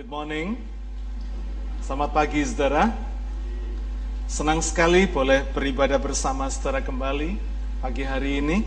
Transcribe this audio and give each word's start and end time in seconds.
Good 0.00 0.08
morning. 0.08 0.56
Selamat 1.84 2.16
pagi 2.16 2.40
saudara. 2.40 2.88
Senang 4.24 4.64
sekali 4.64 5.04
boleh 5.04 5.44
beribadah 5.52 6.00
bersama 6.00 6.48
saudara 6.48 6.80
kembali 6.80 7.36
pagi 7.84 8.08
hari 8.08 8.40
ini. 8.40 8.64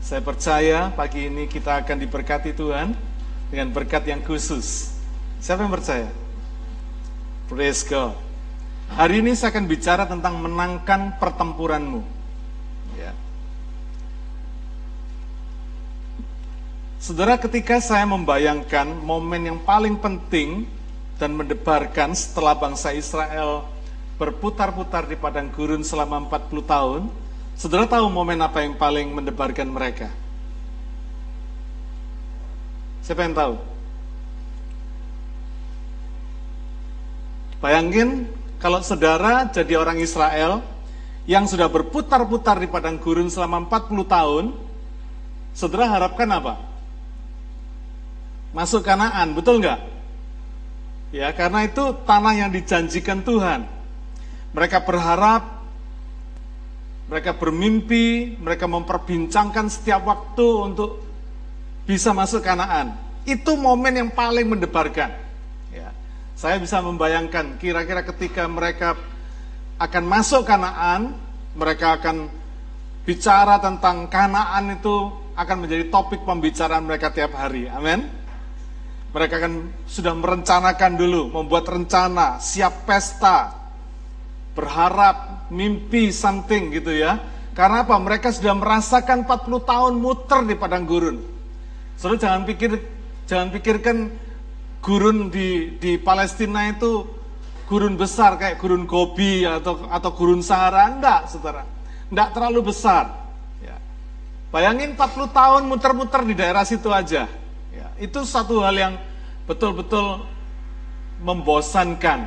Saya 0.00 0.24
percaya 0.24 0.88
pagi 0.96 1.28
ini 1.28 1.44
kita 1.44 1.84
akan 1.84 2.00
diberkati 2.00 2.56
Tuhan 2.56 2.96
dengan 3.52 3.68
berkat 3.68 4.16
yang 4.16 4.24
khusus. 4.24 4.96
Siapa 5.44 5.60
yang 5.60 5.76
percaya? 5.76 6.08
Praise 7.52 7.84
God. 7.84 8.16
Hari 8.96 9.20
ini 9.20 9.36
saya 9.36 9.52
akan 9.52 9.68
bicara 9.68 10.08
tentang 10.08 10.40
menangkan 10.40 11.20
pertempuranmu. 11.20 12.00
Ya. 12.96 13.12
Saudara, 17.02 17.34
ketika 17.34 17.82
saya 17.82 18.06
membayangkan 18.06 18.86
momen 19.02 19.42
yang 19.42 19.58
paling 19.58 19.98
penting 19.98 20.70
dan 21.18 21.34
mendebarkan 21.34 22.14
setelah 22.14 22.54
bangsa 22.54 22.94
Israel 22.94 23.66
berputar-putar 24.22 25.10
di 25.10 25.18
padang 25.18 25.50
gurun 25.50 25.82
selama 25.82 26.22
40 26.30 26.62
tahun, 26.62 27.10
saudara 27.58 27.90
tahu 27.90 28.06
momen 28.06 28.38
apa 28.38 28.62
yang 28.62 28.78
paling 28.78 29.10
mendebarkan 29.10 29.66
mereka? 29.66 30.14
Siapa 33.02 33.26
yang 33.26 33.34
tahu? 33.34 33.58
Bayangin 37.58 38.30
kalau 38.62 38.78
saudara 38.78 39.50
jadi 39.50 39.74
orang 39.74 39.98
Israel 39.98 40.62
yang 41.26 41.50
sudah 41.50 41.66
berputar-putar 41.66 42.62
di 42.62 42.70
padang 42.70 42.94
gurun 42.94 43.26
selama 43.26 43.66
40 43.66 44.06
tahun, 44.06 44.44
saudara 45.50 45.90
harapkan 45.90 46.30
apa? 46.30 46.71
Masuk 48.52 48.84
Kanaan, 48.84 49.32
betul 49.32 49.60
nggak? 49.64 49.80
Ya, 51.12 51.28
karena 51.36 51.68
itu 51.68 51.92
tanah 52.08 52.32
yang 52.32 52.50
dijanjikan 52.52 53.20
Tuhan. 53.20 53.68
Mereka 54.56 54.84
berharap, 54.84 55.60
mereka 57.08 57.36
bermimpi, 57.36 58.36
mereka 58.40 58.64
memperbincangkan 58.64 59.68
setiap 59.68 60.08
waktu 60.08 60.48
untuk 60.72 61.04
bisa 61.84 62.16
masuk 62.16 62.40
Kanaan. 62.40 62.96
Itu 63.28 63.60
momen 63.60 63.92
yang 63.92 64.10
paling 64.12 64.48
mendebarkan. 64.48 65.12
Ya, 65.68 65.92
saya 66.32 66.56
bisa 66.56 66.80
membayangkan 66.80 67.60
kira-kira 67.60 68.00
ketika 68.08 68.48
mereka 68.48 68.96
akan 69.76 70.04
masuk 70.08 70.48
Kanaan, 70.48 71.12
mereka 71.52 72.00
akan 72.00 72.32
bicara 73.04 73.60
tentang 73.60 74.08
Kanaan 74.08 74.80
itu 74.80 75.12
akan 75.36 75.56
menjadi 75.64 75.92
topik 75.92 76.24
pembicaraan 76.24 76.84
mereka 76.88 77.12
tiap 77.12 77.36
hari. 77.36 77.68
Amin. 77.68 78.21
Mereka 79.12 79.36
kan 79.44 79.52
sudah 79.84 80.16
merencanakan 80.16 80.92
dulu, 80.96 81.28
membuat 81.28 81.68
rencana, 81.68 82.40
siap 82.40 82.88
pesta, 82.88 83.52
berharap, 84.56 85.48
mimpi 85.52 86.08
something 86.08 86.72
gitu 86.72 86.96
ya. 86.96 87.20
Karena 87.52 87.84
apa? 87.84 88.00
Mereka 88.00 88.32
sudah 88.32 88.56
merasakan 88.56 89.28
40 89.28 89.68
tahun 89.68 89.94
muter 90.00 90.48
di 90.48 90.56
padang 90.56 90.88
gurun. 90.88 91.20
Saudara 92.00 92.24
jangan 92.24 92.42
pikir 92.48 92.80
jangan 93.28 93.52
pikirkan 93.52 93.96
gurun 94.80 95.28
di 95.28 95.76
di 95.76 96.00
Palestina 96.00 96.72
itu 96.72 97.04
gurun 97.68 98.00
besar 98.00 98.40
kayak 98.40 98.56
gurun 98.56 98.88
Gobi 98.88 99.44
atau 99.44 99.92
atau 99.92 100.10
gurun 100.16 100.40
Sahara 100.40 100.88
enggak, 100.88 101.28
Saudara. 101.28 101.68
Enggak 102.08 102.32
terlalu 102.32 102.72
besar. 102.72 103.12
Ya. 103.60 103.76
Bayangin 104.48 104.96
40 104.96 105.28
tahun 105.36 105.62
muter-muter 105.68 106.24
di 106.24 106.32
daerah 106.32 106.64
situ 106.64 106.88
aja 106.88 107.41
itu 108.02 108.26
satu 108.26 108.58
hal 108.66 108.74
yang 108.74 108.94
betul-betul 109.46 110.26
membosankan. 111.22 112.26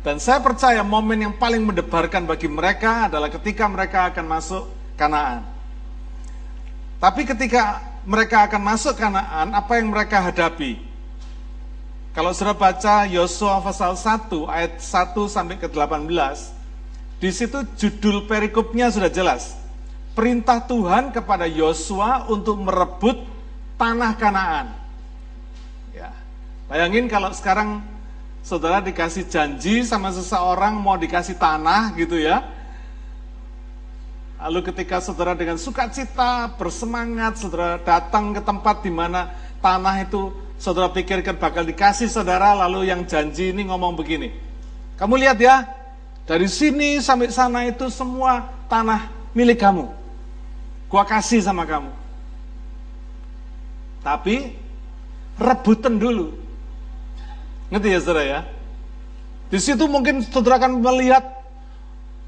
Dan 0.00 0.16
saya 0.16 0.40
percaya 0.40 0.80
momen 0.80 1.28
yang 1.28 1.34
paling 1.36 1.60
mendebarkan 1.60 2.24
bagi 2.24 2.48
mereka 2.48 3.12
adalah 3.12 3.28
ketika 3.28 3.68
mereka 3.68 4.08
akan 4.08 4.24
masuk 4.24 4.64
Kanaan. 4.96 5.44
Tapi 6.96 7.28
ketika 7.28 7.84
mereka 8.08 8.48
akan 8.48 8.62
masuk 8.64 8.96
Kanaan, 8.96 9.52
apa 9.52 9.76
yang 9.76 9.92
mereka 9.92 10.24
hadapi? 10.24 10.80
Kalau 12.16 12.32
sudah 12.32 12.56
baca 12.56 13.04
Yosua 13.04 13.60
pasal 13.60 13.92
1 13.92 14.48
ayat 14.48 14.80
1 14.80 15.12
sampai 15.28 15.60
ke 15.60 15.68
18, 15.68 16.08
di 17.20 17.28
situ 17.28 17.60
judul 17.76 18.24
perikopnya 18.24 18.88
sudah 18.88 19.12
jelas. 19.12 19.60
Perintah 20.16 20.64
Tuhan 20.64 21.12
kepada 21.12 21.44
Yosua 21.44 22.24
untuk 22.32 22.56
merebut 22.56 23.20
tanah 23.76 24.16
Kanaan. 24.16 24.85
Bayangin 26.66 27.06
kalau 27.06 27.30
sekarang 27.30 27.78
saudara 28.42 28.82
dikasih 28.82 29.30
janji 29.30 29.86
sama 29.86 30.10
seseorang 30.10 30.74
mau 30.74 30.98
dikasih 30.98 31.38
tanah 31.38 31.94
gitu 31.94 32.18
ya. 32.18 32.42
Lalu 34.36 34.70
ketika 34.70 35.00
saudara 35.00 35.32
dengan 35.32 35.56
sukacita, 35.56 36.50
bersemangat, 36.58 37.40
saudara 37.40 37.80
datang 37.80 38.36
ke 38.36 38.42
tempat 38.44 38.84
di 38.84 38.92
mana 38.92 39.32
tanah 39.64 40.04
itu 40.04 40.28
saudara 40.60 40.92
pikirkan 40.92 41.40
bakal 41.40 41.64
dikasih 41.64 42.10
saudara, 42.10 42.52
lalu 42.52 42.90
yang 42.90 43.06
janji 43.08 43.54
ini 43.54 43.64
ngomong 43.64 43.96
begini. 43.96 44.28
Kamu 45.00 45.16
lihat 45.16 45.40
ya, 45.40 45.64
dari 46.28 46.50
sini 46.52 47.00
sampai 47.00 47.32
sana 47.32 47.64
itu 47.64 47.88
semua 47.88 48.44
tanah 48.68 49.08
milik 49.32 49.56
kamu. 49.56 49.88
Gua 50.90 51.02
kasih 51.06 51.40
sama 51.40 51.64
kamu. 51.64 51.90
Tapi 54.04 54.54
rebutan 55.40 55.96
dulu. 55.96 56.45
Ngerti 57.66 57.88
ya 57.90 57.98
saudara 57.98 58.22
ya? 58.22 58.40
Di 59.50 59.58
situ 59.58 59.86
mungkin 59.90 60.22
saudara 60.22 60.62
akan 60.62 60.82
melihat 60.82 61.22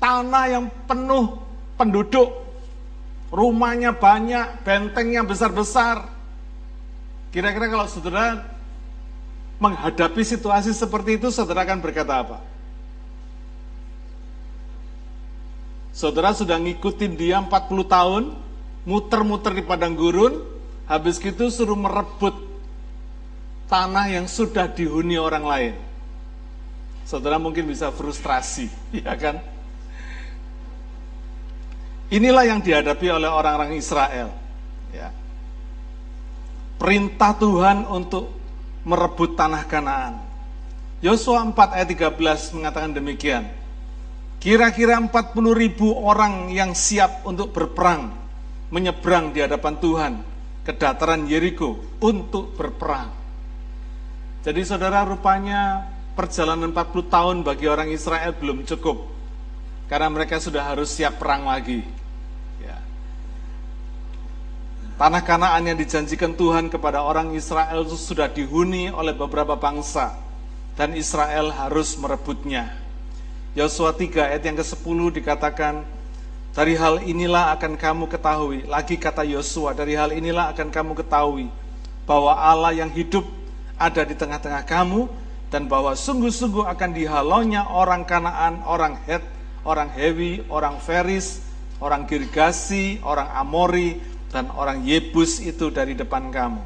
tanah 0.03 0.45
yang 0.51 0.65
penuh 0.87 1.39
penduduk. 1.79 2.47
Rumahnya 3.29 3.93
banyak, 3.93 4.65
bentengnya 4.65 5.21
besar-besar. 5.21 6.09
Kira-kira 7.29 7.69
kalau 7.69 7.85
saudara 7.85 8.41
menghadapi 9.61 10.25
situasi 10.25 10.73
seperti 10.73 11.21
itu, 11.21 11.29
saudara 11.29 11.69
akan 11.69 11.85
berkata 11.85 12.25
apa? 12.25 12.39
Saudara 15.93 16.33
sudah 16.33 16.57
ngikutin 16.57 17.21
dia 17.21 17.37
40 17.43 17.85
tahun, 17.85 18.25
muter-muter 18.89 19.53
di 19.53 19.67
padang 19.67 19.93
gurun, 19.93 20.41
habis 20.89 21.21
gitu 21.21 21.53
suruh 21.53 21.77
merebut 21.77 22.48
tanah 23.69 24.11
yang 24.11 24.27
sudah 24.27 24.67
dihuni 24.67 25.21
orang 25.21 25.45
lain. 25.45 25.75
Saudara 27.05 27.41
mungkin 27.41 27.69
bisa 27.69 27.89
frustrasi, 27.93 28.69
ya 29.05 29.15
kan? 29.17 29.41
Inilah 32.09 32.45
yang 32.49 32.61
dihadapi 32.65 33.07
oleh 33.13 33.29
orang-orang 33.29 33.77
Israel. 33.77 34.33
Ya. 34.93 35.13
Perintah 36.81 37.37
Tuhan 37.37 37.85
untuk 37.85 38.33
merebut 38.89 39.37
tanah 39.37 39.69
Kanaan. 39.69 40.15
Yosua 41.05 41.45
4 41.45 41.53
ayat 41.77 41.89
13 41.93 42.57
mengatakan 42.57 42.97
demikian. 42.97 43.45
Kira-kira 44.41 44.97
40 44.97 45.13
ribu 45.53 45.93
orang 46.01 46.49
yang 46.49 46.73
siap 46.73 47.27
untuk 47.29 47.53
berperang 47.53 48.29
menyeberang 48.69 49.33
di 49.33 49.41
hadapan 49.41 49.75
Tuhan 49.81 50.13
ke 50.65 50.73
dataran 50.77 51.25
Yeriko 51.25 51.99
untuk 52.05 52.55
berperang. 52.55 53.18
Jadi 54.47 54.61
saudara 54.63 55.03
rupanya 55.03 55.91
perjalanan 56.15 56.71
40 56.71 57.11
tahun 57.11 57.37
bagi 57.43 57.67
orang 57.67 57.91
Israel 57.91 58.35
belum 58.35 58.63
cukup. 58.67 59.11
Karena 59.91 60.07
mereka 60.13 60.39
sudah 60.39 60.63
harus 60.63 60.93
siap 60.93 61.19
perang 61.19 61.49
lagi. 61.49 61.81
Ya. 62.61 62.79
Tanah 64.99 65.23
kanaan 65.25 65.65
yang 65.65 65.79
dijanjikan 65.79 66.37
Tuhan 66.37 66.69
kepada 66.69 67.03
orang 67.03 67.33
Israel 67.33 67.83
itu 67.83 67.97
sudah 67.97 68.29
dihuni 68.29 68.93
oleh 68.93 69.17
beberapa 69.17 69.57
bangsa. 69.57 70.15
Dan 70.79 70.95
Israel 70.95 71.51
harus 71.51 71.99
merebutnya. 71.99 72.71
Yosua 73.59 73.91
3 73.91 74.31
ayat 74.31 74.43
yang 74.47 74.55
ke-10 74.63 74.99
dikatakan, 75.19 75.83
dari 76.55 76.75
hal 76.79 77.03
inilah 77.03 77.55
akan 77.55 77.75
kamu 77.75 78.05
ketahui, 78.07 78.67
lagi 78.67 78.95
kata 78.95 79.27
Yosua, 79.27 79.75
dari 79.75 79.99
hal 79.99 80.15
inilah 80.15 80.55
akan 80.55 80.71
kamu 80.71 80.93
ketahui, 80.95 81.51
bahwa 82.07 82.35
Allah 82.35 82.75
yang 82.75 82.91
hidup 82.91 83.27
ada 83.79 84.03
di 84.03 84.19
tengah-tengah 84.19 84.67
kamu 84.67 85.07
dan 85.49 85.71
bahwa 85.71 85.97
sungguh-sungguh 85.97 86.67
akan 86.67 86.91
dihalaunya 86.93 87.65
orang 87.71 88.05
Kanaan, 88.05 88.61
orang 88.69 89.01
Het, 89.09 89.25
orang 89.65 89.89
Hewi, 89.95 90.45
orang 90.53 90.83
Feris, 90.83 91.41
orang 91.81 92.05
Girgasi, 92.05 93.01
orang 93.01 93.31
Amori, 93.33 93.97
dan 94.29 94.53
orang 94.53 94.85
Yebus 94.85 95.41
itu 95.41 95.73
dari 95.73 95.97
depan 95.97 96.29
kamu. 96.29 96.61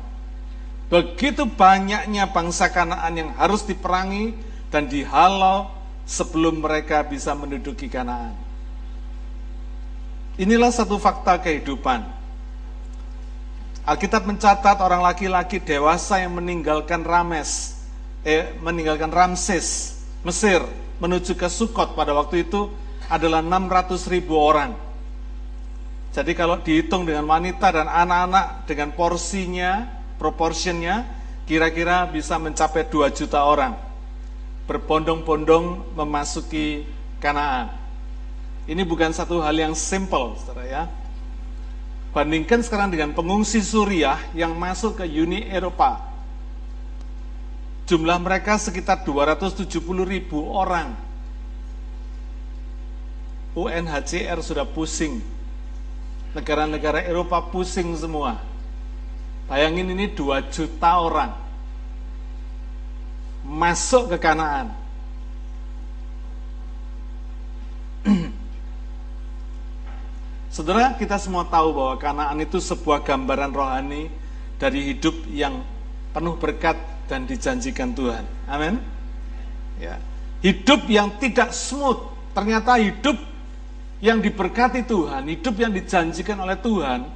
Begitu 0.91 1.47
banyaknya 1.47 2.29
bangsa 2.29 2.69
Kanaan 2.69 3.15
yang 3.15 3.31
harus 3.39 3.63
diperangi 3.65 4.35
dan 4.69 4.91
dihalau 4.91 5.71
sebelum 6.05 6.59
mereka 6.59 7.07
bisa 7.07 7.33
menduduki 7.39 7.87
Kanaan. 7.87 8.35
Inilah 10.41 10.73
satu 10.73 10.97
fakta 10.97 11.39
kehidupan 11.39 12.22
Alkitab 13.83 14.27
mencatat 14.27 14.79
orang 14.79 15.03
laki-laki 15.03 15.59
dewasa 15.59 16.23
yang 16.23 16.39
meninggalkan 16.39 17.03
Rames 17.03 17.83
eh, 18.23 18.55
meninggalkan 18.63 19.11
Ramses, 19.11 19.99
Mesir, 20.23 20.63
menuju 21.03 21.35
ke 21.35 21.51
Sukot 21.51 21.95
pada 21.99 22.15
waktu 22.15 22.47
itu 22.47 22.71
adalah 23.11 23.43
600 23.43 24.07
ribu 24.09 24.39
orang. 24.39 24.73
Jadi 26.13 26.33
kalau 26.37 26.61
dihitung 26.61 27.09
dengan 27.09 27.27
wanita 27.27 27.73
dan 27.73 27.89
anak-anak 27.89 28.69
dengan 28.69 28.93
porsinya, 28.93 29.89
proportionnya, 30.21 31.09
kira-kira 31.49 32.07
bisa 32.07 32.37
mencapai 32.39 32.87
2 32.87 33.11
juta 33.11 33.43
orang. 33.43 33.75
Berbondong-bondong 34.69 35.97
memasuki 35.99 36.87
Kanaan. 37.19 37.75
Ini 38.67 38.83
bukan 38.87 39.11
satu 39.11 39.43
hal 39.43 39.59
yang 39.59 39.75
simple, 39.75 40.39
saudara 40.39 40.63
ya. 40.67 40.83
Bandingkan 42.13 42.61
sekarang 42.61 42.93
dengan 42.93 43.17
pengungsi 43.17 43.65
Suriah 43.65 44.21
yang 44.37 44.53
masuk 44.53 45.01
ke 45.01 45.05
Uni 45.09 45.49
Eropa. 45.49 46.13
Jumlah 47.89 48.21
mereka 48.21 48.61
sekitar 48.61 49.01
270 49.01 49.73
ribu 50.05 50.45
orang. 50.53 50.93
UNHCR 53.57 54.45
sudah 54.45 54.69
pusing. 54.69 55.25
Negara-negara 56.37 57.01
Eropa 57.05 57.41
pusing 57.49 57.97
semua. 57.97 58.41
Bayangin 59.49 59.93
ini 59.97 60.13
2 60.13 60.53
juta 60.53 61.01
orang. 61.01 61.33
Masuk 63.45 64.13
ke 64.13 64.17
Kanaan. 64.21 64.82
Saudara, 70.53 70.93
kita 71.01 71.17
semua 71.17 71.49
tahu 71.49 71.73
bahwa 71.73 71.97
Kanaan 71.97 72.37
itu 72.45 72.61
sebuah 72.61 73.01
gambaran 73.01 73.57
rohani 73.57 74.13
dari 74.61 74.93
hidup 74.93 75.25
yang 75.33 75.65
penuh 76.13 76.37
berkat 76.37 76.77
dan 77.09 77.25
dijanjikan 77.25 77.97
Tuhan. 77.97 78.21
Amin. 78.45 78.77
Ya. 79.81 79.97
Hidup 80.45 80.85
yang 80.93 81.09
tidak 81.17 81.57
smooth, 81.57 82.05
ternyata 82.37 82.77
hidup 82.77 83.17
yang 84.05 84.21
diberkati 84.21 84.85
Tuhan, 84.85 85.25
hidup 85.33 85.57
yang 85.57 85.73
dijanjikan 85.73 86.37
oleh 86.37 86.61
Tuhan, 86.61 87.09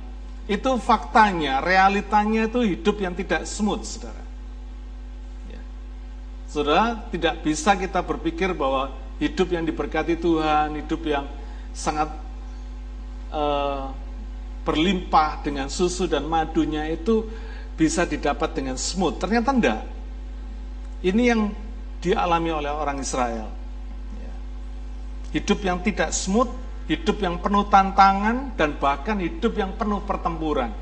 itu 0.48 0.70
faktanya, 0.80 1.60
realitanya 1.60 2.48
itu 2.48 2.64
hidup 2.64 2.96
yang 3.04 3.12
tidak 3.12 3.44
smooth, 3.44 3.84
saudara. 3.84 4.24
Ya. 5.52 5.60
Saudara, 6.48 7.04
tidak 7.12 7.44
bisa 7.44 7.76
kita 7.76 8.00
berpikir 8.00 8.56
bahwa 8.56 8.96
hidup 9.20 9.52
yang 9.52 9.68
diberkati 9.68 10.16
Tuhan, 10.16 10.80
hidup 10.80 11.04
yang 11.04 11.28
sangat 11.76 12.25
uh, 13.30 13.90
berlimpah 14.66 15.46
dengan 15.46 15.70
susu 15.70 16.10
dan 16.10 16.26
madunya 16.26 16.90
itu 16.90 17.26
bisa 17.78 18.02
didapat 18.02 18.50
dengan 18.56 18.74
smooth. 18.74 19.22
Ternyata 19.22 19.54
enggak. 19.54 19.82
Ini 21.06 21.22
yang 21.22 21.54
dialami 22.02 22.50
oleh 22.50 22.72
orang 22.72 22.98
Israel. 22.98 23.46
Ya. 24.18 24.34
Hidup 25.38 25.62
yang 25.62 25.78
tidak 25.86 26.10
smooth, 26.10 26.50
hidup 26.90 27.22
yang 27.22 27.38
penuh 27.38 27.68
tantangan, 27.70 28.56
dan 28.58 28.74
bahkan 28.80 29.20
hidup 29.22 29.54
yang 29.54 29.76
penuh 29.78 30.02
pertempuran. 30.02 30.74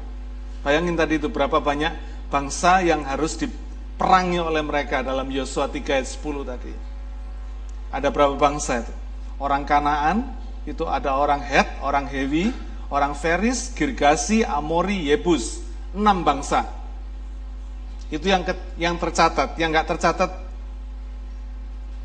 Bayangin 0.64 0.96
tadi 0.96 1.20
itu 1.20 1.28
berapa 1.28 1.60
banyak 1.60 1.92
bangsa 2.32 2.80
yang 2.80 3.04
harus 3.04 3.36
diperangi 3.36 4.40
oleh 4.40 4.64
mereka 4.64 5.04
dalam 5.04 5.28
Yosua 5.28 5.68
3 5.68 6.00
ayat 6.00 6.08
10 6.08 6.40
tadi. 6.48 6.72
Ada 7.92 8.08
berapa 8.08 8.32
bangsa 8.34 8.80
itu? 8.80 8.94
Orang 9.36 9.68
Kanaan, 9.68 10.43
itu 10.64 10.84
ada 10.88 11.12
orang 11.12 11.44
Het, 11.44 11.68
orang 11.84 12.08
Hewi, 12.08 12.48
orang 12.88 13.12
Feris, 13.12 13.72
Girgasi, 13.76 14.44
Amori, 14.44 15.12
Yebus. 15.12 15.60
Enam 15.94 16.24
bangsa. 16.24 16.66
Itu 18.08 18.26
yang 18.26 18.42
ke, 18.42 18.56
yang 18.80 18.96
tercatat. 18.96 19.60
Yang 19.60 19.70
nggak 19.76 19.88
tercatat 19.94 20.30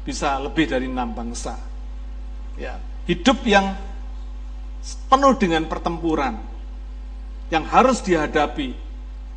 bisa 0.04 0.38
lebih 0.44 0.68
dari 0.68 0.92
enam 0.92 1.16
bangsa. 1.16 1.56
Ya, 2.60 2.82
hidup 3.08 3.40
yang 3.48 3.78
penuh 5.08 5.34
dengan 5.40 5.64
pertempuran 5.70 6.40
yang 7.54 7.64
harus 7.66 8.04
dihadapi 8.04 8.76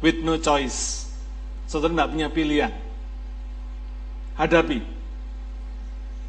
with 0.02 0.18
no 0.26 0.36
choice. 0.36 1.08
Saudara 1.70 1.94
tidak 1.94 2.08
punya 2.12 2.28
pilihan. 2.28 2.72
Hadapi 4.36 4.80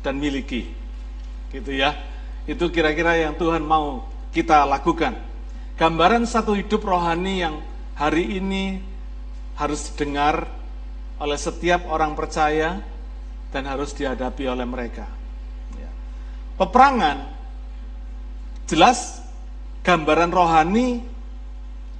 dan 0.03 0.15
miliki. 0.19 0.69
Gitu 1.51 1.71
ya. 1.73 2.12
Itu 2.43 2.67
kira-kira 2.69 3.15
yang 3.15 3.39
Tuhan 3.39 3.63
mau 3.63 4.07
kita 4.35 4.67
lakukan. 4.67 5.15
Gambaran 5.79 6.27
satu 6.27 6.53
hidup 6.53 6.83
rohani 6.83 7.41
yang 7.41 7.63
hari 7.95 8.37
ini 8.41 8.81
harus 9.55 9.93
didengar 9.93 10.49
oleh 11.21 11.39
setiap 11.39 11.87
orang 11.87 12.17
percaya 12.17 12.81
dan 13.53 13.63
harus 13.69 13.93
dihadapi 13.93 14.49
oleh 14.49 14.65
mereka. 14.65 15.05
Ya. 15.77 15.89
Peperangan 16.57 17.31
jelas 18.65 19.21
gambaran 19.85 20.33
rohani 20.33 21.05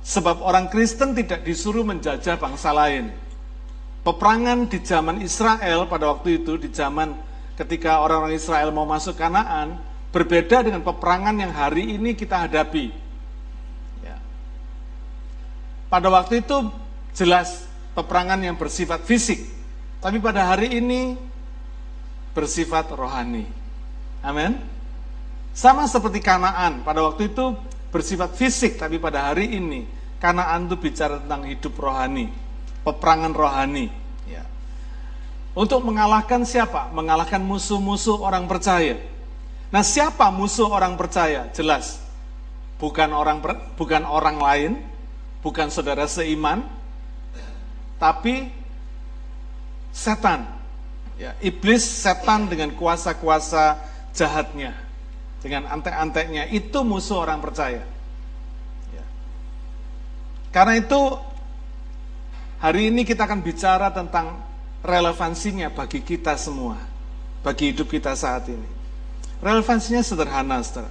sebab 0.03 0.43
orang 0.43 0.67
Kristen 0.67 1.15
tidak 1.15 1.47
disuruh 1.47 1.87
menjajah 1.87 2.35
bangsa 2.35 2.75
lain. 2.75 3.13
Peperangan 4.03 4.67
di 4.67 4.83
zaman 4.83 5.23
Israel 5.23 5.87
pada 5.87 6.11
waktu 6.11 6.43
itu, 6.43 6.59
di 6.59 6.67
zaman 6.67 7.15
ketika 7.55 8.03
orang-orang 8.03 8.35
Israel 8.35 8.75
mau 8.75 8.83
masuk 8.83 9.15
Kanaan, 9.15 9.79
Berbeda 10.13 10.61
dengan 10.61 10.85
peperangan 10.85 11.33
yang 11.33 11.49
hari 11.49 11.97
ini 11.97 12.13
kita 12.13 12.45
hadapi. 12.45 12.93
Ya. 14.05 14.21
Pada 15.89 16.13
waktu 16.13 16.45
itu 16.45 16.69
jelas 17.17 17.65
peperangan 17.97 18.37
yang 18.45 18.53
bersifat 18.53 19.01
fisik, 19.09 19.41
tapi 20.05 20.21
pada 20.21 20.53
hari 20.53 20.77
ini 20.77 21.17
bersifat 22.37 22.93
rohani. 22.93 23.49
Amin. 24.21 24.61
Sama 25.53 25.89
seperti 25.89 26.21
Kanaan, 26.21 26.85
pada 26.85 27.01
waktu 27.05 27.33
itu 27.33 27.57
bersifat 27.93 28.37
fisik, 28.37 28.77
tapi 28.77 28.97
pada 29.01 29.33
hari 29.33 29.53
ini 29.53 29.85
Kanaan 30.21 30.69
itu 30.69 30.77
bicara 30.77 31.21
tentang 31.21 31.45
hidup 31.45 31.73
rohani, 31.77 32.29
peperangan 32.85 33.33
rohani. 33.33 33.89
Ya. 34.25 34.45
Untuk 35.57 35.81
mengalahkan 35.85 36.45
siapa? 36.45 36.89
Mengalahkan 36.93 37.41
musuh-musuh 37.41 38.21
orang 38.21 38.45
percaya. 38.45 38.97
Nah, 39.73 39.81
siapa 39.81 40.29
musuh 40.29 40.69
orang 40.69 40.93
percaya? 40.93 41.49
Jelas. 41.49 41.97
Bukan 42.77 43.09
orang 43.09 43.41
bukan 43.73 44.05
orang 44.05 44.37
lain, 44.37 44.71
bukan 45.41 45.73
saudara 45.73 46.05
seiman, 46.05 46.61
tapi 47.97 48.53
setan. 49.89 50.45
Ya, 51.17 51.33
iblis 51.41 51.81
setan 51.81 52.45
dengan 52.53 52.77
kuasa-kuasa 52.77 53.81
jahatnya, 54.13 54.77
dengan 55.41 55.65
antek-anteknya 55.65 56.53
itu 56.53 56.85
musuh 56.85 57.25
orang 57.25 57.41
percaya. 57.41 57.81
Ya. 58.93 59.05
Karena 60.53 60.77
itu 60.77 61.01
hari 62.61 62.93
ini 62.93 63.01
kita 63.09 63.25
akan 63.25 63.41
bicara 63.41 63.89
tentang 63.89 64.37
relevansinya 64.85 65.73
bagi 65.73 66.05
kita 66.05 66.37
semua, 66.37 66.77
bagi 67.41 67.73
hidup 67.73 67.89
kita 67.89 68.13
saat 68.13 68.45
ini. 68.53 68.82
Relevansinya 69.43 69.99
sederhana, 69.99 70.63
saudara. 70.63 70.87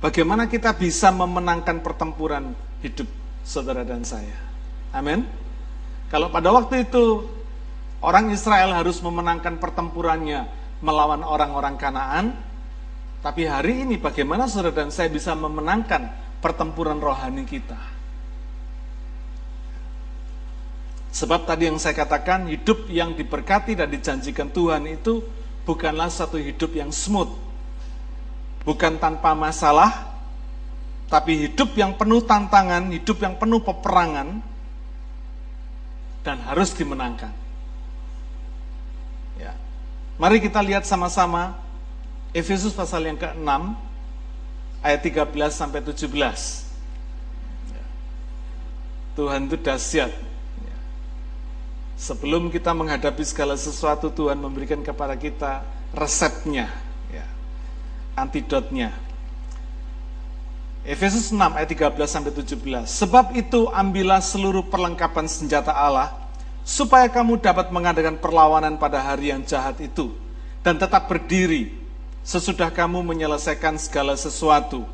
Bagaimana 0.00 0.48
kita 0.48 0.72
bisa 0.72 1.12
memenangkan 1.12 1.84
pertempuran 1.84 2.56
hidup 2.80 3.06
saudara 3.44 3.84
dan 3.84 4.02
saya? 4.08 4.34
Amin. 4.90 5.28
Kalau 6.08 6.32
pada 6.32 6.48
waktu 6.48 6.88
itu 6.88 7.28
orang 8.00 8.32
Israel 8.32 8.72
harus 8.72 9.04
memenangkan 9.04 9.60
pertempurannya 9.60 10.48
melawan 10.80 11.20
orang-orang 11.20 11.76
Kanaan, 11.76 12.34
tapi 13.20 13.46
hari 13.46 13.84
ini 13.84 14.00
bagaimana 14.00 14.48
saudara 14.48 14.82
dan 14.82 14.90
saya 14.90 15.12
bisa 15.12 15.36
memenangkan 15.36 16.08
pertempuran 16.40 16.98
rohani 16.98 17.44
kita? 17.44 17.78
Sebab 21.12 21.44
tadi 21.44 21.68
yang 21.68 21.76
saya 21.76 21.92
katakan, 21.92 22.48
hidup 22.48 22.88
yang 22.88 23.12
diberkati 23.12 23.76
dan 23.76 23.92
dijanjikan 23.92 24.48
Tuhan 24.48 24.88
itu 24.88 25.20
bukanlah 25.62 26.10
satu 26.10 26.38
hidup 26.38 26.74
yang 26.74 26.90
smooth, 26.90 27.30
bukan 28.66 28.98
tanpa 28.98 29.34
masalah, 29.34 30.12
tapi 31.06 31.46
hidup 31.46 31.76
yang 31.76 31.94
penuh 31.94 32.24
tantangan, 32.24 32.90
hidup 32.90 33.20
yang 33.22 33.36
penuh 33.38 33.60
peperangan, 33.62 34.42
dan 36.22 36.38
harus 36.46 36.70
dimenangkan. 36.74 37.30
Ya. 39.38 39.54
Mari 40.18 40.38
kita 40.38 40.62
lihat 40.62 40.86
sama-sama 40.86 41.58
Efesus 42.32 42.72
pasal 42.72 43.04
yang 43.04 43.18
ke-6 43.18 43.50
ayat 44.80 45.00
13 45.04 45.52
sampai 45.52 45.84
17. 45.84 46.08
Ya. 47.70 47.84
Tuhan 49.18 49.50
itu 49.50 49.56
dahsyat 49.60 50.31
Sebelum 52.02 52.50
kita 52.50 52.74
menghadapi 52.74 53.22
segala 53.22 53.54
sesuatu, 53.54 54.10
Tuhan 54.10 54.34
memberikan 54.34 54.82
kepada 54.82 55.14
kita 55.14 55.62
resepnya, 55.94 56.66
ya, 57.14 57.22
antidotnya. 58.18 58.90
Efesus 60.82 61.30
6 61.30 61.38
ayat 61.38 61.70
13 61.70 62.10
sampai 62.10 62.34
17. 62.34 62.90
Sebab 62.90 63.38
itu 63.38 63.70
ambillah 63.70 64.18
seluruh 64.18 64.66
perlengkapan 64.66 65.30
senjata 65.30 65.70
Allah 65.70 66.10
supaya 66.66 67.06
kamu 67.06 67.38
dapat 67.38 67.70
mengadakan 67.70 68.18
perlawanan 68.18 68.82
pada 68.82 68.98
hari 68.98 69.30
yang 69.30 69.46
jahat 69.46 69.78
itu 69.78 70.10
dan 70.66 70.82
tetap 70.82 71.06
berdiri 71.06 71.70
sesudah 72.26 72.74
kamu 72.74 72.98
menyelesaikan 73.14 73.78
segala 73.78 74.18
sesuatu. 74.18 74.90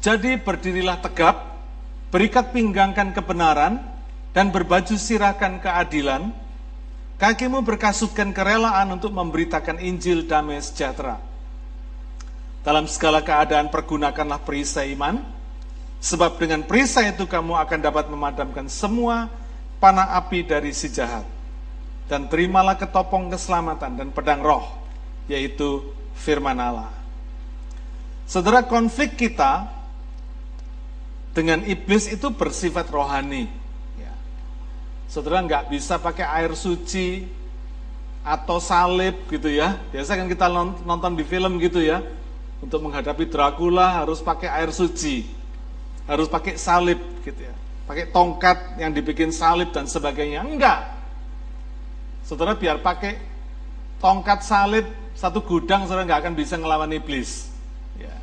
Jadi 0.00 0.40
berdirilah 0.40 0.96
tegap, 0.96 1.60
berikat 2.08 2.56
pinggangkan 2.56 3.12
kebenaran, 3.12 3.91
dan 4.32 4.48
berbaju 4.48 4.96
sirahkan 4.96 5.60
keadilan, 5.60 6.32
kakimu 7.20 7.60
berkasutkan 7.62 8.32
kerelaan 8.32 8.88
untuk 8.96 9.12
memberitakan 9.12 9.78
Injil 9.78 10.24
damai 10.24 10.58
sejahtera. 10.64 11.20
Dalam 12.64 12.88
segala 12.88 13.20
keadaan 13.20 13.68
pergunakanlah 13.68 14.40
perisai 14.40 14.96
iman, 14.96 15.20
sebab 16.00 16.40
dengan 16.40 16.64
perisai 16.64 17.12
itu 17.12 17.28
kamu 17.28 17.60
akan 17.60 17.78
dapat 17.78 18.08
memadamkan 18.08 18.66
semua 18.72 19.28
panah 19.76 20.16
api 20.16 20.48
dari 20.48 20.72
si 20.72 20.88
jahat. 20.88 21.28
Dan 22.08 22.28
terimalah 22.28 22.76
ketopong 22.76 23.30
keselamatan 23.32 23.96
dan 23.96 24.08
pedang 24.12 24.40
roh, 24.40 24.64
yaitu 25.28 25.80
firman 26.18 26.58
Allah. 26.58 26.90
Saudara, 28.28 28.64
konflik 28.64 29.16
kita 29.16 29.68
dengan 31.32 31.64
iblis 31.64 32.08
itu 32.08 32.28
bersifat 32.32 32.88
rohani 32.92 33.61
Saudara 35.12 35.44
nggak 35.44 35.68
bisa 35.68 36.00
pakai 36.00 36.24
air 36.24 36.56
suci 36.56 37.28
atau 38.24 38.56
salib 38.56 39.12
gitu 39.28 39.44
ya. 39.52 39.76
Biasa 39.92 40.16
kan 40.16 40.24
kita 40.24 40.48
nonton 40.88 41.12
di 41.12 41.20
film 41.20 41.60
gitu 41.60 41.84
ya. 41.84 42.00
Untuk 42.64 42.80
menghadapi 42.80 43.28
Dracula 43.28 44.00
harus 44.00 44.24
pakai 44.24 44.48
air 44.48 44.72
suci. 44.72 45.28
Harus 46.08 46.32
pakai 46.32 46.56
salib 46.56 46.96
gitu 47.28 47.44
ya. 47.44 47.52
Pakai 47.84 48.08
tongkat 48.08 48.80
yang 48.80 48.88
dibikin 48.88 49.28
salib 49.28 49.68
dan 49.68 49.84
sebagainya. 49.84 50.48
Enggak. 50.48 50.80
Saudara 52.24 52.56
biar 52.56 52.80
pakai 52.80 53.20
tongkat 54.00 54.40
salib 54.40 54.88
satu 55.12 55.44
gudang 55.44 55.84
saudara 55.84 56.08
nggak 56.08 56.20
akan 56.24 56.34
bisa 56.40 56.56
ngelawan 56.56 56.88
iblis. 56.88 57.52
Ya. 58.00 58.16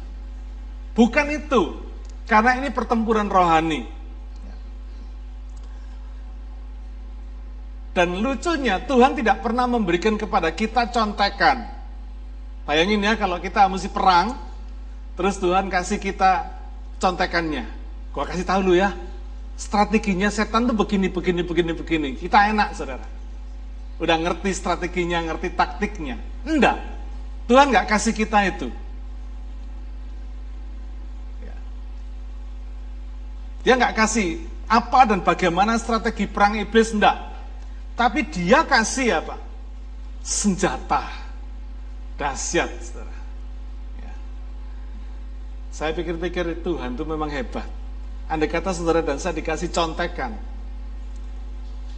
Bukan 0.97 1.37
itu. 1.37 1.85
Karena 2.25 2.57
ini 2.57 2.73
pertempuran 2.73 3.29
rohani. 3.29 3.98
Dan 7.99 8.23
lucunya 8.23 8.79
Tuhan 8.79 9.11
tidak 9.11 9.43
pernah 9.43 9.67
memberikan 9.67 10.15
kepada 10.15 10.55
kita 10.55 10.87
contekan. 10.87 11.67
Bayangin 12.63 13.03
ya 13.03 13.19
kalau 13.19 13.43
kita 13.43 13.67
mesti 13.67 13.91
perang, 13.91 14.39
terus 15.19 15.35
Tuhan 15.35 15.67
kasih 15.67 15.99
kita 15.99 16.47
contekannya. 16.95 17.67
Gua 18.15 18.23
kasih 18.23 18.47
tahu 18.47 18.71
lu 18.71 18.79
ya, 18.79 18.95
strateginya 19.59 20.31
setan 20.31 20.63
tuh 20.63 20.79
begini, 20.79 21.11
begini, 21.11 21.43
begini, 21.43 21.75
begini. 21.75 22.09
Kita 22.15 22.47
enak 22.47 22.71
saudara. 22.71 23.03
Udah 23.99 24.15
ngerti 24.15 24.55
strateginya, 24.55 25.19
ngerti 25.19 25.51
taktiknya. 25.51 26.23
Enggak. 26.47 26.79
Tuhan 27.51 27.67
nggak 27.67 27.83
kasih 27.83 28.15
kita 28.15 28.47
itu. 28.47 28.71
Ya. 31.43 31.55
Dia 33.67 33.73
nggak 33.75 33.91
kasih 33.91 34.39
apa 34.71 35.03
dan 35.03 35.19
bagaimana 35.19 35.75
strategi 35.75 36.31
perang 36.31 36.55
iblis, 36.55 36.95
enggak. 36.95 37.28
Tapi 37.99 38.23
dia 38.31 38.63
kasih 38.63 39.19
apa? 39.19 39.35
Senjata. 40.23 41.03
Dahsyat, 42.15 42.71
saudara. 42.79 43.15
Ya. 43.99 44.13
Saya 45.67 45.91
pikir-pikir 45.91 46.63
Tuhan 46.63 46.95
itu 46.95 47.03
memang 47.03 47.27
hebat. 47.27 47.67
Andai 48.31 48.47
kata 48.47 48.71
saudara 48.71 49.03
dan 49.03 49.19
saya 49.19 49.35
dikasih 49.35 49.67
contekan. 49.75 50.31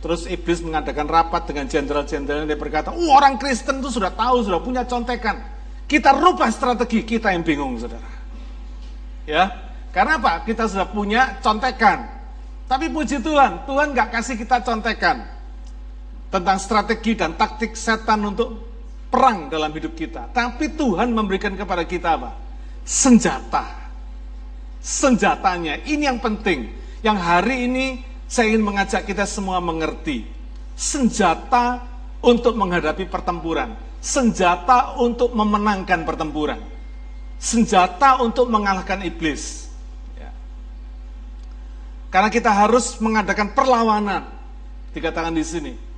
Terus 0.01 0.25
iblis 0.25 0.65
mengadakan 0.65 1.05
rapat 1.05 1.46
dengan 1.46 1.70
jenderal-jenderal 1.70 2.46
yang 2.46 2.50
dia 2.50 2.58
berkata, 2.58 2.89
oh, 2.89 3.13
orang 3.13 3.38
Kristen 3.38 3.86
itu 3.86 4.01
sudah 4.01 4.10
tahu, 4.10 4.41
sudah 4.41 4.58
punya 4.58 4.81
contekan. 4.89 5.38
Kita 5.86 6.17
rubah 6.17 6.50
strategi, 6.50 7.05
kita 7.05 7.29
yang 7.29 7.46
bingung, 7.46 7.77
saudara. 7.77 8.10
Ya, 9.29 9.53
karena 9.93 10.17
apa? 10.17 10.41
Kita 10.50 10.65
sudah 10.65 10.89
punya 10.89 11.38
contekan. 11.46 12.10
Tapi 12.65 12.89
puji 12.89 13.22
Tuhan, 13.22 13.70
Tuhan 13.70 13.93
nggak 13.93 14.10
kasih 14.10 14.41
kita 14.41 14.65
contekan 14.65 15.40
tentang 16.31 16.57
strategi 16.57 17.13
dan 17.13 17.35
taktik 17.35 17.75
setan 17.75 18.23
untuk 18.23 18.55
perang 19.11 19.51
dalam 19.51 19.69
hidup 19.75 19.91
kita. 19.93 20.31
Tapi 20.31 20.71
Tuhan 20.79 21.11
memberikan 21.11 21.51
kepada 21.59 21.83
kita 21.83 22.15
apa? 22.15 22.31
Senjata. 22.88 23.91
Senjatanya, 24.81 25.83
ini 25.85 26.07
yang 26.07 26.17
penting. 26.23 26.71
Yang 27.03 27.17
hari 27.19 27.55
ini 27.67 27.85
saya 28.25 28.55
ingin 28.55 28.63
mengajak 28.63 29.03
kita 29.03 29.27
semua 29.27 29.59
mengerti. 29.59 30.23
Senjata 30.73 31.83
untuk 32.23 32.55
menghadapi 32.55 33.05
pertempuran. 33.11 33.75
Senjata 34.00 34.97
untuk 34.97 35.35
memenangkan 35.35 36.07
pertempuran. 36.07 36.57
Senjata 37.38 38.23
untuk 38.23 38.50
mengalahkan 38.50 39.03
iblis. 39.05 39.69
Ya. 40.17 40.31
Karena 42.09 42.33
kita 42.33 42.50
harus 42.50 42.97
mengadakan 42.97 43.53
perlawanan. 43.53 44.25
Dikatakan 44.95 45.35
di 45.35 45.45
sini 45.45 45.90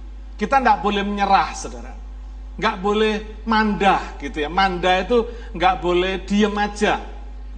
kita 0.44 0.60
tidak 0.60 0.84
boleh 0.84 1.08
menyerah, 1.08 1.56
saudara. 1.56 1.96
Nggak 2.60 2.76
boleh 2.84 3.16
mandah 3.48 4.20
gitu 4.20 4.44
ya. 4.44 4.52
Manda 4.52 5.00
itu 5.00 5.24
nggak 5.56 5.76
boleh 5.80 6.20
diem 6.28 6.52
aja. 6.60 7.00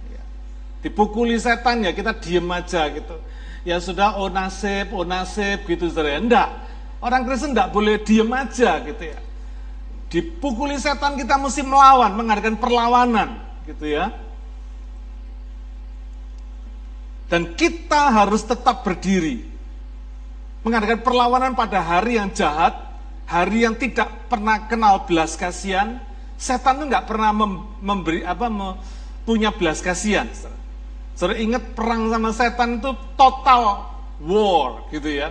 Ya. 0.06 0.22
Dipukuli 0.86 1.34
setan 1.34 1.82
ya 1.82 1.90
kita 1.90 2.14
diem 2.14 2.46
aja 2.46 2.86
gitu. 2.94 3.18
Ya 3.66 3.82
sudah, 3.82 4.14
oh 4.22 4.30
nasib, 4.30 4.94
oh 4.94 5.02
nasib 5.02 5.66
gitu 5.66 5.90
saudara. 5.90 6.22
Enggak. 6.22 6.48
Orang 7.02 7.26
Kristen 7.26 7.58
enggak 7.58 7.74
boleh 7.74 7.98
diem 8.06 8.30
aja 8.30 8.78
gitu 8.86 9.02
ya. 9.02 9.18
Dipukuli 10.06 10.78
setan 10.78 11.18
kita 11.18 11.34
mesti 11.42 11.66
melawan, 11.66 12.14
mengadakan 12.14 12.54
perlawanan 12.54 13.42
gitu 13.66 13.90
ya. 13.90 14.14
Dan 17.26 17.58
kita 17.58 18.14
harus 18.14 18.46
tetap 18.46 18.86
berdiri 18.86 19.55
mengadakan 20.66 20.98
perlawanan 21.06 21.54
pada 21.54 21.78
hari 21.78 22.18
yang 22.18 22.34
jahat, 22.34 22.74
hari 23.22 23.62
yang 23.62 23.78
tidak 23.78 24.26
pernah 24.26 24.66
kenal 24.66 25.06
belas 25.06 25.38
kasihan, 25.38 26.02
setan 26.34 26.82
itu 26.82 26.90
nggak 26.90 27.06
pernah 27.06 27.30
memberi 27.78 28.26
apa 28.26 28.50
punya 29.22 29.54
belas 29.54 29.78
kasihan. 29.78 30.26
Saudara 31.14 31.38
ingat 31.38 31.70
perang 31.78 32.10
sama 32.10 32.34
setan 32.34 32.82
itu 32.82 32.90
total 33.14 33.86
war 34.26 34.90
gitu 34.90 35.06
ya. 35.06 35.30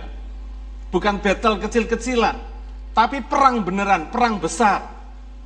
Bukan 0.88 1.20
battle 1.20 1.60
kecil-kecilan, 1.60 2.40
tapi 2.96 3.20
perang 3.20 3.60
beneran, 3.60 4.08
perang 4.08 4.40
besar 4.40 4.88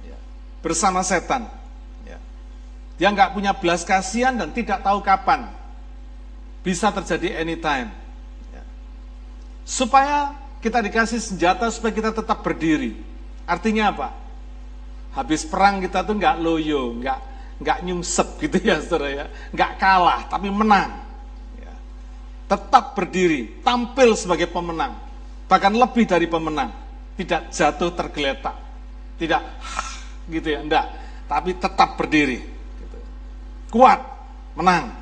ya, 0.06 0.14
bersama 0.62 1.02
setan. 1.02 1.50
Ya. 2.06 2.22
Dia 2.94 3.10
nggak 3.10 3.34
punya 3.34 3.58
belas 3.58 3.82
kasihan 3.82 4.38
dan 4.38 4.54
tidak 4.54 4.86
tahu 4.86 5.02
kapan. 5.02 5.50
Bisa 6.62 6.94
terjadi 6.94 7.42
anytime 7.42 7.90
supaya 9.70 10.34
kita 10.58 10.82
dikasih 10.82 11.22
senjata 11.22 11.70
supaya 11.70 11.94
kita 11.94 12.10
tetap 12.10 12.42
berdiri. 12.42 12.98
Artinya 13.46 13.94
apa? 13.94 14.08
Habis 15.14 15.46
perang 15.46 15.78
kita 15.78 16.02
tuh 16.02 16.18
nggak 16.18 16.42
loyo, 16.42 16.98
nggak 16.98 17.18
nggak 17.62 17.78
nyungsep 17.86 18.28
gitu 18.42 18.58
ya 18.66 18.82
saudara 18.82 19.08
ya, 19.14 19.24
nggak 19.54 19.72
kalah 19.78 20.26
tapi 20.26 20.50
menang. 20.50 20.90
Ya. 21.62 21.74
Tetap 22.50 22.98
berdiri, 22.98 23.62
tampil 23.62 24.18
sebagai 24.18 24.50
pemenang, 24.50 24.98
bahkan 25.46 25.70
lebih 25.70 26.02
dari 26.02 26.26
pemenang, 26.26 26.74
tidak 27.14 27.54
jatuh 27.54 27.94
tergeletak, 27.94 28.56
tidak 29.22 29.42
gitu 30.26 30.50
ya, 30.50 30.62
enggak, 30.62 30.86
tapi 31.26 31.58
tetap 31.58 31.98
berdiri, 31.98 32.38
gitu. 32.78 32.98
kuat, 33.70 33.98
menang. 34.54 34.94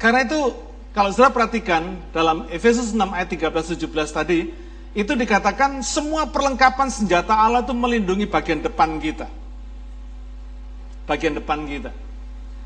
Karena 0.00 0.24
itu 0.24 0.69
kalau 0.90 1.14
saudara 1.14 1.30
perhatikan 1.30 2.02
dalam 2.10 2.50
Efesus 2.50 2.90
6 2.90 2.98
ayat 2.98 3.30
13-17 3.30 3.86
tadi, 4.10 4.50
itu 4.90 5.12
dikatakan 5.14 5.86
semua 5.86 6.26
perlengkapan 6.26 6.90
senjata 6.90 7.30
Allah 7.30 7.62
itu 7.62 7.70
melindungi 7.70 8.26
bagian 8.26 8.58
depan 8.58 8.98
kita. 8.98 9.30
Bagian 11.06 11.38
depan 11.38 11.62
kita. 11.62 11.94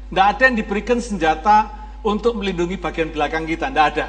Tidak 0.09 0.25
ada 0.25 0.43
yang 0.49 0.57
diberikan 0.57 1.05
senjata 1.05 1.69
untuk 2.01 2.41
melindungi 2.41 2.81
bagian 2.81 3.13
belakang 3.13 3.45
kita, 3.45 3.69
tidak 3.69 3.87
ada. 3.93 4.07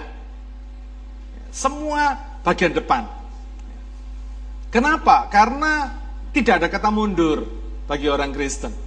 Semua 1.52 2.16
bagian 2.44 2.72
depan. 2.72 3.08
Kenapa? 4.72 5.28
Karena 5.28 5.92
tidak 6.32 6.64
ada 6.64 6.68
kata 6.72 6.92
mundur 6.92 7.48
bagi 7.88 8.08
orang 8.08 8.32
Kristen. 8.32 8.85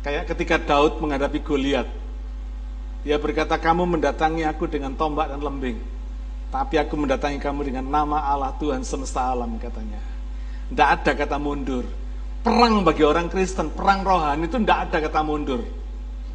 Kayak 0.00 0.32
ketika 0.32 0.56
Daud 0.56 0.96
menghadapi 1.00 1.44
Goliat. 1.44 1.88
Dia 3.00 3.16
berkata, 3.16 3.56
kamu 3.56 3.96
mendatangi 3.96 4.44
aku 4.44 4.68
dengan 4.68 4.92
tombak 4.92 5.32
dan 5.32 5.40
lembing. 5.40 5.80
Tapi 6.50 6.76
aku 6.76 6.98
mendatangi 6.98 7.38
kamu 7.40 7.62
dengan 7.62 7.86
nama 7.86 8.26
Allah 8.26 8.52
Tuhan 8.58 8.82
semesta 8.82 9.30
alam 9.30 9.56
katanya. 9.56 10.02
Tidak 10.68 10.88
ada 10.88 11.12
kata 11.14 11.36
mundur. 11.38 11.86
Perang 12.40 12.82
bagi 12.82 13.04
orang 13.04 13.28
Kristen, 13.30 13.70
perang 13.70 14.02
rohani 14.02 14.48
itu 14.48 14.56
tidak 14.58 14.88
ada 14.88 14.98
kata 15.04 15.20
mundur. 15.22 15.62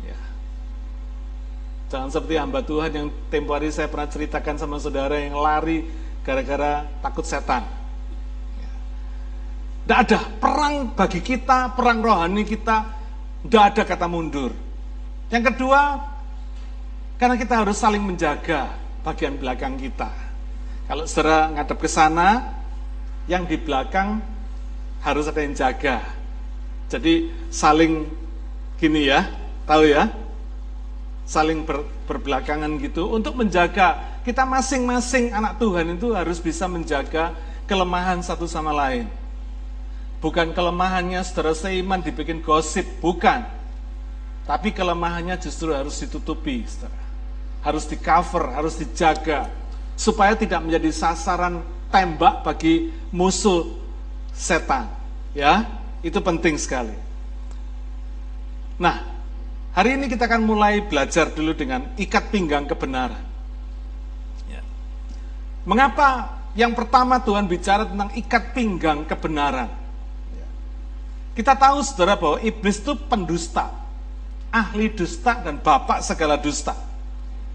Ya. 0.05 0.19
Jangan 1.91 2.09
seperti 2.13 2.35
hamba 2.39 2.61
Tuhan 2.63 2.91
yang 2.93 3.07
tempo 3.27 3.51
hari 3.57 3.73
saya 3.73 3.89
pernah 3.89 4.07
ceritakan 4.07 4.55
sama 4.55 4.77
saudara 4.79 5.17
yang 5.19 5.35
lari 5.35 5.85
gara-gara 6.23 6.87
takut 7.03 7.25
setan. 7.25 7.65
Tidak 9.85 9.99
ada 10.01 10.19
perang 10.41 10.97
bagi 10.97 11.21
kita, 11.21 11.77
perang 11.77 12.01
rohani 12.01 12.41
kita, 12.41 12.89
tidak 13.45 13.63
ada 13.73 13.81
kata 13.85 14.07
mundur. 14.09 14.51
Yang 15.29 15.53
kedua, 15.53 16.01
karena 17.21 17.35
kita 17.37 17.65
harus 17.65 17.77
saling 17.77 18.01
menjaga 18.01 18.73
bagian 19.05 19.37
belakang 19.37 19.77
kita. 19.77 20.09
Kalau 20.85 21.05
saudara 21.09 21.49
ngadep 21.53 21.77
ke 21.81 21.89
sana, 21.89 22.57
yang 23.25 23.45
di 23.45 23.57
belakang 23.57 24.21
harus 25.01 25.25
ada 25.29 25.41
yang 25.41 25.53
jaga. 25.57 26.01
Jadi 26.89 27.29
saling 27.49 28.05
gini 28.77 29.09
ya, 29.09 29.25
tahu 29.65 29.89
ya? 29.89 30.25
saling 31.25 31.65
ber, 31.65 31.81
berbelakangan 32.05 32.69
gitu 32.79 33.09
untuk 33.09 33.33
menjaga 33.33 34.21
kita 34.21 34.45
masing-masing 34.45 35.33
anak 35.33 35.57
Tuhan 35.57 35.97
itu 35.97 36.13
harus 36.13 36.37
bisa 36.37 36.69
menjaga 36.69 37.33
kelemahan 37.65 38.21
satu 38.21 38.45
sama 38.45 38.69
lain. 38.69 39.09
Bukan 40.25 40.57
kelemahannya 40.57 41.21
saudara 41.21 41.53
seiman 41.53 42.01
dibikin 42.01 42.41
gosip, 42.41 42.81
bukan. 42.97 43.45
Tapi 44.49 44.73
kelemahannya 44.73 45.37
justru 45.37 45.69
harus 45.69 46.01
ditutupi, 46.01 46.65
saudara. 46.65 46.97
Harus 47.61 47.85
di 47.85 47.97
cover, 48.01 48.49
harus 48.57 48.73
dijaga 48.73 49.53
supaya 49.93 50.33
tidak 50.33 50.65
menjadi 50.65 50.89
sasaran 50.89 51.61
tembak 51.93 52.41
bagi 52.41 52.89
musuh 53.13 53.69
setan. 54.33 54.89
Ya, 55.37 55.61
itu 56.01 56.17
penting 56.17 56.57
sekali. 56.57 56.97
Nah, 58.81 59.15
Hari 59.75 59.99
ini 59.99 60.07
kita 60.07 60.31
akan 60.31 60.47
mulai 60.47 60.87
belajar 60.87 61.35
dulu 61.35 61.51
dengan 61.51 61.91
ikat 61.99 62.31
pinggang 62.31 62.63
kebenaran. 62.63 63.19
Ya. 64.47 64.63
Mengapa 65.67 66.31
yang 66.55 66.71
pertama 66.71 67.19
Tuhan 67.19 67.43
bicara 67.43 67.83
tentang 67.83 68.07
ikat 68.15 68.55
pinggang 68.55 69.03
kebenaran? 69.03 69.67
Kita 71.35 71.51
tahu 71.51 71.83
saudara 71.83 72.15
bahwa 72.15 72.39
iblis 72.39 72.79
itu 72.79 72.95
pendusta, 72.95 73.67
ahli 74.47 74.87
dusta 74.87 75.43
dan 75.43 75.59
bapak 75.59 75.99
segala 75.99 76.39
dusta. 76.39 76.71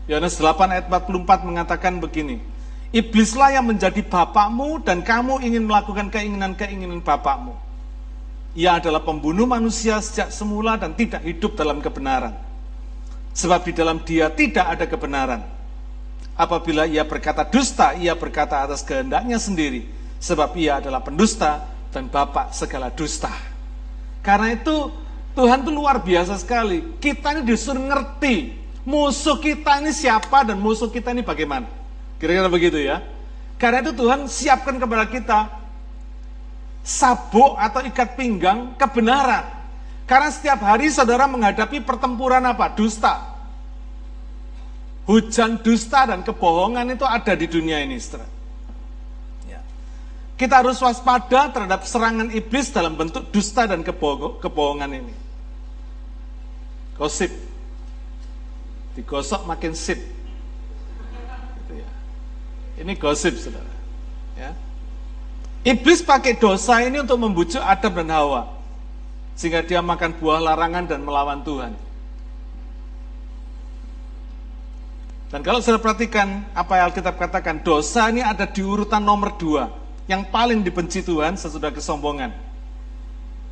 Yohanes 0.05 0.37
8 0.37 0.69
ayat 0.69 0.85
44 0.93 1.49
mengatakan 1.49 1.97
begini, 1.97 2.45
Iblislah 2.91 3.55
yang 3.55 3.71
menjadi 3.71 4.03
bapakmu 4.03 4.83
dan 4.83 5.07
kamu 5.07 5.41
ingin 5.47 5.63
melakukan 5.63 6.11
keinginan-keinginan 6.11 6.99
bapakmu. 7.01 7.55
Ia 8.59 8.83
adalah 8.83 8.99
pembunuh 9.07 9.47
manusia 9.47 10.03
sejak 10.03 10.35
semula 10.35 10.75
dan 10.75 10.99
tidak 10.99 11.23
hidup 11.23 11.55
dalam 11.55 11.79
kebenaran. 11.79 12.35
Sebab 13.31 13.63
di 13.63 13.73
dalam 13.73 14.03
dia 14.03 14.27
tidak 14.27 14.67
ada 14.75 14.85
kebenaran. 14.91 15.41
Apabila 16.35 16.83
ia 16.83 17.07
berkata 17.07 17.47
dusta, 17.47 17.95
ia 17.95 18.11
berkata 18.19 18.67
atas 18.67 18.83
kehendaknya 18.83 19.39
sendiri. 19.39 19.87
Sebab 20.19 20.51
ia 20.59 20.83
adalah 20.83 20.99
pendusta 20.99 21.63
dan 21.95 22.11
bapak 22.11 22.51
segala 22.51 22.91
dusta. 22.91 23.31
Karena 24.21 24.53
itu 24.53 24.93
Tuhan 25.33 25.65
itu 25.65 25.71
luar 25.73 26.00
biasa 26.05 26.37
sekali. 26.37 26.85
Kita 27.00 27.33
ini 27.37 27.43
disuruh 27.47 27.81
ngerti 27.81 28.61
musuh 28.85 29.39
kita 29.39 29.81
ini 29.81 29.93
siapa 29.93 30.45
dan 30.45 30.61
musuh 30.61 30.89
kita 30.89 31.12
ini 31.12 31.25
bagaimana. 31.25 31.69
Kira-kira 32.21 32.49
begitu 32.53 32.79
ya. 32.81 33.00
Karena 33.61 33.85
itu 33.85 33.93
Tuhan 33.93 34.25
siapkan 34.29 34.77
kepada 34.81 35.05
kita 35.09 35.39
sabuk 36.81 37.61
atau 37.61 37.85
ikat 37.85 38.17
pinggang 38.17 38.77
kebenaran. 38.77 39.45
Karena 40.09 40.29
setiap 40.33 40.65
hari 40.65 40.91
saudara 40.91 41.29
menghadapi 41.31 41.85
pertempuran 41.85 42.43
apa? 42.43 42.73
Dusta. 42.75 43.31
Hujan 45.07 45.62
dusta 45.62 46.09
dan 46.09 46.27
kebohongan 46.27 46.99
itu 46.99 47.07
ada 47.07 47.33
di 47.37 47.47
dunia 47.47 47.78
ini, 47.78 47.95
saudara. 48.00 48.40
Kita 50.41 50.65
harus 50.65 50.81
waspada 50.81 51.53
terhadap 51.53 51.85
serangan 51.85 52.33
iblis 52.33 52.73
dalam 52.73 52.97
bentuk 52.97 53.29
dusta 53.29 53.69
dan 53.69 53.85
kebohongan 53.85 54.89
ini. 54.89 55.13
Gosip. 56.97 57.29
Digosok 58.97 59.45
makin 59.45 59.76
sip. 59.76 60.00
Gitu 61.61 61.73
ya. 61.76 61.89
Ini 62.81 62.93
gosip, 62.97 63.37
saudara. 63.37 63.69
Ya. 64.33 64.57
Iblis 65.76 66.00
pakai 66.00 66.41
dosa 66.41 66.81
ini 66.89 67.05
untuk 67.05 67.21
membujuk 67.21 67.61
Adam 67.61 68.00
dan 68.00 68.09
Hawa. 68.09 68.49
Sehingga 69.37 69.61
dia 69.61 69.85
makan 69.85 70.17
buah 70.17 70.41
larangan 70.41 70.89
dan 70.89 71.05
melawan 71.05 71.45
Tuhan. 71.45 71.76
Dan 75.29 75.45
kalau 75.45 75.61
saya 75.61 75.76
perhatikan 75.76 76.49
apa 76.57 76.81
yang 76.81 76.85
Alkitab 76.89 77.21
katakan, 77.21 77.61
dosa 77.61 78.09
ini 78.09 78.25
ada 78.25 78.49
di 78.49 78.65
urutan 78.65 79.05
nomor 79.05 79.37
dua. 79.37 79.79
Yang 80.11 80.27
paling 80.35 80.67
dibenci 80.67 81.07
Tuhan 81.07 81.39
sesudah 81.39 81.71
kesombongan. 81.71 82.35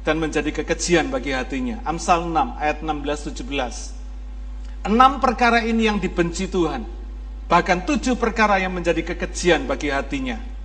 Dan 0.03 0.19
menjadi 0.19 0.51
kekejian 0.51 1.07
bagi 1.07 1.31
hatinya. 1.31 1.79
Amsal 1.87 2.27
6 2.27 2.35
ayat 2.59 2.83
16-17. 2.83 4.91
Enam 4.91 5.23
perkara 5.23 5.63
ini 5.63 5.87
yang 5.87 6.03
dibenci 6.03 6.51
Tuhan. 6.51 6.83
Bahkan 7.47 7.87
tujuh 7.87 8.19
perkara 8.19 8.59
yang 8.59 8.75
menjadi 8.75 9.07
kekejian 9.07 9.71
bagi 9.71 9.95
hatinya 9.95 10.59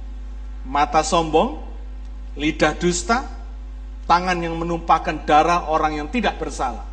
mata 0.63 1.03
sombong, 1.03 1.59
lidah 2.39 2.73
dusta, 2.79 3.27
tangan 4.07 4.39
yang 4.39 4.55
menumpahkan 4.55 5.27
darah 5.27 5.67
orang 5.67 6.03
yang 6.03 6.07
tidak 6.07 6.39
bersalah. 6.39 6.87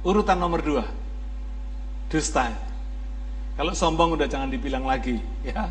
Urutan 0.00 0.40
nomor 0.40 0.64
dua, 0.64 0.84
dusta. 2.08 2.52
Kalau 3.56 3.76
sombong 3.76 4.16
udah 4.16 4.28
jangan 4.28 4.48
dibilang 4.48 4.88
lagi, 4.88 5.20
ya. 5.44 5.68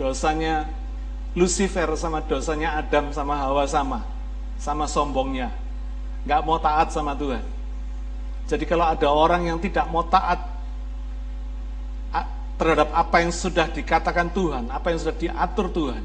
Dosanya 0.00 0.64
Lucifer 1.36 1.84
sama 1.94 2.24
dosanya 2.24 2.80
Adam 2.80 3.12
sama 3.12 3.36
Hawa 3.36 3.68
sama, 3.68 4.00
sama 4.56 4.88
sombongnya. 4.88 5.52
Nggak 6.24 6.40
mau 6.42 6.56
taat 6.56 6.88
sama 6.90 7.12
Tuhan. 7.12 7.44
Jadi 8.48 8.64
kalau 8.64 8.88
ada 8.88 9.06
orang 9.12 9.46
yang 9.46 9.60
tidak 9.60 9.84
mau 9.92 10.02
taat 10.08 10.40
terhadap 12.60 12.92
apa 12.92 13.24
yang 13.24 13.32
sudah 13.32 13.72
dikatakan 13.72 14.28
Tuhan, 14.36 14.68
apa 14.68 14.92
yang 14.92 15.00
sudah 15.00 15.16
diatur 15.16 15.72
Tuhan, 15.72 16.04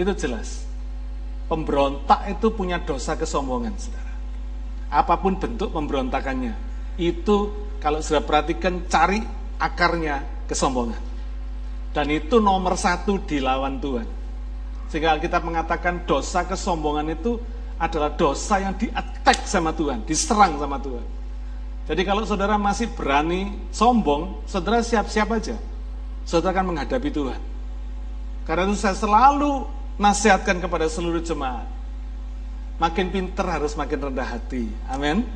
itu 0.00 0.12
jelas. 0.16 0.64
Pemberontak 1.44 2.24
itu 2.30 2.48
punya 2.56 2.80
dosa 2.80 3.20
kesombongan, 3.20 3.76
saudara. 3.76 4.14
Apa 4.88 5.20
pun 5.20 5.36
bentuk 5.36 5.68
pemberontakannya, 5.76 6.56
itu 6.96 7.52
kalau 7.84 8.00
sudah 8.00 8.24
perhatikan 8.24 8.80
cari 8.88 9.20
akarnya 9.60 10.24
kesombongan. 10.48 11.09
Dan 11.90 12.06
itu 12.10 12.38
nomor 12.38 12.78
satu 12.78 13.18
dilawan 13.26 13.82
Tuhan. 13.82 14.06
Sehingga 14.90 15.18
kita 15.18 15.42
mengatakan 15.42 16.06
dosa 16.06 16.46
kesombongan 16.46 17.14
itu 17.14 17.38
adalah 17.80 18.12
dosa 18.14 18.60
yang 18.60 18.74
di-attack 18.76 19.46
sama 19.46 19.74
Tuhan, 19.74 20.04
diserang 20.06 20.58
sama 20.58 20.78
Tuhan. 20.78 21.06
Jadi 21.90 22.02
kalau 22.06 22.22
saudara 22.22 22.54
masih 22.54 22.92
berani 22.94 23.56
sombong, 23.74 24.46
saudara 24.46 24.78
siap-siap 24.78 25.26
aja 25.34 25.58
saudara 26.30 26.60
akan 26.60 26.74
menghadapi 26.74 27.10
Tuhan. 27.10 27.40
Karena 28.46 28.70
itu 28.70 28.78
saya 28.78 28.94
selalu 28.94 29.66
nasihatkan 29.98 30.62
kepada 30.62 30.86
seluruh 30.86 31.18
jemaat. 31.18 31.66
Makin 32.78 33.12
pinter 33.12 33.44
harus 33.44 33.76
makin 33.76 33.98
rendah 34.08 34.24
hati. 34.24 34.70
Amin. 34.88 35.26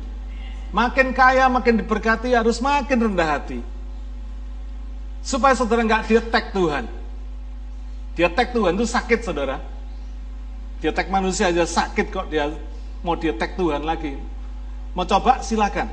Makin 0.73 1.13
kaya, 1.13 1.45
makin 1.45 1.83
diberkati 1.83 2.33
harus 2.33 2.57
makin 2.63 3.11
rendah 3.11 3.37
hati. 3.37 3.59
Supaya 5.25 5.57
saudara 5.57 5.81
nggak 5.81 6.05
dietek 6.05 6.53
Tuhan. 6.53 6.85
Dietek 8.13 8.53
Tuhan 8.53 8.77
itu 8.77 8.85
sakit 8.85 9.19
saudara. 9.25 9.57
Dietek 10.77 11.09
manusia 11.09 11.49
aja 11.49 11.65
sakit 11.65 12.13
kok 12.13 12.29
dia 12.29 12.53
mau 13.01 13.17
dietek 13.17 13.57
Tuhan 13.57 13.81
lagi. 13.81 14.21
Mau 14.93 15.01
coba 15.09 15.41
silakan. 15.41 15.89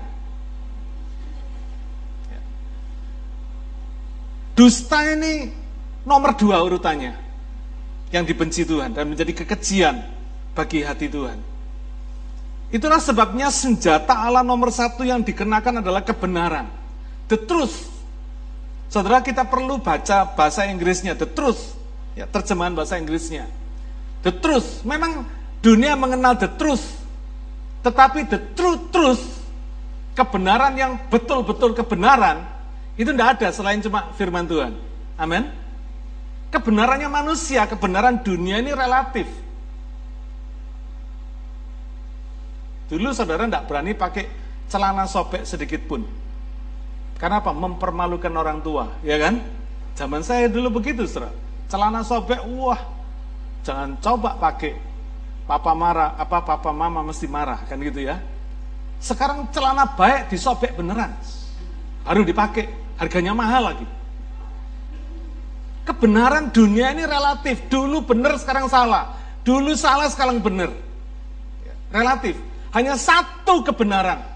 Dusta 4.52 5.00
ini 5.08 5.48
nomor 6.04 6.36
dua 6.36 6.60
urutannya 6.60 7.16
yang 8.12 8.28
dibenci 8.28 8.68
Tuhan 8.68 8.92
dan 8.92 9.08
menjadi 9.08 9.32
kekejian 9.32 9.96
bagi 10.52 10.84
hati 10.84 11.08
Tuhan. 11.08 11.40
Itulah 12.72 13.00
sebabnya 13.00 13.48
senjata 13.48 14.12
Allah 14.12 14.44
nomor 14.44 14.68
satu 14.72 15.04
yang 15.04 15.24
dikenakan 15.24 15.80
adalah 15.80 16.04
kebenaran. 16.04 16.68
The 17.28 17.40
truth. 17.40 17.91
Saudara 18.92 19.24
kita 19.24 19.48
perlu 19.48 19.80
baca 19.80 20.36
bahasa 20.36 20.68
Inggrisnya, 20.68 21.16
the 21.16 21.24
truth. 21.24 21.72
Ya, 22.12 22.28
terjemahan 22.28 22.76
bahasa 22.76 23.00
Inggrisnya. 23.00 23.48
The 24.20 24.36
truth. 24.36 24.84
Memang 24.84 25.24
dunia 25.64 25.96
mengenal 25.96 26.36
the 26.36 26.52
truth. 26.60 27.00
Tetapi 27.80 28.28
the 28.28 28.52
truth, 28.52 28.92
truth, 28.92 29.24
kebenaran 30.12 30.76
yang 30.76 31.00
betul-betul 31.08 31.72
kebenaran, 31.72 32.44
itu 33.00 33.08
tidak 33.16 33.40
ada 33.40 33.48
selain 33.48 33.80
cuma 33.80 34.12
firman 34.12 34.44
Tuhan. 34.44 34.76
Amin. 35.16 35.48
Kebenarannya 36.52 37.08
manusia, 37.08 37.64
kebenaran 37.64 38.20
dunia 38.20 38.60
ini 38.60 38.76
relatif. 38.76 39.24
Dulu 42.92 43.08
saudara 43.16 43.48
tidak 43.48 43.64
berani 43.72 43.96
pakai 43.96 44.28
celana 44.68 45.08
sobek 45.08 45.48
sedikit 45.48 45.80
pun. 45.88 46.04
Karena 47.22 47.38
apa? 47.38 47.54
Mempermalukan 47.54 48.34
orang 48.34 48.58
tua, 48.66 48.98
ya 49.06 49.14
kan? 49.14 49.38
Zaman 49.94 50.26
saya 50.26 50.50
dulu 50.50 50.82
begitu, 50.82 51.06
saudara. 51.06 51.30
Celana 51.70 52.02
sobek, 52.02 52.42
wah, 52.58 52.82
jangan 53.62 53.94
coba 54.02 54.34
pakai. 54.42 54.74
Papa 55.46 55.70
marah, 55.70 56.18
apa 56.18 56.42
papa 56.42 56.74
mama 56.74 57.06
mesti 57.06 57.30
marah, 57.30 57.62
kan 57.70 57.78
gitu 57.78 58.02
ya. 58.02 58.18
Sekarang 58.98 59.46
celana 59.54 59.94
baik 59.94 60.34
disobek 60.34 60.74
beneran. 60.74 61.14
Baru 62.02 62.26
dipakai, 62.26 62.66
harganya 62.98 63.30
mahal 63.38 63.70
lagi. 63.70 63.86
Kebenaran 65.86 66.50
dunia 66.50 66.90
ini 66.90 67.06
relatif. 67.06 67.70
Dulu 67.70 68.02
benar, 68.02 68.34
sekarang 68.42 68.66
salah. 68.66 69.14
Dulu 69.46 69.78
salah, 69.78 70.10
sekarang 70.10 70.42
benar. 70.42 70.74
Relatif. 71.94 72.34
Hanya 72.74 72.98
satu 72.98 73.62
kebenaran. 73.62 74.31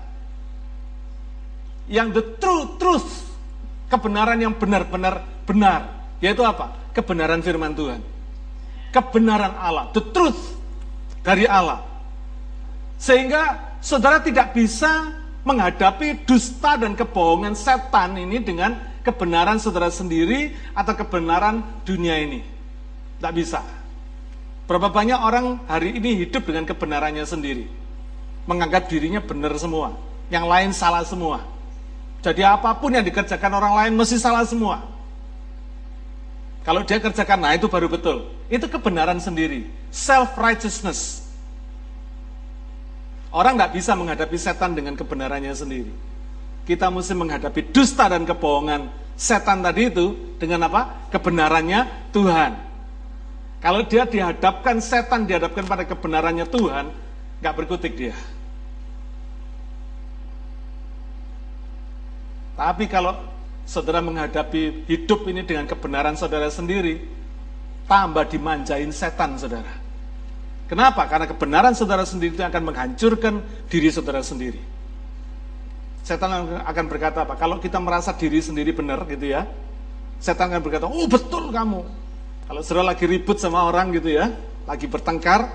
Yang 1.87 2.09
the 2.19 2.25
true 2.43 2.65
truth. 2.79 3.27
Kebenaran 3.87 4.39
yang 4.43 4.55
benar-benar 4.59 5.23
benar. 5.47 6.11
Yaitu 6.19 6.43
apa? 6.43 6.75
Kebenaran 6.91 7.41
firman 7.41 7.73
Tuhan. 7.75 8.03
Kebenaran 8.91 9.55
Allah. 9.55 9.91
The 9.95 10.03
truth 10.11 10.59
dari 11.23 11.47
Allah. 11.47 11.83
Sehingga 12.97 13.75
saudara 13.83 14.19
tidak 14.23 14.57
bisa 14.57 15.13
menghadapi 15.47 16.27
dusta 16.27 16.75
dan 16.75 16.99
kebohongan 16.99 17.55
setan 17.55 18.19
ini 18.19 18.43
dengan 18.43 18.75
kebenaran 19.07 19.63
saudara 19.63 19.87
sendiri 19.95 20.51
atau 20.75 20.95
kebenaran 20.99 21.63
dunia 21.87 22.19
ini. 22.19 22.43
Tidak 23.19 23.33
bisa. 23.33 23.63
Berapa 24.67 24.91
banyak 24.91 25.15
orang 25.23 25.63
hari 25.71 25.95
ini 25.95 26.27
hidup 26.27 26.43
dengan 26.43 26.67
kebenarannya 26.67 27.23
sendiri. 27.23 27.71
Menganggap 28.51 28.91
dirinya 28.91 29.23
benar 29.23 29.55
semua. 29.63 29.95
Yang 30.27 30.45
lain 30.51 30.71
salah 30.75 31.07
semua. 31.07 31.47
Jadi 32.27 32.43
apa 32.43 32.75
pun 32.75 32.91
yang 32.91 33.07
dikerjakan 33.07 33.53
orang 33.55 33.75
lain 33.79 33.93
mesti 33.95 34.19
salah 34.19 34.43
semua. 34.43 34.83
Kalau 36.67 36.83
dia 36.83 36.99
kerjakan, 36.99 37.39
nah 37.39 37.55
itu 37.55 37.71
baru 37.71 37.87
betul. 37.87 38.27
Itu 38.51 38.67
kebenaran 38.67 39.23
sendiri. 39.23 39.71
Self-righteousness. 39.95 41.23
Orang 43.31 43.55
nggak 43.55 43.79
bisa 43.79 43.95
menghadapi 43.95 44.35
setan 44.35 44.75
dengan 44.75 44.99
kebenarannya 44.99 45.55
sendiri 45.55 45.95
kita 46.67 46.91
mesti 46.91 47.15
menghadapi 47.15 47.71
dusta 47.71 48.11
dan 48.11 48.27
kebohongan 48.27 48.91
setan 49.15 49.63
tadi 49.63 49.87
itu 49.89 50.35
dengan 50.37 50.67
apa? 50.67 51.09
Kebenarannya 51.15 52.11
Tuhan. 52.11 52.53
Kalau 53.63 53.87
dia 53.87 54.05
dihadapkan 54.05 54.83
setan 54.83 55.25
dihadapkan 55.25 55.65
pada 55.65 55.87
kebenarannya 55.87 56.45
Tuhan, 56.51 56.91
nggak 57.41 57.55
berkutik 57.55 57.95
dia. 57.95 58.19
Tapi 62.57 62.89
kalau 62.89 63.13
saudara 63.69 64.01
menghadapi 64.01 64.89
hidup 64.89 65.29
ini 65.29 65.45
dengan 65.45 65.69
kebenaran 65.69 66.17
saudara 66.17 66.49
sendiri, 66.49 67.05
tambah 67.85 68.25
dimanjain 68.33 68.89
setan 68.91 69.37
saudara. 69.37 69.85
Kenapa? 70.67 71.07
Karena 71.07 71.31
kebenaran 71.31 71.77
saudara 71.77 72.03
sendiri 72.03 72.35
itu 72.35 72.43
akan 72.43 72.63
menghancurkan 72.73 73.39
diri 73.71 73.93
saudara 73.93 74.19
sendiri. 74.25 74.59
Setan 76.03 76.33
akan 76.63 76.85
berkata 76.91 77.23
apa? 77.23 77.39
Kalau 77.39 77.63
kita 77.63 77.79
merasa 77.79 78.15
diri 78.15 78.43
sendiri 78.43 78.75
benar 78.75 79.05
gitu 79.07 79.31
ya, 79.31 79.47
setan 80.19 80.51
akan 80.51 80.63
berkata, 80.65 80.87
oh 80.91 81.07
betul 81.07 81.55
kamu. 81.55 81.83
Kalau 82.47 82.61
saudara 82.63 82.95
lagi 82.95 83.05
ribut 83.07 83.39
sama 83.39 83.67
orang 83.67 83.95
gitu 83.95 84.11
ya, 84.15 84.31
lagi 84.67 84.87
bertengkar, 84.87 85.51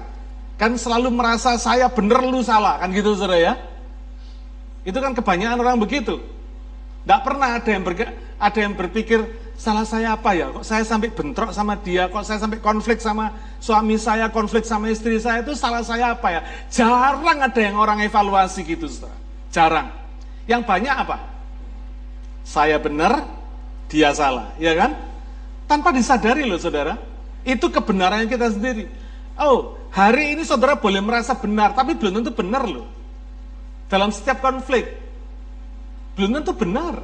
kan 0.55 0.75
selalu 0.75 1.11
merasa 1.11 1.55
saya 1.59 1.87
benar 1.91 2.23
lu 2.23 2.43
salah, 2.43 2.79
kan 2.79 2.91
gitu 2.91 3.15
saudara 3.15 3.39
ya. 3.39 3.53
Itu 4.83 4.99
kan 4.99 5.11
kebanyakan 5.15 5.59
orang 5.59 5.79
begitu. 5.79 6.19
Tidak 7.01 7.19
pernah 7.25 7.57
ada 7.57 7.69
yang, 7.69 7.81
berga, 7.81 8.13
ada 8.37 8.59
yang 8.61 8.73
berpikir, 8.77 9.25
salah 9.57 9.85
saya 9.85 10.13
apa 10.13 10.37
ya? 10.37 10.53
Kok 10.53 10.65
saya 10.65 10.85
sampai 10.85 11.09
bentrok 11.09 11.49
sama 11.49 11.73
dia? 11.77 12.05
Kok 12.09 12.21
saya 12.21 12.37
sampai 12.37 12.61
konflik 12.61 13.01
sama 13.01 13.33
suami 13.57 13.97
saya, 13.97 14.29
konflik 14.29 14.65
sama 14.65 14.89
istri 14.93 15.17
saya? 15.17 15.41
Itu 15.41 15.57
salah 15.57 15.81
saya 15.81 16.13
apa 16.13 16.27
ya? 16.29 16.41
Jarang 16.69 17.41
ada 17.41 17.61
yang 17.61 17.77
orang 17.77 18.05
evaluasi 18.05 18.61
gitu, 18.65 18.85
saudara. 18.85 19.17
Jarang. 19.49 19.87
Yang 20.45 20.61
banyak 20.65 20.95
apa? 20.95 21.17
Saya 22.45 22.77
benar, 22.77 23.25
dia 23.89 24.13
salah, 24.13 24.53
ya 24.61 24.73
kan? 24.77 24.97
Tanpa 25.69 25.93
disadari 25.93 26.45
loh 26.45 26.57
saudara, 26.57 26.97
itu 27.45 27.65
kebenarannya 27.69 28.29
kita 28.29 28.49
sendiri. 28.53 28.89
Oh, 29.41 29.77
hari 29.89 30.37
ini 30.37 30.45
saudara 30.45 30.77
boleh 30.77 31.01
merasa 31.01 31.33
benar, 31.33 31.73
tapi 31.73 31.97
belum 31.97 32.21
tentu 32.21 32.33
benar 32.33 32.65
loh. 32.65 32.85
Dalam 33.89 34.13
setiap 34.13 34.41
konflik, 34.41 34.89
belum 36.17 36.41
tentu 36.41 36.53
benar. 36.55 37.01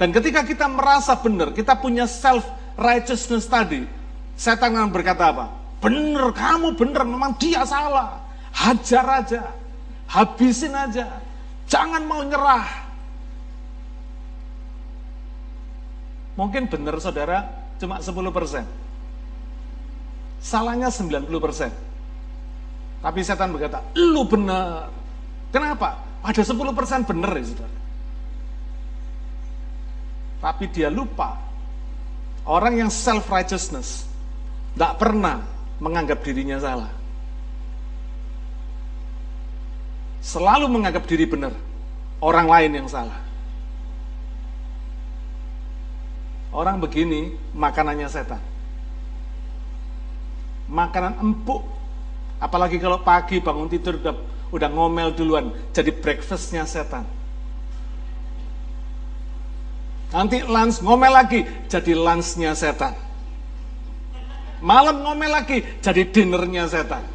Dan 0.00 0.16
ketika 0.16 0.44
kita 0.46 0.64
merasa 0.64 1.12
benar, 1.18 1.52
kita 1.52 1.76
punya 1.76 2.08
self 2.08 2.44
righteousness 2.80 3.44
tadi, 3.44 3.84
setan 4.32 4.72
akan 4.72 4.88
berkata 4.88 5.28
apa? 5.28 5.46
Benar, 5.80 6.32
kamu 6.32 6.76
benar, 6.76 7.04
memang 7.04 7.36
dia 7.36 7.64
salah. 7.68 8.24
Hajar 8.50 9.06
aja, 9.22 9.42
habisin 10.08 10.72
aja, 10.72 11.20
Jangan 11.70 12.02
mau 12.02 12.26
nyerah. 12.26 12.66
Mungkin 16.34 16.66
benar 16.66 16.98
saudara 16.98 17.46
cuma 17.78 18.02
10 18.02 18.10
persen. 18.34 18.66
Salahnya 20.42 20.90
90 20.90 21.30
persen. 21.38 21.70
Tapi 23.00 23.20
setan 23.22 23.54
berkata, 23.54 23.86
lu 23.94 24.26
benar. 24.26 24.90
Kenapa? 25.54 26.02
Ada 26.26 26.42
10 26.42 26.74
persen 26.74 27.06
benar 27.06 27.38
ya 27.38 27.44
saudara. 27.46 27.79
Tapi 30.40 30.64
dia 30.72 30.88
lupa. 30.88 31.36
Orang 32.48 32.80
yang 32.80 32.88
self-righteousness. 32.88 34.08
Tidak 34.74 34.92
pernah 34.96 35.44
menganggap 35.78 36.24
dirinya 36.24 36.56
salah. 36.56 37.00
selalu 40.20 40.68
menganggap 40.68 41.08
diri 41.08 41.24
benar, 41.24 41.56
orang 42.20 42.46
lain 42.46 42.70
yang 42.84 42.88
salah. 42.88 43.16
Orang 46.52 46.82
begini 46.82 47.34
makanannya 47.54 48.08
setan. 48.10 48.42
Makanan 50.70 51.18
empuk. 51.18 51.62
Apalagi 52.40 52.78
kalau 52.82 53.02
pagi 53.02 53.38
bangun 53.38 53.70
tidur 53.70 53.98
udah, 54.02 54.14
udah 54.50 54.68
ngomel 54.70 55.14
duluan. 55.14 55.54
Jadi 55.70 55.94
breakfastnya 55.94 56.66
setan. 56.66 57.06
Nanti 60.10 60.42
lunch 60.42 60.82
ngomel 60.82 61.12
lagi, 61.14 61.46
jadi 61.70 61.92
lunchnya 61.94 62.50
setan. 62.58 62.98
Malam 64.60 65.06
ngomel 65.06 65.30
lagi, 65.30 65.62
jadi 65.80 66.02
dinnernya 66.10 66.66
setan. 66.66 67.06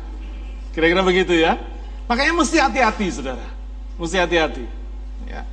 Kira-kira 0.71 1.03
begitu 1.03 1.35
ya. 1.35 1.59
Makanya 2.07 2.33
mesti 2.35 2.57
hati-hati, 2.57 3.05
saudara. 3.11 3.47
Mesti 3.99 4.17
hati-hati. 4.17 4.65
Ya. 5.27 5.43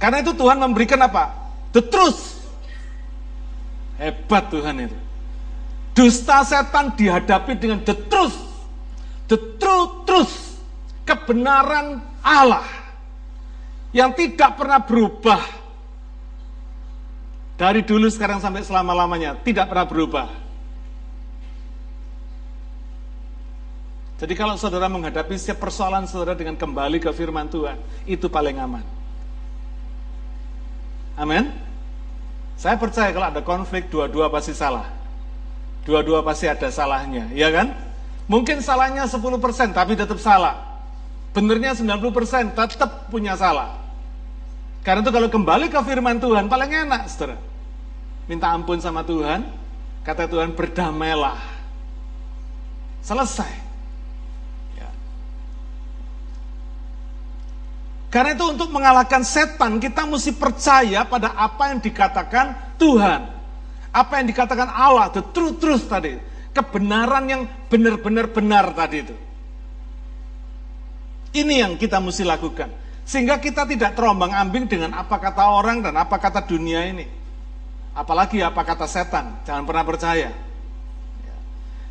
Karena 0.00 0.20
itu 0.20 0.32
Tuhan 0.36 0.60
memberikan 0.60 1.00
apa? 1.00 1.32
The 1.72 1.82
truth. 1.84 2.44
Hebat 3.96 4.50
Tuhan 4.50 4.76
itu. 4.90 4.98
Dusta 5.94 6.42
setan 6.42 6.92
dihadapi 6.98 7.54
dengan 7.54 7.80
the 7.86 7.94
truth. 8.10 8.36
The 9.30 9.38
true 9.56 10.04
truth. 10.04 10.58
Kebenaran 11.06 12.02
Allah. 12.20 12.83
Yang 13.94 14.10
tidak 14.18 14.58
pernah 14.58 14.82
berubah. 14.82 15.42
Dari 17.54 17.86
dulu 17.86 18.10
sekarang 18.10 18.42
sampai 18.42 18.66
selama-lamanya. 18.66 19.38
Tidak 19.38 19.70
pernah 19.70 19.86
berubah 19.86 20.44
Jadi 24.24 24.40
kalau 24.40 24.56
saudara 24.56 24.88
menghadapi 24.88 25.36
setiap 25.36 25.68
persoalan 25.68 26.08
saudara 26.08 26.32
dengan 26.32 26.56
kembali 26.56 26.96
ke 26.96 27.12
firman 27.12 27.44
Tuhan, 27.44 27.76
itu 28.08 28.24
paling 28.32 28.56
aman. 28.56 28.80
Amin. 31.20 31.52
Saya 32.56 32.80
percaya 32.80 33.12
kalau 33.12 33.28
ada 33.28 33.44
konflik, 33.44 33.92
dua-dua 33.92 34.32
pasti 34.32 34.56
salah. 34.56 34.88
Dua-dua 35.84 36.24
pasti 36.24 36.48
ada 36.48 36.72
salahnya, 36.72 37.28
ya 37.36 37.52
kan? 37.52 37.76
Mungkin 38.24 38.64
salahnya 38.64 39.04
10% 39.04 39.76
tapi 39.76 39.92
tetap 39.92 40.16
salah. 40.16 40.72
Benernya 41.36 41.76
90% 41.76 42.56
tetap 42.56 43.12
punya 43.12 43.36
salah. 43.36 43.83
Karena 44.84 45.00
itu 45.00 45.10
kalau 45.10 45.32
kembali 45.32 45.72
ke 45.72 45.80
firman 45.80 46.20
Tuhan, 46.20 46.44
paling 46.46 46.70
enak, 46.70 47.08
saudara. 47.08 47.40
Minta 48.28 48.52
ampun 48.52 48.76
sama 48.84 49.00
Tuhan, 49.00 49.48
kata 50.04 50.28
Tuhan 50.28 50.52
berdamailah. 50.52 51.40
Selesai. 53.00 53.64
Karena 58.14 58.30
itu 58.30 58.46
untuk 58.46 58.70
mengalahkan 58.70 59.26
setan 59.26 59.82
kita 59.82 60.06
mesti 60.06 60.38
percaya 60.38 61.02
pada 61.02 61.34
apa 61.34 61.74
yang 61.74 61.82
dikatakan 61.82 62.78
Tuhan. 62.78 63.26
Apa 63.90 64.22
yang 64.22 64.30
dikatakan 64.30 64.70
Allah, 64.70 65.10
the 65.10 65.18
truth 65.34 65.58
truth 65.58 65.90
tadi. 65.90 66.14
Kebenaran 66.54 67.26
yang 67.26 67.42
benar-benar 67.66 68.30
benar 68.30 68.70
tadi 68.70 69.02
itu. 69.02 69.16
Ini 71.34 71.66
yang 71.66 71.74
kita 71.74 71.98
mesti 71.98 72.22
lakukan. 72.22 72.83
Sehingga 73.04 73.36
kita 73.36 73.68
tidak 73.68 73.92
terombang 73.92 74.32
ambing 74.32 74.64
dengan 74.64 74.96
apa 74.96 75.20
kata 75.20 75.44
orang 75.44 75.84
dan 75.84 75.92
apa 76.00 76.16
kata 76.16 76.48
dunia 76.48 76.88
ini. 76.88 77.04
Apalagi 77.92 78.40
apa 78.40 78.64
kata 78.64 78.88
setan. 78.88 79.44
Jangan 79.44 79.68
pernah 79.68 79.84
percaya. 79.84 80.32
Ya. 81.20 81.36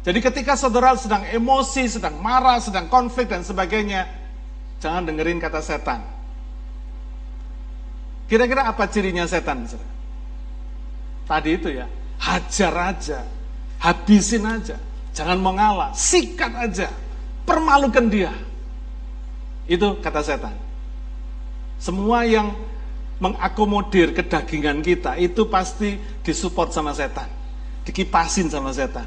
Jadi 0.03 0.19
ketika 0.19 0.57
saudara 0.57 0.97
sedang 0.97 1.23
emosi, 1.29 1.85
sedang 1.85 2.17
marah, 2.17 2.57
sedang 2.57 2.89
konflik 2.89 3.29
dan 3.29 3.45
sebagainya, 3.45 4.09
jangan 4.81 5.05
dengerin 5.05 5.37
kata 5.37 5.61
setan. 5.61 6.01
Kira-kira 8.27 8.65
apa 8.65 8.89
cirinya 8.89 9.29
setan? 9.29 9.69
Tadi 11.23 11.49
itu 11.53 11.69
ya, 11.71 11.87
hajar 12.19 12.73
aja, 12.91 13.19
habisin 13.79 14.43
aja, 14.43 14.75
jangan 15.15 15.39
mau 15.39 15.55
ngalah, 15.55 15.95
sikat 15.95 16.51
aja, 16.51 16.91
permalukan 17.47 18.09
dia. 18.09 18.33
Itu 19.69 20.01
kata 20.03 20.19
setan. 20.19 20.62
Semua 21.83 22.23
yang 22.23 22.55
mengakomodir 23.19 24.15
kedagingan 24.15 24.79
kita 24.79 25.19
itu 25.19 25.51
pasti 25.51 25.99
disupport 26.23 26.71
sama 26.71 26.95
setan, 26.95 27.27
dikipasin 27.83 28.47
sama 28.47 28.71
setan. 28.71 29.03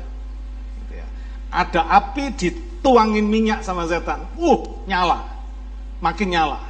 Gitu 0.84 1.00
ya. 1.00 1.08
Ada 1.48 1.88
api 1.88 2.36
dituangin 2.36 3.24
minyak 3.24 3.64
sama 3.64 3.88
setan, 3.88 4.28
uh 4.36 4.60
nyala, 4.84 5.24
makin 6.04 6.36
nyala. 6.36 6.60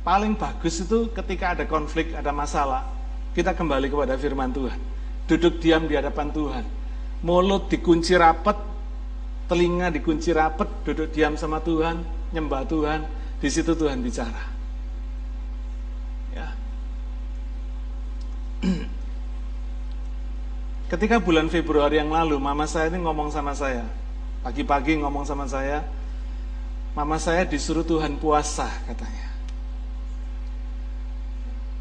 Paling 0.00 0.32
bagus 0.40 0.80
itu 0.80 1.12
ketika 1.12 1.52
ada 1.52 1.68
konflik, 1.68 2.16
ada 2.16 2.32
masalah, 2.32 2.88
kita 3.36 3.52
kembali 3.52 3.92
kepada 3.92 4.16
firman 4.16 4.48
Tuhan. 4.48 4.80
Duduk 5.28 5.60
diam 5.60 5.84
di 5.84 5.92
hadapan 5.92 6.32
Tuhan. 6.32 6.64
Mulut 7.20 7.68
dikunci 7.68 8.16
rapat, 8.16 8.56
telinga 9.44 9.92
dikunci 9.92 10.32
rapat, 10.32 10.72
duduk 10.88 11.12
diam 11.12 11.36
sama 11.36 11.62
Tuhan, 11.62 12.02
nyembah 12.34 12.64
Tuhan, 12.66 13.00
di 13.42 13.50
situ 13.50 13.74
Tuhan 13.74 13.98
bicara. 13.98 14.38
Ya. 16.30 16.46
Ketika 20.94 21.18
bulan 21.18 21.50
Februari 21.50 21.98
yang 21.98 22.14
lalu, 22.14 22.38
mama 22.38 22.70
saya 22.70 22.86
ini 22.94 23.02
ngomong 23.02 23.34
sama 23.34 23.50
saya. 23.50 23.82
Pagi-pagi 24.46 25.02
ngomong 25.02 25.26
sama 25.26 25.50
saya, 25.50 25.82
mama 26.94 27.18
saya 27.18 27.42
disuruh 27.42 27.82
Tuhan 27.82 28.14
puasa 28.22 28.70
katanya. 28.86 29.34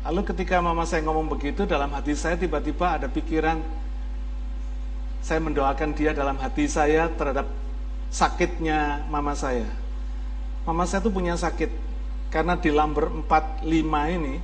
Lalu 0.01 0.21
ketika 0.33 0.57
mama 0.61 0.81
saya 0.89 1.05
ngomong 1.05 1.29
begitu, 1.29 1.69
dalam 1.69 1.93
hati 1.93 2.17
saya 2.17 2.33
tiba-tiba 2.33 2.97
ada 2.97 3.05
pikiran, 3.05 3.61
saya 5.21 5.37
mendoakan 5.37 5.93
dia 5.93 6.09
dalam 6.13 6.41
hati 6.41 6.65
saya 6.65 7.05
terhadap 7.13 7.45
sakitnya 8.09 9.05
mama 9.13 9.37
saya. 9.37 9.80
Mama 10.67 10.85
saya 10.85 11.01
tuh 11.01 11.13
punya 11.13 11.33
sakit, 11.33 11.69
karena 12.29 12.53
di 12.55 12.69
lamber 12.69 13.09
45 13.25 13.65
ini, 14.17 14.37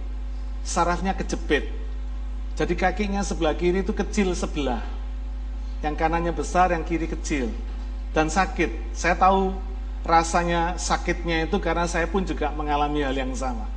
sarafnya 0.65 1.13
kejepit. 1.13 1.69
Jadi 2.57 2.73
kakinya 2.73 3.21
sebelah 3.21 3.53
kiri 3.53 3.85
itu 3.85 3.93
kecil 3.93 4.33
sebelah. 4.33 4.81
Yang 5.85 5.95
kanannya 6.01 6.33
besar, 6.33 6.73
yang 6.73 6.81
kiri 6.81 7.05
kecil. 7.05 7.53
Dan 8.17 8.33
sakit. 8.33 8.97
Saya 8.97 9.13
tahu 9.13 9.53
rasanya 10.01 10.73
sakitnya 10.81 11.45
itu 11.45 11.61
karena 11.61 11.85
saya 11.85 12.09
pun 12.09 12.25
juga 12.25 12.49
mengalami 12.49 13.05
hal 13.05 13.13
yang 13.13 13.29
sama. 13.37 13.69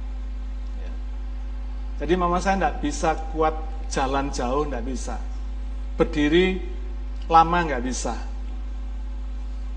Jadi 2.01 2.17
mama 2.17 2.41
saya 2.41 2.57
tidak 2.57 2.77
bisa 2.81 3.13
kuat 3.37 3.53
jalan 3.93 4.33
jauh, 4.33 4.65
tidak 4.65 4.85
bisa. 4.89 5.21
Berdiri 6.01 6.65
lama 7.29 7.59
nggak 7.69 7.85
bisa. 7.85 8.17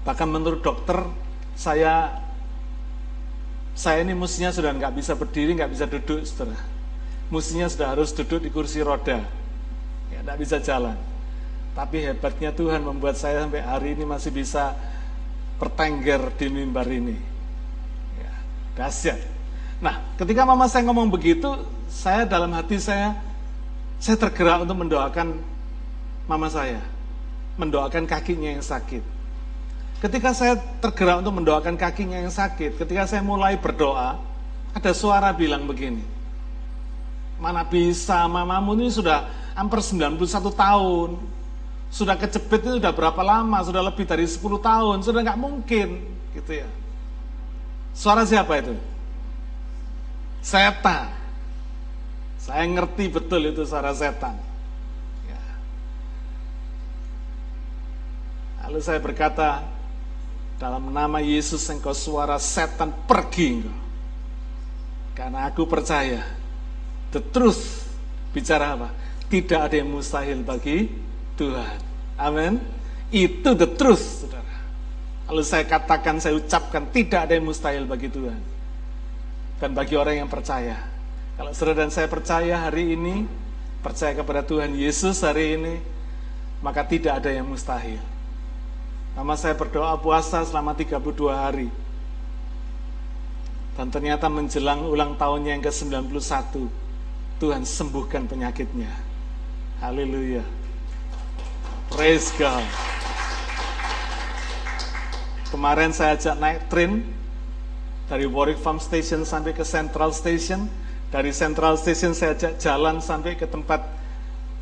Bahkan 0.08 0.28
menurut 0.32 0.63
dokter, 0.63 1.04
saya 1.60 2.22
saya 3.73 4.05
ini 4.05 4.13
mestinya 4.13 4.53
sudah 4.53 4.71
nggak 4.73 4.93
bisa 4.93 5.17
berdiri, 5.17 5.57
nggak 5.57 5.71
bisa 5.73 5.86
duduk, 5.89 6.21
setelah 6.25 6.62
Mestinya 7.33 7.65
sudah 7.65 7.97
harus 7.97 8.13
duduk 8.13 8.45
di 8.45 8.53
kursi 8.53 8.83
roda, 8.86 9.25
ya, 10.13 10.19
nggak 10.21 10.38
bisa 10.38 10.62
jalan. 10.62 10.93
Tapi 11.73 12.05
hebatnya 12.05 12.53
Tuhan 12.53 12.86
membuat 12.86 13.17
saya 13.17 13.41
sampai 13.41 13.65
hari 13.65 13.97
ini 13.97 14.05
masih 14.05 14.29
bisa 14.29 14.77
pertengger 15.57 16.29
di 16.38 16.45
mimbar 16.53 16.86
ini. 16.86 17.17
Ya, 18.21 18.33
dahsyat. 18.77 19.17
Nah, 19.81 19.97
ketika 20.21 20.45
mama 20.45 20.69
saya 20.69 20.86
ngomong 20.86 21.09
begitu, 21.09 21.57
saya 21.89 22.29
dalam 22.29 22.53
hati 22.53 22.77
saya, 22.77 23.17
saya 23.97 24.13
tergerak 24.13 24.69
untuk 24.69 24.86
mendoakan 24.86 25.33
mama 26.29 26.53
saya, 26.53 26.86
mendoakan 27.57 28.05
kakinya 28.05 28.53
yang 28.53 28.62
sakit. 28.62 29.12
Ketika 30.03 30.35
saya 30.35 30.59
tergerak 30.83 31.23
untuk 31.23 31.39
mendoakan 31.39 31.79
kakinya 31.79 32.19
yang 32.19 32.27
sakit, 32.27 32.75
ketika 32.75 33.07
saya 33.07 33.23
mulai 33.23 33.55
berdoa, 33.55 34.19
ada 34.75 34.91
suara 34.91 35.31
bilang 35.31 35.63
begini, 35.63 36.03
mana 37.39 37.63
bisa 37.63 38.27
mamamu 38.27 38.75
ini 38.75 38.91
sudah 38.91 39.31
hampir 39.55 39.79
91 39.79 40.19
tahun, 40.59 41.09
sudah 41.87 42.19
kejepit 42.19 42.67
itu 42.67 42.83
sudah 42.83 42.91
berapa 42.91 43.21
lama, 43.23 43.63
sudah 43.63 43.79
lebih 43.79 44.03
dari 44.03 44.27
10 44.27 44.43
tahun, 44.59 45.07
sudah 45.07 45.23
nggak 45.23 45.39
mungkin, 45.39 46.03
gitu 46.35 46.51
ya. 46.51 46.67
Suara 47.95 48.27
siapa 48.27 48.59
itu? 48.59 48.75
Setan. 50.43 51.15
Saya 52.43 52.67
ngerti 52.67 53.07
betul 53.07 53.55
itu 53.55 53.63
suara 53.63 53.95
setan. 53.95 54.35
Ya. 55.31 55.43
Lalu 58.67 58.83
saya 58.83 58.99
berkata, 58.99 59.72
dalam 60.61 60.93
nama 60.93 61.19
Yesus 61.19 61.65
engkau 61.69 61.91
suara 61.91 62.37
setan 62.37 62.93
pergi 63.05 63.59
engkau. 63.59 63.77
Karena 65.13 65.45
aku 65.45 65.69
percaya, 65.69 66.25
the 67.13 67.21
truth, 67.21 67.85
bicara 68.33 68.73
apa? 68.73 68.89
Tidak 69.29 69.59
ada 69.61 69.75
yang 69.77 69.93
mustahil 69.93 70.41
bagi 70.41 70.89
Tuhan. 71.37 71.77
Amin. 72.17 72.57
Itu 73.13 73.53
the 73.53 73.69
truth, 73.69 74.25
saudara. 74.25 74.53
Lalu 75.29 75.43
saya 75.45 75.65
katakan, 75.69 76.17
saya 76.17 76.33
ucapkan, 76.33 76.89
tidak 76.89 77.29
ada 77.29 77.37
yang 77.37 77.45
mustahil 77.45 77.85
bagi 77.85 78.09
Tuhan. 78.09 78.41
Dan 79.61 79.77
bagi 79.77 79.93
orang 79.93 80.25
yang 80.25 80.29
percaya, 80.29 80.81
kalau 81.37 81.53
saudara 81.53 81.85
dan 81.85 81.93
saya 81.93 82.09
percaya 82.09 82.57
hari 82.57 82.97
ini, 82.97 83.29
percaya 83.85 84.17
kepada 84.17 84.41
Tuhan 84.41 84.73
Yesus 84.73 85.21
hari 85.21 85.61
ini, 85.61 85.75
maka 86.61 86.81
tidak 86.85 87.21
ada 87.21 87.29
yang 87.29 87.45
mustahil. 87.45 88.01
Nama 89.13 89.34
saya 89.38 89.54
berdoa 89.54 89.93
puasa 90.02 90.41
selama 90.41 90.73
32 90.73 90.97
hari. 91.30 91.69
Dan 93.73 93.89
ternyata 93.89 94.30
menjelang 94.30 94.86
ulang 94.86 95.17
tahunnya 95.17 95.58
yang 95.58 95.63
ke-91, 95.65 96.69
Tuhan 97.41 97.65
sembuhkan 97.65 98.30
penyakitnya. 98.30 98.89
Haleluya. 99.82 100.45
Praise 101.89 102.30
God. 102.38 102.65
Kemarin 105.49 105.93
saya 105.93 106.17
ajak 106.17 106.36
naik 106.38 106.60
train 106.69 107.06
dari 108.10 108.26
Warwick 108.26 108.58
Farm 108.62 108.82
Station 108.82 109.21
sampai 109.21 109.54
ke 109.54 109.62
Central 109.62 110.10
Station 110.10 110.65
dari 111.13 111.30
Central 111.30 111.78
Station 111.78 112.17
saya 112.17 112.34
ajak 112.34 112.58
jalan 112.58 112.97
sampai 112.97 113.38
ke 113.38 113.45
tempat 113.45 113.86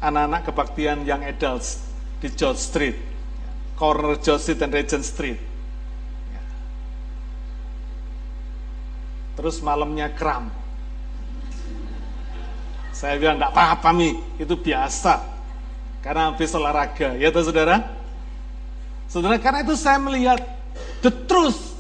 anak-anak 0.04 0.52
kebaktian 0.52 1.08
Young 1.08 1.24
Adults 1.24 1.80
di 2.20 2.28
George 2.28 2.60
Street, 2.60 3.00
corner 3.82 4.14
Street 4.22 4.62
dan 4.62 4.70
Regent 4.70 5.02
Street. 5.02 5.42
Terus 9.34 9.58
malamnya 9.66 10.14
kram. 10.14 10.54
Saya 12.94 13.18
bilang, 13.18 13.42
enggak 13.42 13.58
apa-apa 13.58 13.90
Mi, 13.90 14.14
itu 14.38 14.54
biasa. 14.54 15.26
Karena 16.06 16.30
habis 16.30 16.54
olahraga, 16.54 17.18
ya 17.18 17.34
tuh 17.34 17.50
saudara? 17.50 17.82
Saudara, 19.10 19.42
karena 19.42 19.66
itu 19.66 19.74
saya 19.74 19.98
melihat 19.98 20.38
the 21.02 21.10
truth 21.26 21.74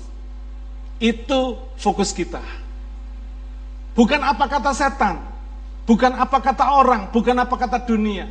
itu 0.97 1.61
fokus 1.77 2.09
kita. 2.09 2.41
Bukan 3.93 4.17
apa 4.25 4.49
kata 4.49 4.73
setan, 4.73 5.21
bukan 5.85 6.17
apa 6.17 6.37
kata 6.41 6.65
orang, 6.65 7.13
bukan 7.13 7.37
apa 7.37 7.53
kata 7.53 7.85
dunia, 7.85 8.25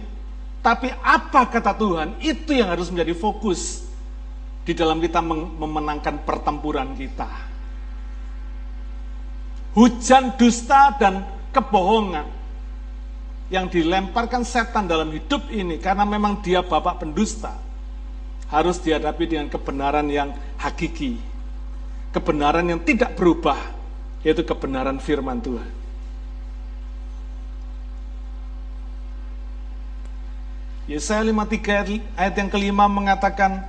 tapi 0.61 0.93
apa 1.01 1.49
kata 1.49 1.73
Tuhan, 1.73 2.21
itu 2.21 2.53
yang 2.53 2.69
harus 2.69 2.93
menjadi 2.93 3.17
fokus 3.17 3.89
di 4.69 4.77
dalam 4.77 5.01
kita 5.01 5.25
memenangkan 5.25 6.21
pertempuran 6.21 6.93
kita. 6.93 7.29
Hujan 9.73 10.37
dusta 10.37 10.93
dan 11.01 11.25
kebohongan 11.57 12.29
yang 13.49 13.73
dilemparkan 13.73 14.45
setan 14.45 14.85
dalam 14.85 15.09
hidup 15.11 15.49
ini 15.49 15.81
karena 15.81 16.05
memang 16.05 16.45
dia 16.45 16.61
bapak 16.61 17.03
pendusta 17.03 17.57
harus 18.53 18.83
dihadapi 18.83 19.25
dengan 19.25 19.49
kebenaran 19.49 20.07
yang 20.13 20.37
hakiki. 20.61 21.17
Kebenaran 22.11 22.67
yang 22.67 22.83
tidak 22.83 23.15
berubah, 23.15 23.57
yaitu 24.27 24.43
kebenaran 24.43 24.99
firman 24.99 25.39
Tuhan. 25.39 25.80
Yesaya 30.91 31.23
53 31.23 32.19
ayat 32.19 32.35
yang 32.35 32.51
kelima 32.51 32.91
mengatakan, 32.91 33.63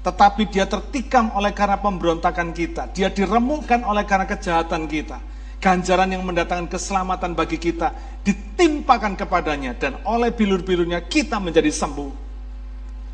tetapi 0.00 0.48
dia 0.48 0.64
tertikam 0.64 1.28
oleh 1.36 1.52
karena 1.52 1.76
pemberontakan 1.76 2.56
kita. 2.56 2.88
Dia 2.96 3.12
diremukkan 3.12 3.84
oleh 3.84 4.08
karena 4.08 4.24
kejahatan 4.24 4.88
kita. 4.88 5.20
Ganjaran 5.60 6.08
yang 6.08 6.24
mendatangkan 6.24 6.72
keselamatan 6.72 7.36
bagi 7.36 7.60
kita 7.60 7.92
ditimpakan 8.24 9.12
kepadanya 9.12 9.76
dan 9.76 10.00
oleh 10.08 10.32
bilur-bilurnya 10.32 11.04
kita 11.04 11.36
menjadi 11.36 11.68
sembuh. 11.68 12.08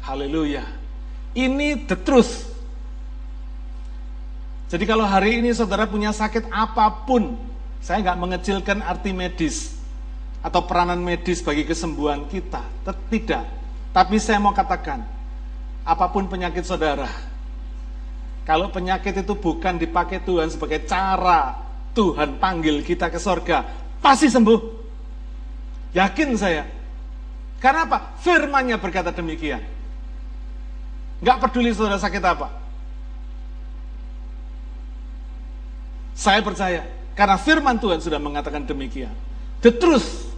Haleluya. 0.07 0.63
Ini 1.35 1.83
the 1.91 1.99
truth. 1.99 2.55
Jadi 4.71 4.85
kalau 4.87 5.03
hari 5.03 5.43
ini 5.43 5.51
saudara 5.51 5.91
punya 5.91 6.15
sakit 6.15 6.47
apa 6.55 7.03
pun, 7.03 7.35
saya 7.83 7.99
nggak 7.99 8.21
mengecilkan 8.21 8.79
arti 8.79 9.11
medis 9.11 9.82
atau 10.43 10.61
peranan 10.67 10.99
medis 10.99 11.39
bagi 11.41 11.63
kesembuhan 11.63 12.27
kita. 12.27 12.67
Tidak. 12.85 13.45
Tapi 13.95 14.17
saya 14.19 14.43
mau 14.43 14.51
katakan, 14.51 15.07
apa 15.87 16.07
pun 16.11 16.27
penyakit 16.27 16.67
saudara, 16.67 17.07
kalau 18.43 18.75
penyakit 18.75 19.23
itu 19.23 19.39
bukan 19.39 19.79
dipakai 19.79 20.19
Tuhan 20.27 20.51
sebagai 20.51 20.83
cara 20.83 21.55
Tuhan 21.95 22.43
panggil 22.43 22.83
kita 22.83 23.07
ke 23.07 23.23
sorga, 23.23 23.63
pasti 24.03 24.27
sembuh. 24.27 24.83
Yakin 25.95 26.31
saya. 26.35 26.65
Karena 27.63 27.87
apa? 27.87 28.19
Firmannya 28.19 28.81
berkata 28.81 29.15
demikian. 29.15 29.63
Gak 31.23 31.39
peduli 31.39 31.71
saudara 31.71 32.01
sakit 32.01 32.25
apa. 32.25 32.49
Saya 36.19 36.43
percaya, 36.43 36.83
karena 37.15 37.37
firman 37.39 37.79
Tuhan 37.79 38.03
sudah 38.03 38.19
mengatakan 38.19 38.67
demikian. 38.67 39.13
The 39.63 39.71
truth. 39.71 40.32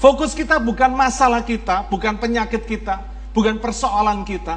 Fokus 0.00 0.32
kita 0.32 0.56
bukan 0.56 0.96
masalah 0.96 1.44
kita, 1.44 1.84
bukan 1.92 2.16
penyakit 2.16 2.64
kita, 2.64 3.04
bukan 3.36 3.60
persoalan 3.60 4.24
kita. 4.24 4.56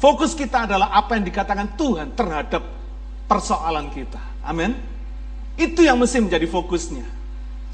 Fokus 0.00 0.32
kita 0.32 0.64
adalah 0.64 0.88
apa 0.88 1.20
yang 1.20 1.28
dikatakan 1.28 1.76
Tuhan 1.76 2.16
terhadap 2.16 2.64
persoalan 3.28 3.92
kita. 3.92 4.16
Amin. 4.40 4.72
Itu 5.60 5.84
yang 5.84 6.00
mesti 6.00 6.16
menjadi 6.16 6.48
fokusnya. 6.48 7.04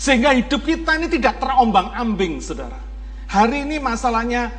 Sehingga 0.02 0.34
hidup 0.34 0.66
kita 0.66 0.98
ini 0.98 1.06
tidak 1.06 1.38
terombang-ambing, 1.38 2.42
saudara. 2.42 2.82
Hari 3.30 3.70
ini 3.70 3.78
masalahnya 3.78 4.50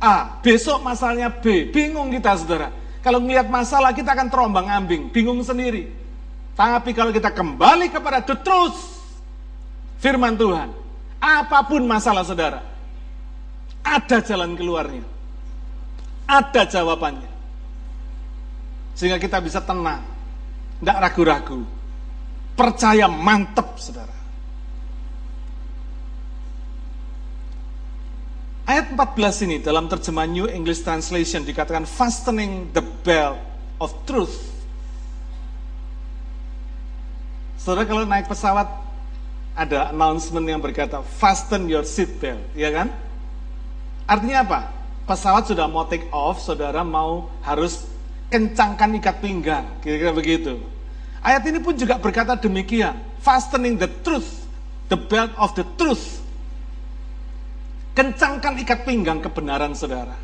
A, 0.00 0.40
besok 0.40 0.80
masalahnya 0.80 1.28
B. 1.28 1.68
Bingung 1.68 2.16
kita, 2.16 2.32
saudara. 2.40 2.72
Kalau 3.04 3.20
melihat 3.20 3.44
masalah, 3.52 3.92
kita 3.92 4.16
akan 4.16 4.32
terombang-ambing, 4.32 5.12
bingung 5.12 5.44
sendiri. 5.44 5.92
Tapi 6.56 6.96
kalau 6.96 7.12
kita 7.12 7.28
kembali 7.28 7.92
kepada 7.92 8.24
the 8.24 8.40
truth, 8.40 9.04
firman 10.00 10.32
Tuhan, 10.40 10.85
apa 11.20 11.58
pun 11.66 11.82
masalah 11.84 12.22
saudara, 12.22 12.60
ada 13.86 14.18
jalan 14.22 14.58
keluarnya. 14.58 15.04
Ada 16.26 16.66
jawabannya. 16.66 17.30
Sehingga 18.98 19.22
kita 19.22 19.38
bisa 19.38 19.62
tenang. 19.62 20.02
Tidak 20.82 20.98
ragu-ragu. 20.98 21.62
Percaya 22.58 23.06
mantep, 23.06 23.78
saudara. 23.78 24.16
Ayat 28.66 28.90
14 28.90 29.46
ini 29.46 29.56
dalam 29.62 29.86
terjemahan 29.86 30.26
New 30.26 30.50
English 30.50 30.82
Translation 30.82 31.46
dikatakan 31.46 31.86
fastening 31.86 32.66
the 32.74 32.82
belt 33.06 33.38
of 33.78 33.94
truth. 34.02 34.34
Saudara 37.54 37.86
kalau 37.86 38.02
naik 38.02 38.26
pesawat 38.26 38.66
ada 39.56 39.88
announcement 39.88 40.44
yang 40.44 40.60
berkata 40.60 41.00
fasten 41.00 41.64
your 41.64 41.82
seat 41.88 42.20
belt, 42.20 42.44
ya 42.52 42.68
kan? 42.68 42.92
Artinya 44.04 44.44
apa? 44.44 44.60
Pesawat 45.08 45.48
sudah 45.48 45.64
mau 45.64 45.88
take 45.88 46.06
off, 46.12 46.44
saudara 46.44 46.84
mau 46.84 47.32
harus 47.40 47.88
kencangkan 48.28 49.00
ikat 49.00 49.16
pinggang, 49.24 49.64
kira-kira 49.80 50.12
begitu. 50.12 50.60
Ayat 51.24 51.42
ini 51.48 51.58
pun 51.58 51.72
juga 51.72 51.96
berkata 51.96 52.36
demikian, 52.36 53.00
fastening 53.24 53.80
the 53.80 53.88
truth, 54.04 54.44
the 54.92 54.98
belt 54.98 55.32
of 55.40 55.56
the 55.56 55.64
truth. 55.80 56.20
Kencangkan 57.96 58.60
ikat 58.60 58.84
pinggang 58.84 59.24
kebenaran 59.24 59.72
saudara. 59.72 60.14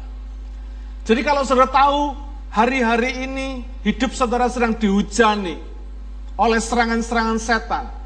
Jadi 1.09 1.25
kalau 1.25 1.43
saudara 1.43 1.73
tahu 1.73 2.13
hari-hari 2.53 3.25
ini 3.25 3.65
hidup 3.81 4.13
saudara 4.13 4.45
sedang 4.53 4.77
dihujani 4.77 5.57
oleh 6.37 6.61
serangan-serangan 6.61 7.41
setan. 7.41 8.02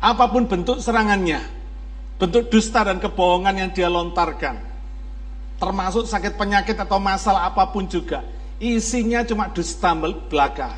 Apa 0.00 0.32
pun 0.32 0.48
bentuk 0.48 0.80
serangannya, 0.80 1.44
bentuk 2.16 2.48
dusta 2.48 2.80
dan 2.88 2.96
kebohongan 2.96 3.52
yang 3.52 3.70
dia 3.76 3.92
lontarkan. 3.92 4.56
Termasuk 5.60 6.08
sakit 6.08 6.40
penyakit 6.40 6.72
atau 6.72 6.96
masalah 6.96 7.52
apa 7.52 7.68
pun 7.68 7.84
juga. 7.84 8.24
Isinya 8.56 9.20
cuma 9.28 9.52
dusta 9.52 9.92
belaka. 10.32 10.72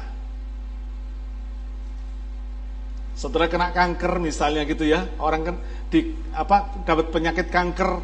Saudara 3.15 3.47
kena 3.47 3.71
kanker 3.71 4.19
misalnya 4.19 4.67
gitu 4.67 4.83
ya, 4.83 5.07
orang 5.23 5.43
kan 5.47 5.57
di 5.87 6.11
apa 6.35 6.83
dapat 6.83 7.15
penyakit 7.15 7.47
kanker 7.47 8.03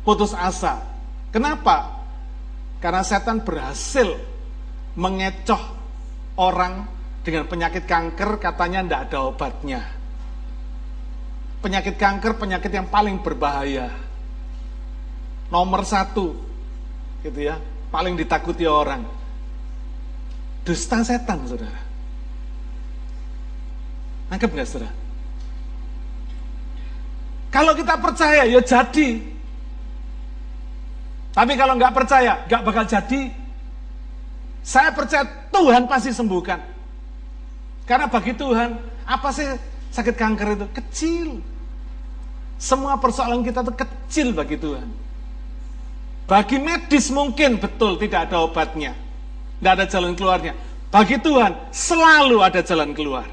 putus 0.00 0.32
asa. 0.32 0.80
Kenapa? 1.28 2.00
Karena 2.80 3.04
setan 3.04 3.44
berhasil 3.44 4.16
mengecoh 4.96 5.60
orang 6.40 6.88
dengan 7.20 7.44
penyakit 7.44 7.84
kanker 7.84 8.40
katanya 8.40 8.80
tidak 8.80 9.00
ada 9.12 9.18
obatnya 9.28 10.01
penyakit 11.62 11.94
kanker 11.94 12.36
penyakit 12.36 12.68
yang 12.74 12.90
paling 12.90 13.22
berbahaya. 13.22 13.88
Nomor 15.48 15.86
satu, 15.86 16.34
gitu 17.22 17.38
ya, 17.38 17.56
paling 17.94 18.18
ditakuti 18.18 18.66
orang. 18.66 19.06
Dusta 20.66 21.06
setan, 21.06 21.46
saudara. 21.46 21.80
Anggap 24.32 24.50
nggak, 24.50 24.66
saudara? 24.66 24.92
Kalau 27.52 27.72
kita 27.76 27.94
percaya, 28.00 28.42
ya 28.48 28.60
jadi. 28.64 29.08
Tapi 31.32 31.52
kalau 31.56 31.76
nggak 31.76 31.94
percaya, 31.94 32.32
nggak 32.48 32.62
bakal 32.64 32.84
jadi. 32.88 33.22
Saya 34.62 34.94
percaya 34.94 35.24
Tuhan 35.52 35.84
pasti 35.84 36.14
sembuhkan. 36.14 36.60
Karena 37.84 38.06
bagi 38.08 38.32
Tuhan, 38.32 38.78
apa 39.04 39.28
sih 39.34 39.44
sakit 39.92 40.14
kanker 40.16 40.48
itu? 40.56 40.66
Kecil. 40.72 41.51
Semua 42.62 42.94
persoalan 42.94 43.42
kita 43.42 43.66
itu 43.66 43.74
kecil 43.74 44.30
bagi 44.30 44.54
Tuhan. 44.54 44.86
Bagi 46.30 46.62
medis 46.62 47.10
mungkin 47.10 47.58
betul 47.58 47.98
tidak 47.98 48.30
ada 48.30 48.46
obatnya. 48.46 48.94
Tidak 49.58 49.72
ada 49.74 49.82
jalan 49.90 50.14
keluarnya. 50.14 50.54
Bagi 50.94 51.18
Tuhan 51.18 51.58
selalu 51.74 52.38
ada 52.38 52.62
jalan 52.62 52.94
keluar. 52.94 53.26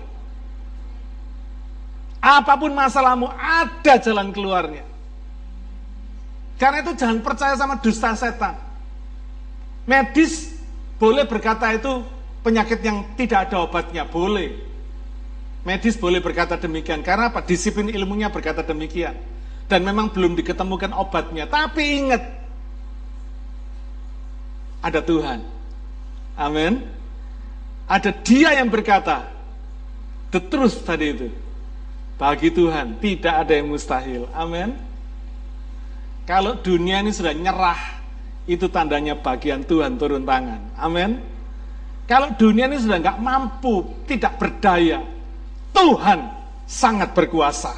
Apa 2.17 2.57
pun 2.57 2.73
masalahmu 2.73 3.29
ada 3.37 4.01
jalan 4.01 4.33
keluarnya. 4.33 4.81
Karena 6.57 6.81
itu 6.81 6.97
jangan 6.97 7.21
percaya 7.21 7.53
sama 7.53 7.77
dusta 7.77 8.17
setan. 8.17 8.57
Medis 9.85 10.57
boleh 10.97 11.29
berkata 11.29 11.69
itu 11.69 12.01
penyakit 12.41 12.81
yang 12.81 13.05
tidak 13.13 13.47
ada 13.47 13.61
obatnya, 13.61 14.09
boleh. 14.09 14.68
Medis 15.67 16.00
boleh 16.00 16.24
berkata 16.24 16.56
demikian. 16.56 17.04
Karena 17.04 17.28
apa? 17.28 17.43
Disiplin 17.43 17.91
ilmunya 17.91 18.32
berkata 18.32 18.63
demikian. 18.63 19.15
Dan 19.69 19.86
memang 19.86 20.10
belum 20.10 20.34
diketemukan 20.39 20.95
obatnya. 20.95 21.45
Tapi 21.45 21.84
ingat, 22.00 22.24
ada 24.80 25.00
Tuhan. 25.04 25.43
Amin. 26.39 26.88
Ada 27.86 28.15
dia 28.15 28.56
yang 28.56 28.72
berkata, 28.72 29.28
the 30.32 30.39
truth 30.39 30.88
tadi 30.88 31.12
itu. 31.12 31.28
Bagi 32.15 32.52
Tuhan, 32.52 33.00
tidak 33.00 33.36
ada 33.48 33.54
yang 33.56 33.67
mustahil. 33.72 34.28
Amin. 34.32 34.76
Kalau 36.24 36.55
dunia 36.60 37.01
ini 37.01 37.12
sudah 37.12 37.34
nyerah, 37.36 37.99
itu 38.49 38.66
tandanya 38.70 39.18
bagian 39.18 39.62
Tuhan 39.66 39.97
turun 39.97 40.26
tangan. 40.26 40.74
Amin. 40.78 41.22
Kalau 42.10 42.34
dunia 42.34 42.66
ini 42.66 42.82
sudah 42.82 42.97
nggak 42.97 43.22
mampu, 43.22 43.86
tidak 44.10 44.41
berdaya, 44.41 45.01
Tuhan 45.74 46.20
sangat 46.70 47.17
berkuasa. 47.17 47.74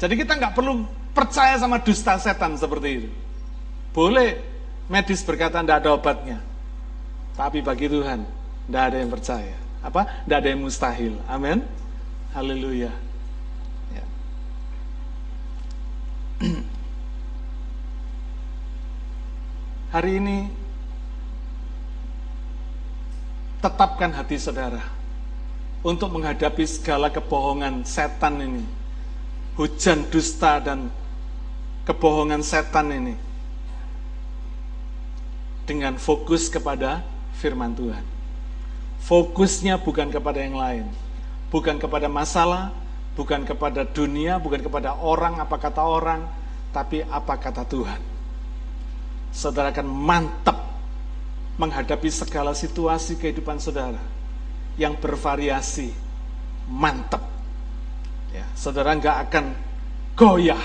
Jadi 0.00 0.14
kita 0.16 0.36
nggak 0.40 0.54
perlu 0.56 0.84
percaya 1.12 1.54
sama 1.60 1.78
dusta 1.80 2.16
setan 2.18 2.56
seperti 2.56 2.88
itu. 3.04 3.10
Boleh 3.94 4.40
medis 4.90 5.22
berkata 5.22 5.62
tidak 5.62 5.84
ada 5.84 5.90
obatnya. 5.94 6.38
Tapi 7.36 7.62
bagi 7.62 7.86
Tuhan 7.88 8.24
tidak 8.66 8.82
ada 8.90 8.96
yang 8.98 9.10
percaya. 9.12 9.56
Apa? 9.84 10.24
Tidak 10.24 10.38
ada 10.40 10.48
yang 10.48 10.64
mustahil. 10.64 11.20
Amin. 11.28 11.60
Haleluya. 12.32 12.90
Ya. 13.94 14.04
Hari 19.94 20.18
ini 20.18 20.50
tetapkan 23.62 24.10
hati 24.12 24.36
saudara 24.36 25.03
untuk 25.84 26.16
menghadapi 26.16 26.64
segala 26.64 27.12
kebohongan 27.12 27.84
setan 27.84 28.40
ini. 28.40 28.64
Hujan 29.54 30.08
dusta 30.08 30.58
dan 30.58 30.88
kebohongan 31.84 32.40
setan 32.40 32.90
ini. 32.90 33.14
dengan 35.64 35.96
fokus 35.96 36.52
kepada 36.52 37.00
firman 37.40 37.72
Tuhan. 37.72 38.04
Fokusnya 39.00 39.80
bukan 39.80 40.12
kepada 40.12 40.36
yang 40.36 40.60
lain, 40.60 40.84
bukan 41.48 41.80
kepada 41.80 42.04
masalah, 42.04 42.68
bukan 43.16 43.48
kepada 43.48 43.80
dunia, 43.88 44.36
bukan 44.36 44.60
kepada 44.60 44.92
orang, 44.92 45.40
apa 45.40 45.56
kata 45.56 45.80
orang, 45.80 46.28
tapi 46.68 47.00
apa 47.08 47.40
kata 47.40 47.64
Tuhan. 47.64 47.96
Saudara 49.32 49.72
akan 49.72 49.88
mantap 49.88 50.68
menghadapi 51.56 52.12
segala 52.12 52.52
situasi 52.52 53.16
kehidupan 53.16 53.56
saudara 53.56 54.13
yang 54.74 54.98
bervariasi, 54.98 55.94
mantap. 56.70 57.22
Ya, 58.34 58.46
saudara 58.58 58.94
nggak 58.98 59.16
akan 59.30 59.44
goyah 60.18 60.62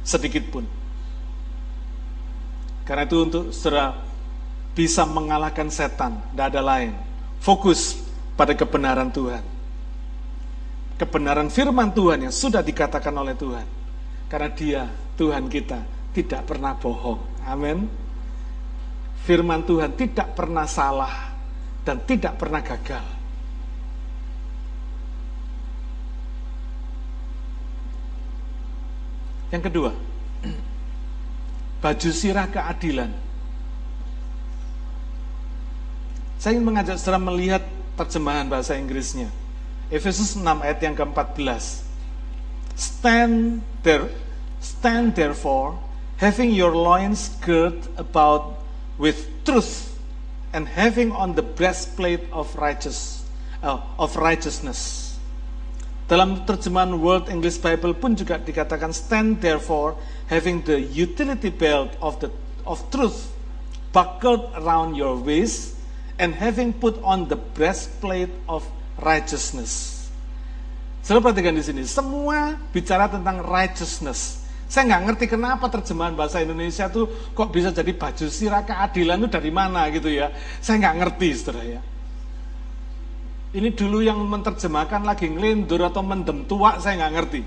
sedikit 0.00 0.48
pun. 0.48 0.64
Karena 2.82 3.04
itu 3.06 3.16
untuk 3.22 3.44
saudara 3.54 3.94
bisa 4.72 5.04
mengalahkan 5.04 5.68
setan, 5.68 6.18
tidak 6.32 6.46
ada 6.56 6.62
lain. 6.64 6.92
Fokus 7.42 8.00
pada 8.34 8.56
kebenaran 8.56 9.12
Tuhan. 9.12 9.44
Kebenaran 10.96 11.50
firman 11.50 11.90
Tuhan 11.92 12.28
yang 12.28 12.34
sudah 12.34 12.62
dikatakan 12.62 13.12
oleh 13.12 13.34
Tuhan. 13.34 13.66
Karena 14.30 14.48
dia, 14.48 14.82
Tuhan 15.18 15.50
kita, 15.50 15.84
tidak 16.16 16.48
pernah 16.48 16.72
bohong. 16.72 17.44
Amin. 17.44 17.84
Firman 19.22 19.62
Tuhan 19.62 19.94
tidak 19.94 20.34
pernah 20.34 20.66
salah 20.66 21.30
dan 21.84 22.02
tidak 22.06 22.38
pernah 22.38 22.62
gagal. 22.64 23.21
Yang 29.52 29.68
kedua, 29.68 29.92
baju 31.84 32.08
sirah 32.08 32.48
keadilan. 32.48 33.12
Saya 36.40 36.56
ingin 36.56 36.72
mengajak 36.72 36.96
saudara 36.96 37.20
melihat 37.20 37.62
terjemahan 38.00 38.48
bahasa 38.48 38.74
Inggrisnya. 38.80 39.28
Efesus 39.92 40.32
6 40.40 40.42
ayat 40.64 40.80
yang 40.80 40.96
ke-14. 40.96 41.84
Stand 42.72 43.60
there, 43.84 44.08
stand 44.64 45.12
therefore, 45.12 45.76
having 46.16 46.48
your 46.48 46.72
loins 46.72 47.36
girt 47.44 47.76
about 48.00 48.56
with 48.96 49.28
truth, 49.44 49.92
and 50.56 50.64
having 50.64 51.12
on 51.12 51.36
the 51.36 51.44
breastplate 51.44 52.24
of 52.32 52.48
righteous, 52.56 53.28
uh, 53.60 53.84
of 54.00 54.16
righteousness 54.16 55.11
dalam 56.12 56.44
terjemahan 56.44 56.92
World 56.92 57.32
English 57.32 57.56
Bible 57.56 57.96
pun 57.96 58.12
juga 58.12 58.36
dikatakan 58.36 58.92
stand 58.92 59.40
therefore 59.40 59.96
having 60.28 60.60
the 60.60 60.76
utility 60.76 61.48
belt 61.48 61.96
of 62.04 62.20
the 62.20 62.28
of 62.68 62.84
truth 62.92 63.32
buckled 63.96 64.52
around 64.60 64.92
your 64.92 65.16
waist 65.16 65.72
and 66.20 66.36
having 66.36 66.68
put 66.68 67.00
on 67.00 67.32
the 67.32 67.38
breastplate 67.56 68.28
of 68.44 68.60
righteousness. 69.00 70.04
Saudara 71.00 71.32
perhatikan 71.32 71.56
di 71.56 71.64
sini, 71.64 71.82
semua 71.88 72.60
bicara 72.76 73.08
tentang 73.08 73.40
righteousness. 73.40 74.44
Saya 74.68 74.92
nggak 74.92 75.02
ngerti 75.08 75.24
kenapa 75.32 75.72
terjemahan 75.72 76.12
bahasa 76.12 76.44
Indonesia 76.44 76.92
tuh 76.92 77.08
kok 77.32 77.48
bisa 77.48 77.72
jadi 77.72 77.88
baju 77.96 78.28
sirah 78.28 78.60
keadilan 78.68 79.16
itu 79.16 79.28
dari 79.32 79.48
mana 79.48 79.88
gitu 79.88 80.12
ya. 80.12 80.28
Saya 80.60 80.76
nggak 80.76 80.96
ngerti, 81.00 81.28
saudara 81.32 81.64
ya. 81.64 81.80
Ini 83.52 83.68
dulu 83.76 84.00
yang 84.00 84.16
menerjemahkan 84.24 85.04
lagi 85.04 85.28
ngelindur 85.28 85.84
atau 85.84 86.00
mendem 86.00 86.48
tua, 86.48 86.80
saya 86.80 87.04
nggak 87.04 87.14
ngerti. 87.20 87.40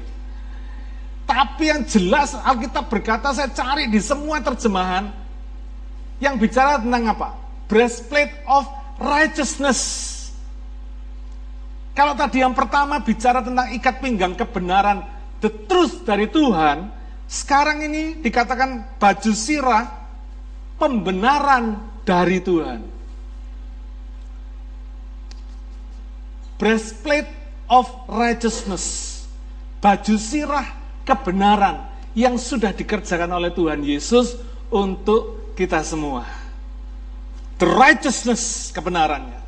Tapi 1.25 1.63
yang 1.65 1.81
jelas 1.89 2.37
Alkitab 2.37 2.85
berkata, 2.93 3.33
saya 3.33 3.49
cari 3.49 3.89
di 3.89 3.97
semua 3.97 4.37
terjemahan, 4.37 5.09
yang 6.21 6.37
bicara 6.37 6.77
tentang 6.77 7.09
apa? 7.09 7.33
Breastplate 7.65 8.45
of 8.45 8.69
righteousness. 9.01 10.13
Kalau 11.97 12.13
tadi 12.13 12.45
yang 12.45 12.53
pertama 12.53 13.01
bicara 13.01 13.41
tentang 13.41 13.73
ikat 13.73 13.97
pinggang 13.97 14.37
kebenaran, 14.37 15.01
the 15.41 15.49
truth 15.65 16.05
dari 16.05 16.29
Tuhan, 16.29 16.93
sekarang 17.25 17.81
ini 17.81 18.21
dikatakan 18.21 19.01
baju 19.01 19.31
sirah, 19.33 19.89
pembenaran 20.77 21.81
dari 22.05 22.37
Tuhan. 22.37 22.94
Breastplate 26.55 27.27
of 27.67 27.89
righteousness, 28.07 29.25
baju 29.83 30.15
sirah 30.15 30.67
kebenaran 31.03 31.85
yang 32.15 32.39
sudah 32.39 32.71
dikerjakan 32.71 33.29
oleh 33.35 33.51
Tuhan 33.51 33.83
Yesus 33.83 34.39
untuk 34.71 35.53
kita 35.53 35.83
semua. 35.83 36.23
The 37.59 37.67
righteousness 37.67 38.71
kebenarannya. 38.75 39.39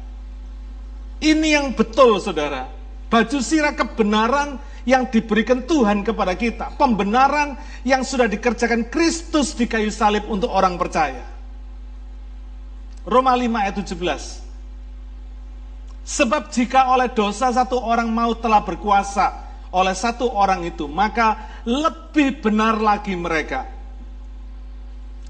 Ini 1.18 1.47
yang 1.60 1.68
betul 1.74 2.22
saudara. 2.24 2.70
Baju 3.08 3.39
sirah 3.39 3.74
kebenaran 3.76 4.60
yang 4.88 5.12
diberikan 5.12 5.64
Tuhan 5.68 6.08
kepada 6.08 6.32
kita. 6.36 6.76
Pembenaran 6.80 7.60
yang 7.84 8.08
sudah 8.08 8.32
dikerjakan 8.32 8.88
Kristus 8.88 9.51
di 9.51 9.68
kayu 9.68 9.91
salib 9.91 10.24
untuk 10.32 10.47
orang 10.47 10.80
percaya. 10.80 11.24
Roma 13.03 13.36
5 13.36 13.64
ayat 13.64 13.76
17. 13.76 14.46
Sebab 16.08 16.55
jika 16.55 16.88
oleh 16.95 17.12
dosa 17.12 17.51
satu 17.51 17.84
orang 17.84 18.08
mau 18.08 18.32
telah 18.32 18.64
berkuasa 18.64 19.43
oleh 19.76 19.91
satu 19.91 20.32
orang 20.32 20.64
itu, 20.64 20.88
maka 20.88 21.60
lebih 21.68 22.39
benar 22.39 22.80
lagi 22.80 23.12
mereka 23.12 23.68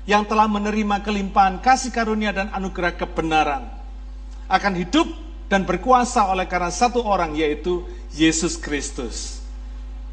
yang 0.05 0.21
telah 0.29 0.45
menerima 0.45 1.01
kelimpahan 1.01 1.57
kasih 1.65 1.89
karunia 1.89 2.29
dan 2.29 2.53
anugerah 2.53 2.93
kebenaran 2.93 3.73
akan 4.45 4.73
hidup 4.77 5.09
dan 5.49 5.65
berkuasa 5.65 6.29
oleh 6.29 6.45
karena 6.45 6.69
satu 6.69 7.01
orang 7.01 7.33
yaitu 7.33 7.81
Yesus 8.13 8.53
Kristus. 8.53 9.41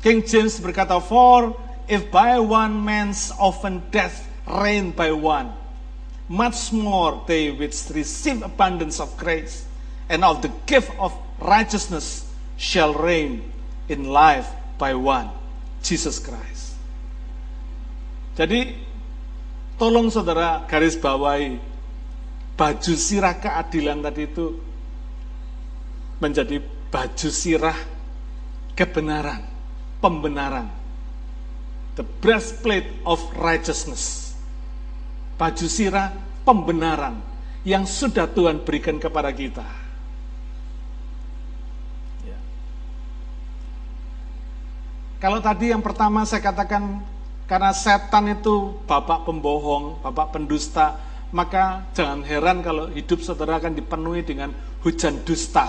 King 0.01 0.25
James 0.25 0.57
berkata, 0.65 0.97
For 0.97 1.53
if 1.93 2.09
by 2.09 2.41
one 2.41 2.81
man's 2.81 3.29
often 3.37 3.85
death 3.93 4.25
reign 4.49 4.97
by 4.97 5.13
one, 5.13 5.53
much 6.25 6.73
more 6.73 7.21
they 7.29 7.53
which 7.53 7.77
receive 7.93 8.41
abundance 8.41 8.97
of 8.97 9.13
grace 9.21 9.74
and 10.09 10.25
of 10.25 10.45
the 10.45 10.53
gift 10.69 10.93
of 11.01 11.13
righteousness 11.41 12.29
shall 12.57 12.95
reign 12.95 13.43
in 13.89 14.09
life 14.09 14.49
by 14.79 14.95
one, 14.95 15.31
Jesus 15.83 16.21
Christ. 16.21 16.77
Jadi, 18.35 18.75
tolong 19.79 20.11
saudara 20.11 20.67
garis 20.67 20.99
bawahi 20.99 21.59
baju 22.59 22.95
sirah 22.95 23.39
keadilan 23.39 24.03
tadi 24.03 24.27
itu 24.27 24.59
menjadi 26.19 26.59
baju 26.91 27.29
sirah 27.31 27.79
kebenaran, 28.75 29.43
pembenaran. 30.03 30.67
The 31.95 32.03
breastplate 32.03 32.91
of 33.07 33.23
righteousness. 33.39 34.35
Baju 35.39 35.67
sirah 35.71 36.11
pembenaran 36.43 37.23
yang 37.63 37.87
sudah 37.87 38.27
Tuhan 38.27 38.67
berikan 38.67 38.99
kepada 38.99 39.31
kita. 39.31 39.84
Kalau 45.25 45.41
tadi 45.41 45.73
yang 45.73 45.81
pertama 45.81 46.21
saya 46.29 46.45
katakan 46.45 47.01
karena 47.49 47.73
setan 47.73 48.29
itu 48.29 48.77
bapak 48.85 49.25
pembohong, 49.25 50.05
bapak 50.05 50.37
pendusta, 50.37 51.01
maka 51.33 51.81
jangan 51.97 52.21
heran 52.29 52.61
kalau 52.61 52.93
hidup 52.93 53.25
saudara 53.25 53.57
akan 53.57 53.73
dipenuhi 53.73 54.21
dengan 54.21 54.53
hujan 54.85 55.25
dusta. 55.25 55.65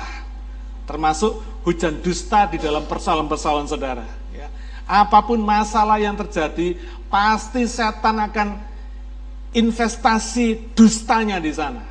Termasuk 0.83 1.63
hujan 1.63 2.03
dusta 2.03 2.51
di 2.51 2.59
dalam 2.59 2.83
persoalan-persoalan 2.83 3.63
saudara. 3.71 4.03
Ya. 4.35 4.51
Apa 4.83 5.23
pun 5.23 5.39
masalah 5.39 6.03
yang 6.03 6.19
terjadi, 6.19 6.75
pasti 7.07 7.63
setan 7.63 8.27
akan 8.27 8.59
investasi 9.55 10.75
dustanya 10.75 11.39
di 11.39 11.55
sana. 11.55 11.87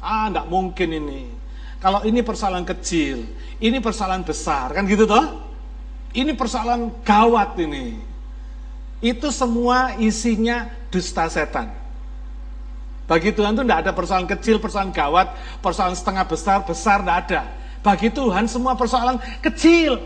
Ah, 0.00 0.32
enggak 0.32 0.48
mungkin 0.48 0.96
ini. 0.96 1.28
Kalau 1.76 2.08
ini 2.08 2.24
persoalan 2.24 2.64
kecil, 2.64 3.20
ini 3.60 3.84
persoalan 3.84 4.24
besar, 4.24 4.72
kan 4.72 4.88
gitu 4.88 5.04
toh? 5.04 5.52
Ini 6.14 6.32
persoalan 6.38 6.94
gawat 7.02 7.58
ini. 7.58 7.98
Itu 9.02 9.34
semua 9.34 9.98
isinya 9.98 10.70
dusta 10.88 11.26
setan. 11.26 11.74
Bagi 13.04 13.34
Tuhan 13.34 13.52
itu 13.52 13.66
tidak 13.66 13.80
ada 13.84 13.92
persoalan 13.92 14.24
kecil, 14.30 14.56
persoalan 14.62 14.94
gawat, 14.94 15.34
persoalan 15.60 15.92
setengah 15.92 16.24
besar, 16.24 16.64
besar 16.64 17.04
tidak 17.04 17.18
ada. 17.28 17.40
Bagi 17.84 18.08
Tuhan 18.08 18.48
semua 18.48 18.72
persoalan 18.72 19.20
kecil. 19.44 20.00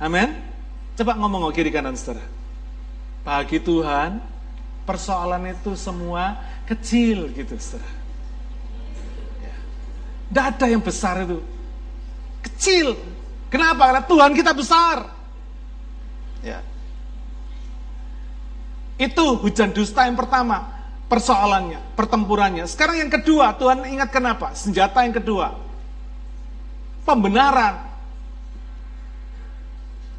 Amin. 0.00 0.32
Coba 0.96 1.18
ngomong 1.20 1.52
ke 1.52 1.60
kiri 1.60 1.70
kanan 1.74 1.98
saudara. 1.98 2.24
Bagi 3.26 3.60
Tuhan 3.60 4.24
persoalan 4.88 5.52
itu 5.52 5.76
semua 5.76 6.40
kecil 6.64 7.28
gitu 7.36 7.60
saudara. 7.60 7.92
Tidak 10.32 10.44
ada 10.54 10.66
yang 10.70 10.80
besar 10.80 11.28
itu. 11.28 11.44
Kecil, 12.40 12.96
Kenapa? 13.48 13.92
Karena 13.92 14.04
Tuhan 14.04 14.32
kita 14.36 14.52
besar. 14.52 15.08
Ya. 16.44 16.60
Itu 19.00 19.40
hujan 19.40 19.72
dusta 19.72 20.04
yang 20.04 20.18
pertama. 20.18 20.78
persoalannya, 21.08 21.80
pertempurannya. 21.96 22.68
Sekarang 22.68 23.00
yang 23.00 23.08
kedua, 23.08 23.56
Tuhan 23.56 23.80
ingat 23.88 24.12
kenapa? 24.12 24.52
Senjata 24.52 25.00
yang 25.08 25.16
kedua. 25.16 25.56
Pembenaran. 27.08 27.88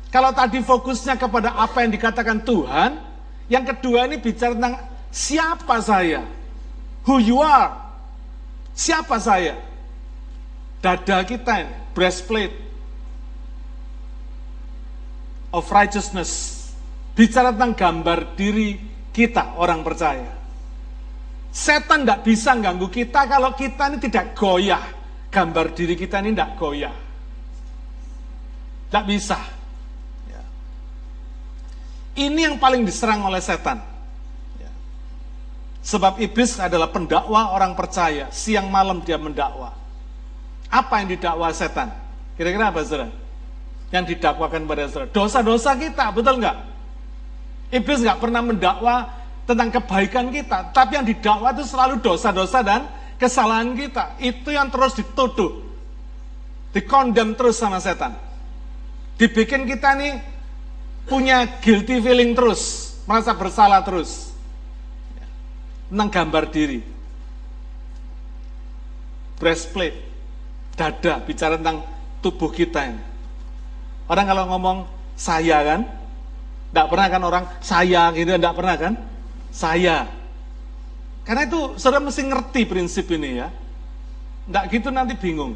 Kalau 0.09 0.33
tadi 0.33 0.65
fokusnya 0.65 1.21
kepada 1.21 1.53
apa 1.53 1.85
yang 1.85 1.93
dikatakan 1.93 2.41
Tuhan, 2.41 2.97
yang 3.45 3.61
kedua 3.69 4.09
ini 4.09 4.17
bicara 4.17 4.57
tentang 4.57 4.81
siapa 5.13 5.77
saya. 5.85 6.25
Who 7.05 7.21
you 7.21 7.37
are. 7.37 7.77
Siapa 8.73 9.21
saya? 9.21 9.61
Dada 10.81 11.21
kita 11.21 11.69
ini, 11.69 11.73
breastplate 11.93 12.68
of 15.53 15.65
righteousness. 15.69 16.57
Bicara 17.17 17.51
tentang 17.51 17.75
gambar 17.75 18.37
diri 18.37 18.79
kita, 19.11 19.59
orang 19.59 19.83
percaya. 19.83 20.39
Setan 21.49 22.05
tidak 22.05 22.21
bisa 22.23 22.53
ganggu 22.61 22.87
kita 22.87 23.25
kalau 23.25 23.51
kita 23.57 23.89
ini 23.89 23.97
tidak 23.99 24.37
goyah. 24.37 24.83
Gambar 25.29 25.73
diri 25.73 25.97
kita 25.97 26.21
ini 26.21 26.33
tidak 26.33 26.55
goyah. 26.57 26.95
Tidak 28.89 29.05
bisa. 29.05 29.37
Ya. 30.29 30.41
Ini 32.17 32.53
yang 32.53 32.55
paling 32.57 32.85
diserang 32.85 33.25
oleh 33.25 33.41
setan. 33.41 33.81
Ya. 34.57 34.71
Sebab 35.85 36.21
iblis 36.21 36.57
adalah 36.57 36.89
pendakwa 36.89 37.53
orang 37.53 37.73
percaya. 37.73 38.29
Siang 38.33 38.69
malam 38.69 39.01
dia 39.01 39.17
mendakwa. 39.17 39.73
Apa 40.69 41.01
yang 41.01 41.17
didakwa 41.17 41.49
setan? 41.49 41.89
Kira-kira 42.37 42.69
apa 42.69 42.85
saudara? 42.85 43.28
Yang 43.89 44.15
didakwakan 44.15 44.69
pada 44.69 44.85
saudara. 44.85 45.09
Dosa-dosa 45.09 45.73
kita, 45.73 46.13
betul 46.13 46.37
nggak? 46.37 46.57
Iblis 47.73 48.01
nggak 48.05 48.19
pernah 48.21 48.41
mendakwa 48.41 48.95
tentang 49.49 49.73
kebaikan 49.73 50.29
kita, 50.29 50.69
tapi 50.69 51.01
yang 51.01 51.05
didakwa 51.09 51.49
itu 51.57 51.65
selalu 51.65 52.01
dosa-dosa 52.05 52.61
dan 52.61 52.85
kesalahan 53.17 53.73
kita. 53.73 54.17
Itu 54.21 54.53
yang 54.53 54.69
terus 54.69 54.93
dituduh, 54.93 55.65
dikondem 56.69 57.33
terus 57.33 57.57
sama 57.57 57.81
setan. 57.81 58.13
Dibikin 59.17 59.65
kita 59.65 59.97
nih 59.97 60.21
punya 61.09 61.45
guilty 61.65 61.97
feeling 61.97 62.37
terus, 62.37 62.93
merasa 63.09 63.33
bersalah 63.33 63.81
terus. 63.81 64.29
Tentang 65.89 66.09
gambar 66.13 66.43
diri. 66.53 66.79
Breastplate, 69.41 69.97
dada, 70.77 71.17
bicara 71.25 71.57
tentang 71.57 71.81
tubuh 72.21 72.53
kita 72.53 72.85
ini. 72.85 73.01
Orang 74.09 74.25
kalau 74.25 74.43
ngomong 74.49 74.77
saya 75.13 75.61
kan, 75.61 75.85
tidak 76.73 76.87
pernah 76.89 77.07
kan 77.07 77.21
orang 77.21 77.45
saya 77.61 78.09
gitu, 78.17 78.33
tidak 78.33 78.57
pernah 78.57 78.75
kan? 78.75 78.93
saya. 79.53 80.05
Karena 81.25 81.45
itu 81.45 81.77
saudara 81.77 82.01
mesti 82.01 82.25
ngerti 82.25 82.61
prinsip 82.65 83.05
ini 83.13 83.37
ya. 83.37 83.49
Tidak 84.49 84.63
gitu 84.73 84.89
nanti 84.89 85.13
bingung. 85.13 85.53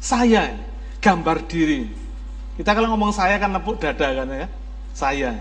Saya, 0.00 0.56
gambar 1.04 1.44
diri. 1.44 1.84
Kita 2.56 2.72
kalau 2.72 2.96
ngomong 2.96 3.12
saya 3.12 3.36
kan 3.36 3.52
nepuk 3.52 3.76
dada 3.76 4.08
kan 4.08 4.28
ya. 4.28 4.48
Saya. 4.96 5.36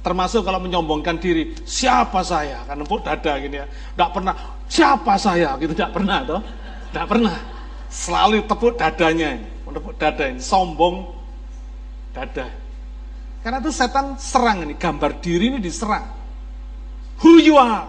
Termasuk 0.00 0.48
kalau 0.48 0.64
menyombongkan 0.64 1.20
diri, 1.20 1.52
siapa 1.68 2.24
saya? 2.24 2.64
Kan 2.64 2.80
nepuk 2.80 3.04
dada 3.04 3.36
gini 3.36 3.60
ya. 3.60 3.66
Tidak 3.68 4.10
pernah, 4.16 4.34
siapa 4.64 5.20
saya? 5.20 5.60
Gitu 5.60 5.76
tidak 5.76 5.92
pernah 5.92 6.24
toh. 6.24 6.40
Tidak 6.88 7.04
pernah. 7.04 7.36
Selalu 7.90 8.46
tepuk 8.48 8.80
dadanya, 8.80 9.36
menepuk 9.70 9.94
dada 9.96 10.26
ini, 10.26 10.42
sombong 10.42 11.06
dada. 12.10 12.50
Karena 13.40 13.62
itu 13.62 13.72
setan 13.72 14.18
serang 14.20 14.66
ini, 14.66 14.74
gambar 14.76 15.22
diri 15.22 15.54
ini 15.54 15.58
diserang. 15.62 16.04
Who 17.24 17.40
you 17.40 17.56
are? 17.56 17.88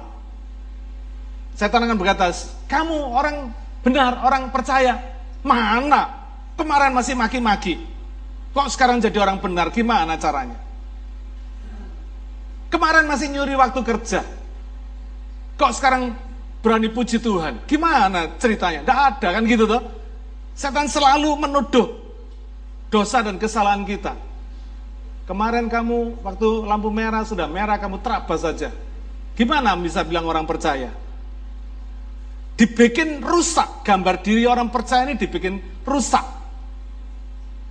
Setan 1.57 1.83
akan 1.83 1.97
berkata, 1.99 2.31
kamu 2.69 2.95
orang 3.11 3.51
benar, 3.83 4.23
orang 4.23 4.53
percaya. 4.53 4.97
Mana? 5.41 6.07
Kemarin 6.55 6.93
masih 6.93 7.17
maki-maki. 7.17 7.81
Kok 8.53 8.67
sekarang 8.71 9.01
jadi 9.01 9.17
orang 9.19 9.41
benar? 9.41 9.73
Gimana 9.73 10.15
caranya? 10.15 10.59
Kemarin 12.71 13.07
masih 13.09 13.27
nyuri 13.31 13.55
waktu 13.57 13.81
kerja. 13.83 14.21
Kok 15.59 15.71
sekarang 15.75 16.15
berani 16.63 16.87
puji 16.87 17.19
Tuhan? 17.19 17.67
Gimana 17.67 18.39
ceritanya? 18.39 18.85
Tidak 18.85 18.99
ada 19.11 19.27
kan 19.35 19.43
gitu 19.43 19.67
tuh. 19.67 20.00
Setan 20.55 20.87
selalu 20.87 21.35
menuduh 21.39 21.87
dosa 22.91 23.23
dan 23.23 23.39
kesalahan 23.39 23.87
kita. 23.87 24.13
Kemarin 25.25 25.71
kamu 25.71 26.21
waktu 26.27 26.49
lampu 26.67 26.91
merah 26.91 27.23
sudah 27.23 27.47
merah 27.47 27.79
kamu 27.79 28.03
terabas 28.03 28.43
saja. 28.43 28.69
Gimana 29.31 29.79
bisa 29.79 30.03
bilang 30.03 30.27
orang 30.27 30.43
percaya? 30.43 30.91
Dibikin 32.59 33.23
rusak, 33.23 33.81
gambar 33.87 34.21
diri 34.21 34.43
orang 34.43 34.67
percaya 34.69 35.07
ini 35.07 35.15
dibikin 35.15 35.57
rusak. 35.87 36.21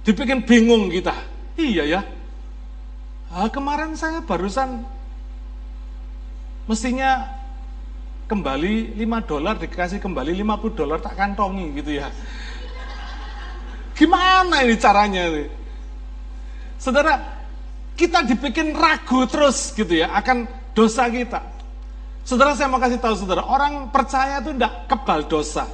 Dibikin 0.02 0.42
bingung 0.48 0.88
kita. 0.88 1.12
Iya 1.60 1.84
ya. 1.84 2.00
Ah, 3.30 3.46
kemarin 3.52 3.94
saya 3.94 4.24
barusan 4.24 4.82
mestinya 6.66 7.28
kembali 8.26 8.98
5 8.98 9.30
dolar 9.30 9.54
dikasih 9.60 10.02
kembali 10.02 10.34
50 10.42 10.74
dolar 10.74 10.98
tak 10.98 11.14
kantongi 11.14 11.76
gitu 11.78 12.00
ya. 12.00 12.10
Gimana 14.00 14.64
ini 14.64 14.80
caranya 14.80 15.28
ini? 15.28 15.44
Saudara, 16.80 17.20
kita 17.92 18.24
dibikin 18.24 18.72
ragu 18.72 19.28
terus 19.28 19.76
gitu 19.76 19.92
ya 19.92 20.08
akan 20.16 20.48
dosa 20.72 21.04
kita. 21.12 21.44
Saudara 22.24 22.56
saya 22.56 22.72
mau 22.72 22.80
kasih 22.80 22.96
tahu 22.96 23.12
saudara, 23.12 23.44
orang 23.44 23.92
percaya 23.92 24.40
itu 24.40 24.56
tidak 24.56 24.88
kebal 24.88 25.28
dosa. 25.28 25.68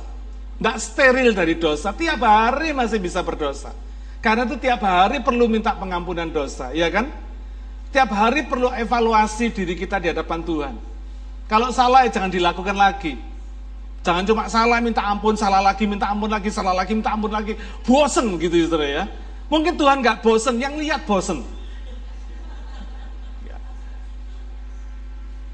Tidak 0.59 0.77
steril 0.83 1.31
dari 1.39 1.55
dosa, 1.55 1.95
tiap 1.95 2.19
hari 2.27 2.75
masih 2.75 2.99
bisa 2.99 3.23
berdosa. 3.23 3.71
Karena 4.19 4.43
itu 4.43 4.59
tiap 4.59 4.83
hari 4.83 5.23
perlu 5.23 5.47
minta 5.47 5.79
pengampunan 5.79 6.27
dosa, 6.27 6.75
ya 6.75 6.91
kan? 6.91 7.07
Tiap 7.95 8.11
hari 8.11 8.43
perlu 8.51 8.75
evaluasi 8.75 9.55
diri 9.55 9.79
kita 9.79 10.03
di 10.03 10.11
hadapan 10.11 10.43
Tuhan. 10.43 10.75
Kalau 11.47 11.71
salah 11.71 12.11
ya 12.11 12.19
jangan 12.19 12.35
dilakukan 12.35 12.75
lagi. 12.75 13.15
Jangan 14.07 14.23
cuma 14.23 14.47
salah 14.47 14.79
minta 14.79 15.03
ampun, 15.03 15.35
salah 15.35 15.59
lagi 15.59 15.83
minta 15.83 16.07
ampun 16.07 16.31
lagi, 16.31 16.47
salah 16.47 16.71
lagi 16.71 16.95
minta 16.95 17.11
ampun 17.11 17.35
lagi. 17.35 17.59
Bosen 17.83 18.39
gitu 18.39 18.55
saudara 18.71 18.87
ya. 18.87 19.05
Mungkin 19.51 19.75
Tuhan 19.75 19.99
nggak 19.99 20.23
bosen, 20.23 20.63
yang 20.63 20.79
lihat 20.79 21.03
bosen. 21.03 21.43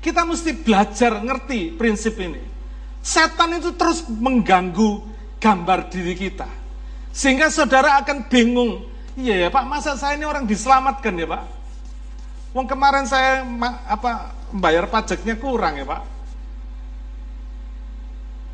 Kita 0.05 0.28
mesti 0.28 0.53
belajar 0.53 1.24
ngerti 1.24 1.80
prinsip 1.80 2.20
ini. 2.20 2.44
Setan 3.00 3.57
itu 3.57 3.72
terus 3.72 4.05
mengganggu 4.05 5.00
gambar 5.40 5.88
diri 5.88 6.12
kita. 6.12 6.50
Sehingga 7.09 7.48
saudara 7.48 8.05
akan 8.05 8.28
bingung. 8.28 8.84
Iya 9.16 9.46
ya 9.46 9.48
Pak, 9.48 9.64
masa 9.64 9.96
saya 9.96 10.20
ini 10.20 10.28
orang 10.28 10.44
diselamatkan 10.44 11.16
ya 11.16 11.24
Pak? 11.24 11.42
Wong 12.53 12.68
kemarin 12.68 13.09
saya 13.09 13.40
apa 13.88 14.36
membayar 14.53 14.84
pajaknya 14.84 15.40
kurang 15.40 15.80
ya 15.80 15.88
Pak. 15.88 16.03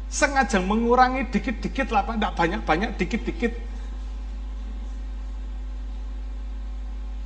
Sengaja 0.08 0.56
mengurangi 0.64 1.28
dikit-dikit 1.28 1.92
lah 1.92 2.04
tidak 2.08 2.32
banyak-banyak, 2.32 2.96
dikit-dikit. 2.96 3.52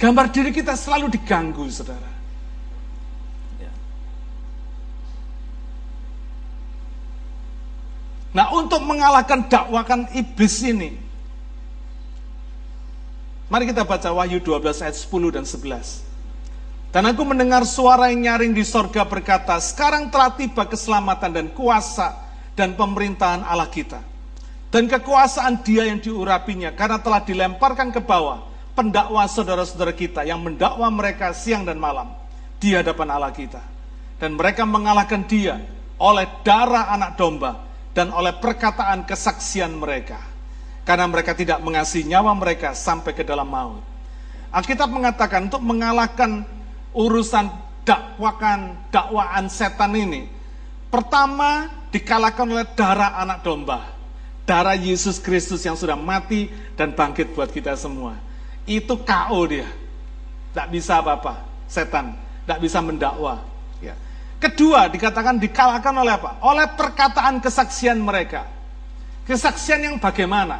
Gambar 0.03 0.35
diri 0.35 0.51
kita 0.51 0.75
selalu 0.75 1.15
diganggu, 1.15 1.63
saudara. 1.71 2.13
Nah 8.33 8.49
untuk 8.57 8.81
mengalahkan 8.81 9.45
dakwakan 9.45 10.09
iblis 10.17 10.65
ini, 10.65 10.97
mari 13.53 13.69
kita 13.69 13.85
baca 13.85 14.09
Wahyu 14.09 14.41
12 14.41 14.81
ayat 14.81 14.97
10 14.97 15.37
dan 15.37 15.45
11. 15.45 16.01
Dan 16.93 17.09
aku 17.09 17.23
mendengar 17.25 17.65
suara 17.65 18.09
yang 18.09 18.25
nyaring 18.25 18.53
di 18.57 18.65
sorga 18.65 19.05
berkata, 19.05 19.57
sekarang 19.61 20.09
telah 20.13 20.33
tiba 20.33 20.65
keselamatan 20.65 21.31
dan 21.33 21.47
kuasa 21.53 22.32
dan 22.57 22.77
pemerintahan 22.77 23.45
Allah 23.45 23.69
kita. 23.69 24.01
Dan 24.73 24.89
kekuasaan 24.89 25.61
dia 25.61 25.85
yang 25.85 26.01
diurapinya 26.01 26.73
karena 26.73 26.97
telah 26.97 27.21
dilemparkan 27.21 27.93
ke 27.93 28.01
bawah 28.01 28.49
pendakwa 28.73 29.29
saudara-saudara 29.29 29.93
kita 29.93 30.25
yang 30.25 30.41
mendakwa 30.41 30.89
mereka 30.89 31.37
siang 31.37 31.69
dan 31.69 31.77
malam 31.77 32.09
di 32.57 32.73
hadapan 32.73 33.09
Allah 33.13 33.33
kita. 33.37 33.61
Dan 34.17 34.39
mereka 34.39 34.65
mengalahkan 34.65 35.29
dia 35.29 35.61
oleh 36.01 36.25
darah 36.41 36.89
anak 36.89 37.21
domba 37.21 37.69
dan 37.93 38.09
oleh 38.17 38.33
perkataan 38.33 39.05
kesaksian 39.05 39.77
mereka. 39.77 40.17
Karena 40.83 41.07
mereka 41.07 41.37
tidak 41.37 41.61
mengasihi 41.63 42.09
nyawa 42.09 42.33
mereka 42.35 42.75
sampai 42.75 43.13
ke 43.13 43.23
dalam 43.23 43.47
maut. 43.47 43.85
Alkitab 44.51 44.89
mengatakan 44.89 45.47
untuk 45.47 45.63
mengalahkan 45.63 46.49
urusan 46.97 47.49
dakwakan, 47.87 48.89
dakwaan 48.91 49.47
setan 49.47 49.95
ini. 49.95 50.27
Pertama 50.91 51.82
dikalahkan 51.93 52.49
oleh 52.49 52.67
darah 52.73 53.21
anak 53.21 53.45
domba. 53.45 53.93
Darah 54.43 54.75
Yesus 54.75 55.23
Kristus 55.23 55.63
yang 55.63 55.79
sudah 55.79 55.95
mati 55.95 56.51
dan 56.75 56.91
bangkit 56.97 57.37
buat 57.37 57.53
kita 57.53 57.79
semua. 57.79 58.19
Itu 58.67 58.99
KO 59.07 59.41
dia. 59.47 59.69
Tidak 60.51 60.67
bisa 60.73 60.99
apa-apa, 60.99 61.47
setan. 61.71 62.19
Tidak 62.43 62.59
bisa 62.59 62.83
mendakwa. 62.83 63.39
Ya. 63.79 63.95
Kedua, 64.43 64.91
dikatakan 64.91 65.39
dikalahkan 65.39 65.95
oleh 65.95 66.19
apa? 66.19 66.43
Oleh 66.43 66.67
perkataan 66.75 67.39
kesaksian 67.39 68.03
mereka. 68.03 68.51
Kesaksian 69.23 69.87
yang 69.87 69.97
bagaimana? 70.03 70.59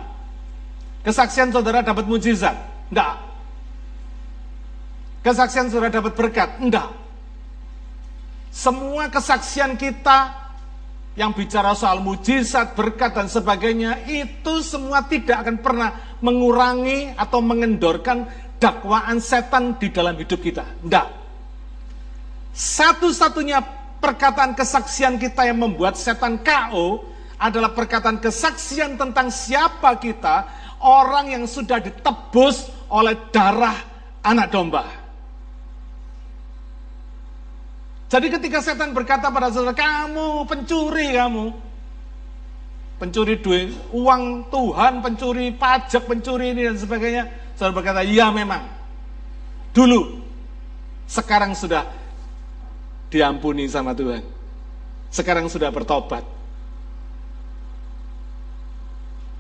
Kesaksian 1.03 1.51
saudara 1.51 1.83
dapat 1.83 2.07
mujizat? 2.07 2.55
Enggak. 2.95 3.19
Kesaksian 5.27 5.67
saudara 5.67 5.91
dapat 5.91 6.15
berkat? 6.15 6.63
Enggak. 6.63 6.95
Semua 8.55 9.11
kesaksian 9.11 9.75
kita 9.75 10.42
yang 11.13 11.37
bicara 11.37 11.77
soal 11.77 12.01
mujizat, 12.01 12.73
berkat, 12.73 13.13
dan 13.13 13.29
sebagainya, 13.29 14.09
itu 14.09 14.65
semua 14.65 15.05
tidak 15.05 15.45
akan 15.45 15.57
pernah 15.61 15.91
mengurangi 16.25 17.13
atau 17.13 17.45
mengendorkan 17.45 18.25
dakwaan 18.57 19.21
setan 19.21 19.77
di 19.77 19.93
dalam 19.93 20.17
hidup 20.17 20.41
kita. 20.41 20.65
Enggak. 20.81 21.13
Satu-satunya 22.53 23.61
perkataan 24.01 24.57
kesaksian 24.57 25.21
kita 25.21 25.45
yang 25.45 25.61
membuat 25.61 26.01
setan 26.01 26.41
KO 26.41 27.05
adalah 27.37 27.75
perkataan 27.75 28.23
kesaksian 28.23 28.97
tentang 28.97 29.29
siapa 29.29 29.99
kita, 29.99 30.47
orang 30.81 31.35
yang 31.35 31.45
sudah 31.45 31.83
ditebus 31.83 32.71
oleh 32.89 33.19
darah 33.35 33.77
anak 34.23 34.49
domba. 34.49 35.02
Jadi 38.13 38.29
ketika 38.29 38.61
setan 38.61 38.93
berkata 38.93 39.33
pada 39.33 39.49
saudara, 39.49 39.73
kamu 39.73 40.45
pencuri 40.45 41.17
kamu, 41.17 41.49
pencuri 43.01 43.41
duit, 43.41 43.73
uang 43.89 44.53
Tuhan, 44.53 45.01
pencuri 45.01 45.49
pajak, 45.57 46.05
pencuri 46.05 46.53
ini 46.53 46.69
dan 46.69 46.77
sebagainya. 46.77 47.25
Saudara 47.57 47.73
berkata, 47.73 48.05
iya 48.05 48.29
memang. 48.29 48.69
Dulu, 49.73 50.21
sekarang 51.09 51.57
sudah 51.57 51.89
diampuni 53.09 53.65
sama 53.65 53.97
Tuhan. 53.97 54.21
Sekarang 55.09 55.49
sudah 55.49 55.73
bertobat. 55.73 56.21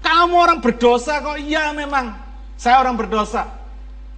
Kamu 0.00 0.32
orang 0.32 0.64
berdosa 0.64 1.20
kok? 1.20 1.36
Iya 1.36 1.76
memang, 1.76 2.16
saya 2.56 2.80
orang 2.80 2.96
berdosa. 2.96 3.52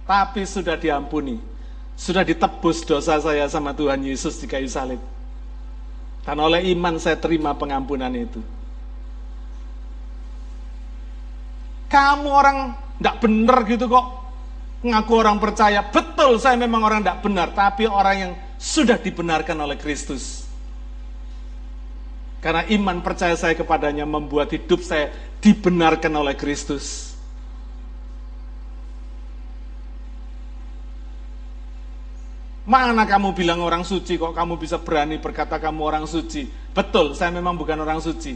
Tapi 0.07 0.47
sudah 0.47 0.79
diampuni. 0.79 1.54
Sudah 1.95 2.27
ditebus 2.27 2.83
dosa 2.83 3.15
saya 3.23 3.47
sama 3.47 3.71
Tuhan 3.71 4.03
Yesus 4.03 4.35
di 4.43 4.45
kayu 4.51 4.67
salib. 4.67 4.99
Dan 6.27 6.37
oleh 6.43 6.67
iman 6.75 6.99
saya 6.99 7.15
terima 7.15 7.55
pengampunan 7.55 8.11
itu. 8.11 8.43
Kamu 11.87 12.27
orang 12.27 12.57
tidak 12.99 13.15
benar 13.23 13.57
gitu 13.63 13.87
kok. 13.87 14.05
Ngaku 14.83 15.13
orang 15.15 15.37
percaya. 15.39 15.79
Betul 15.87 16.35
saya 16.37 16.59
memang 16.59 16.83
orang 16.83 16.99
tidak 16.99 17.23
benar. 17.23 17.47
Tapi 17.55 17.87
orang 17.87 18.15
yang 18.19 18.31
sudah 18.59 18.99
dibenarkan 18.99 19.55
oleh 19.55 19.79
Kristus. 19.79 20.43
Karena 22.43 22.61
iman 22.69 23.01
percaya 23.01 23.33
saya 23.33 23.57
kepadanya 23.57 24.05
membuat 24.05 24.53
hidup 24.53 24.83
saya 24.83 25.09
dibenarkan 25.41 26.13
oleh 26.13 26.37
Kristus. 26.37 27.14
Mana 32.65 33.05
kamu 33.05 33.37
bilang 33.37 33.61
orang 33.61 33.85
suci 33.85 34.17
kok 34.17 34.33
kamu 34.33 34.57
bisa 34.57 34.81
berani 34.81 35.21
berkata 35.21 35.61
kamu 35.61 35.81
orang 35.85 36.05
suci? 36.09 36.49
Betul, 36.73 37.13
saya 37.13 37.29
memang 37.29 37.53
bukan 37.53 37.77
orang 37.77 38.01
suci. 38.01 38.33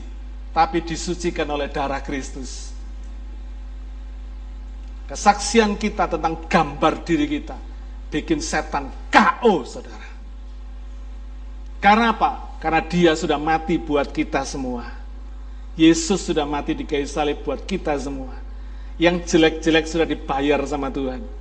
Tapi 0.53 0.86
disucikan 0.86 1.49
oleh 1.49 1.69
darah 1.73 2.01
Kristus. 2.05 2.69
Kesaksian 5.09 5.73
kita 5.82 6.05
tentang 6.05 6.45
gambar 6.45 7.01
diri 7.01 7.25
kita 7.25 7.57
bikin 8.13 8.38
setan 8.38 8.89
KO, 9.09 9.65
saudara. 9.65 10.09
Karena 11.82 12.13
apa? 12.13 12.59
Karena 12.61 12.86
dia 12.86 13.17
sudah 13.17 13.41
mati 13.41 13.82
buat 13.82 14.13
kita 14.13 14.45
semua. 14.45 14.93
Yesus 15.80 16.27
sudah 16.27 16.43
mati 16.43 16.75
di 16.75 16.84
kayu 16.84 17.07
salib 17.07 17.41
buat 17.41 17.63
kita 17.63 17.95
semua. 17.95 18.36
Yang 18.99 19.32
jelek-jelek 19.32 19.86
sudah 19.88 20.03
dibayar 20.03 20.59
sama 20.67 20.91
Tuhan. 20.91 21.39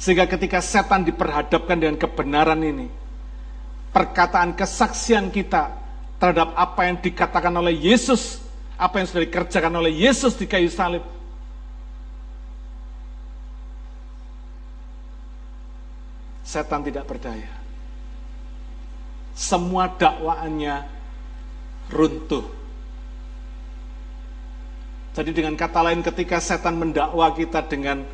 Sehingga 0.00 0.24
ketika 0.24 0.64
setan 0.64 1.04
diperhadapkan 1.04 1.76
dengan 1.76 2.00
kebenaran 2.00 2.64
ini, 2.64 2.88
perkataan 3.92 4.56
kesaksian 4.56 5.28
kita 5.28 5.76
terhadap 6.16 6.56
apa 6.56 6.88
yang 6.88 6.96
dikatakan 7.04 7.52
oleh 7.52 7.76
Yesus, 7.76 8.40
apa 8.80 8.96
yang 8.96 9.06
sudah 9.12 9.28
dikerjakan 9.28 9.76
oleh 9.76 9.92
Yesus 9.92 10.40
di 10.40 10.48
kayu 10.48 10.72
salib, 10.72 11.04
setan 16.40 16.80
tidak 16.80 17.04
berdaya 17.04 17.60
semua 19.40 19.88
dakwaannya 19.88 20.84
runtuh. 21.88 22.44
Jadi 25.16 25.30
dengan 25.32 25.56
kata 25.56 25.80
lain 25.80 26.04
ketika 26.04 26.38
setan 26.38 26.76
mendakwa 26.76 27.32
kita 27.34 27.64
dengan 27.66 28.04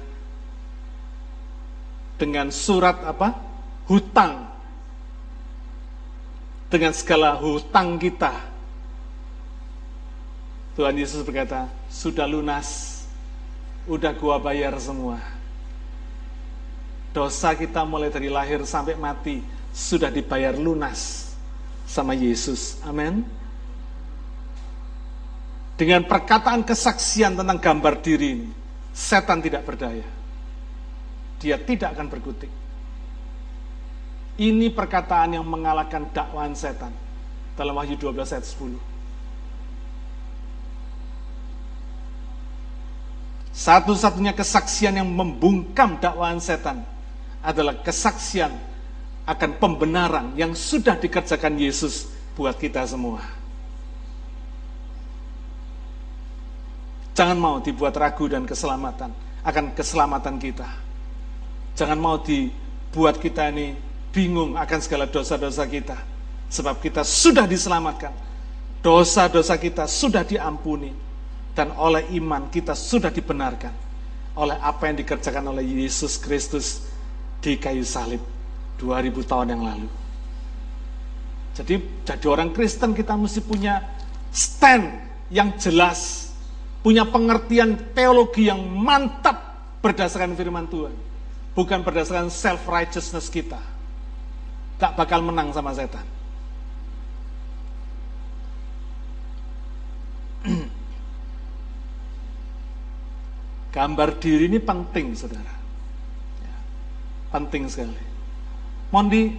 dengan 2.16 2.48
surat 2.52 3.00
apa? 3.04 3.36
hutang. 3.86 4.50
Dengan 6.66 6.90
segala 6.90 7.38
hutang 7.38 7.94
kita. 8.02 8.34
Tuhan 10.74 10.98
Yesus 10.98 11.22
berkata, 11.22 11.70
sudah 11.86 12.26
lunas, 12.26 13.00
udah 13.86 14.12
gua 14.18 14.36
bayar 14.42 14.74
semua. 14.82 15.22
Dosa 17.14 17.56
kita 17.56 17.86
mulai 17.86 18.12
dari 18.12 18.28
lahir 18.28 18.60
sampai 18.66 18.92
mati 18.98 19.40
sudah 19.72 20.12
dibayar 20.12 20.52
lunas 20.52 21.32
sama 21.88 22.12
Yesus. 22.12 22.82
Amin. 22.84 23.24
Dengan 25.80 26.04
perkataan 26.04 26.64
kesaksian 26.64 27.36
tentang 27.36 27.56
gambar 27.60 28.00
diri 28.00 28.28
ini, 28.36 28.48
setan 28.96 29.40
tidak 29.44 29.64
berdaya. 29.64 30.15
Dia 31.46 31.62
tidak 31.62 31.94
akan 31.94 32.10
berkutik. 32.10 32.50
Ini 34.34 34.66
perkataan 34.74 35.38
yang 35.38 35.46
mengalahkan 35.46 36.10
dakwaan 36.10 36.58
setan 36.58 36.90
dalam 37.54 37.78
Wahyu 37.78 37.94
12 37.94 38.34
ayat 38.34 38.42
10. 38.42 38.74
Satu-satunya 43.54 44.34
kesaksian 44.34 44.98
yang 44.98 45.06
membungkam 45.06 46.02
dakwaan 46.02 46.42
setan 46.42 46.82
adalah 47.46 47.78
kesaksian 47.78 48.50
akan 49.22 49.50
pembenaran 49.62 50.34
yang 50.34 50.50
sudah 50.50 50.98
dikerjakan 50.98 51.62
Yesus 51.62 52.10
buat 52.34 52.58
kita 52.58 52.82
semua. 52.90 53.22
Jangan 57.14 57.38
mau 57.38 57.62
dibuat 57.62 57.94
ragu 57.94 58.26
dan 58.26 58.42
keselamatan 58.42 59.14
akan 59.46 59.72
keselamatan 59.78 60.42
kita. 60.42 60.85
Jangan 61.76 61.98
mau 62.00 62.16
dibuat 62.16 63.20
kita 63.20 63.52
ini 63.52 63.76
bingung 64.08 64.56
akan 64.56 64.80
segala 64.80 65.04
dosa-dosa 65.04 65.68
kita. 65.68 66.00
Sebab 66.48 66.80
kita 66.80 67.04
sudah 67.04 67.44
diselamatkan. 67.44 68.16
Dosa-dosa 68.80 69.60
kita 69.60 69.84
sudah 69.84 70.24
diampuni. 70.24 70.90
Dan 71.52 71.76
oleh 71.76 72.08
iman 72.16 72.48
kita 72.48 72.72
sudah 72.72 73.12
dibenarkan. 73.12 73.76
Oleh 74.40 74.56
apa 74.56 74.88
yang 74.88 74.96
dikerjakan 75.04 75.52
oleh 75.52 75.64
Yesus 75.84 76.16
Kristus 76.16 76.88
di 77.44 77.60
kayu 77.60 77.84
salib 77.84 78.24
2000 78.80 79.12
tahun 79.28 79.52
yang 79.52 79.62
lalu. 79.64 79.88
Jadi 81.56 82.04
jadi 82.04 82.26
orang 82.28 82.52
Kristen 82.52 82.92
kita 82.92 83.16
mesti 83.16 83.40
punya 83.40 83.80
stand 84.28 84.92
yang 85.32 85.56
jelas, 85.56 86.32
punya 86.84 87.08
pengertian 87.08 87.96
teologi 87.96 88.52
yang 88.52 88.60
mantap 88.60 89.56
berdasarkan 89.80 90.36
firman 90.36 90.68
Tuhan. 90.68 91.05
Bukan 91.56 91.80
berdasarkan 91.80 92.28
self 92.28 92.68
righteousness 92.68 93.32
kita. 93.32 93.56
Tak 94.76 94.92
bakal 94.92 95.24
menang 95.24 95.56
sama 95.56 95.72
setan. 95.72 96.04
Gambar 103.72 104.20
diri 104.20 104.52
ini 104.52 104.60
penting, 104.60 105.16
saudara. 105.16 105.56
Ya, 106.44 106.56
penting 107.32 107.72
sekali. 107.72 108.04
Mondi, 108.92 109.32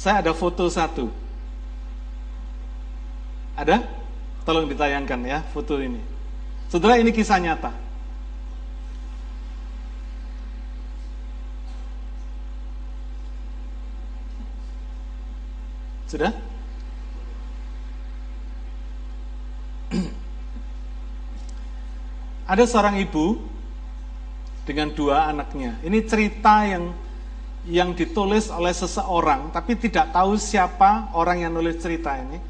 saya 0.00 0.24
ada 0.24 0.32
foto 0.32 0.64
satu. 0.72 1.12
Ada? 3.52 3.84
Tolong 4.48 4.64
ditayangkan 4.72 5.20
ya 5.28 5.44
foto 5.52 5.76
ini. 5.76 6.00
Saudara 6.72 6.96
ini 6.96 7.12
kisah 7.12 7.36
nyata. 7.36 7.89
Sudah? 16.10 16.34
Ada 22.50 22.66
seorang 22.66 22.98
ibu 22.98 23.38
dengan 24.66 24.90
dua 24.90 25.30
anaknya. 25.30 25.78
Ini 25.86 26.02
cerita 26.02 26.66
yang 26.66 26.90
yang 27.70 27.94
ditulis 27.94 28.50
oleh 28.50 28.74
seseorang, 28.74 29.54
tapi 29.54 29.78
tidak 29.78 30.10
tahu 30.10 30.34
siapa 30.34 31.14
orang 31.14 31.46
yang 31.46 31.54
nulis 31.54 31.78
cerita 31.78 32.18
ini. 32.18 32.42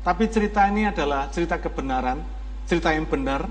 Tapi 0.00 0.32
cerita 0.32 0.64
ini 0.72 0.88
adalah 0.88 1.28
cerita 1.28 1.60
kebenaran, 1.60 2.24
cerita 2.64 2.96
yang 2.96 3.04
benar. 3.04 3.44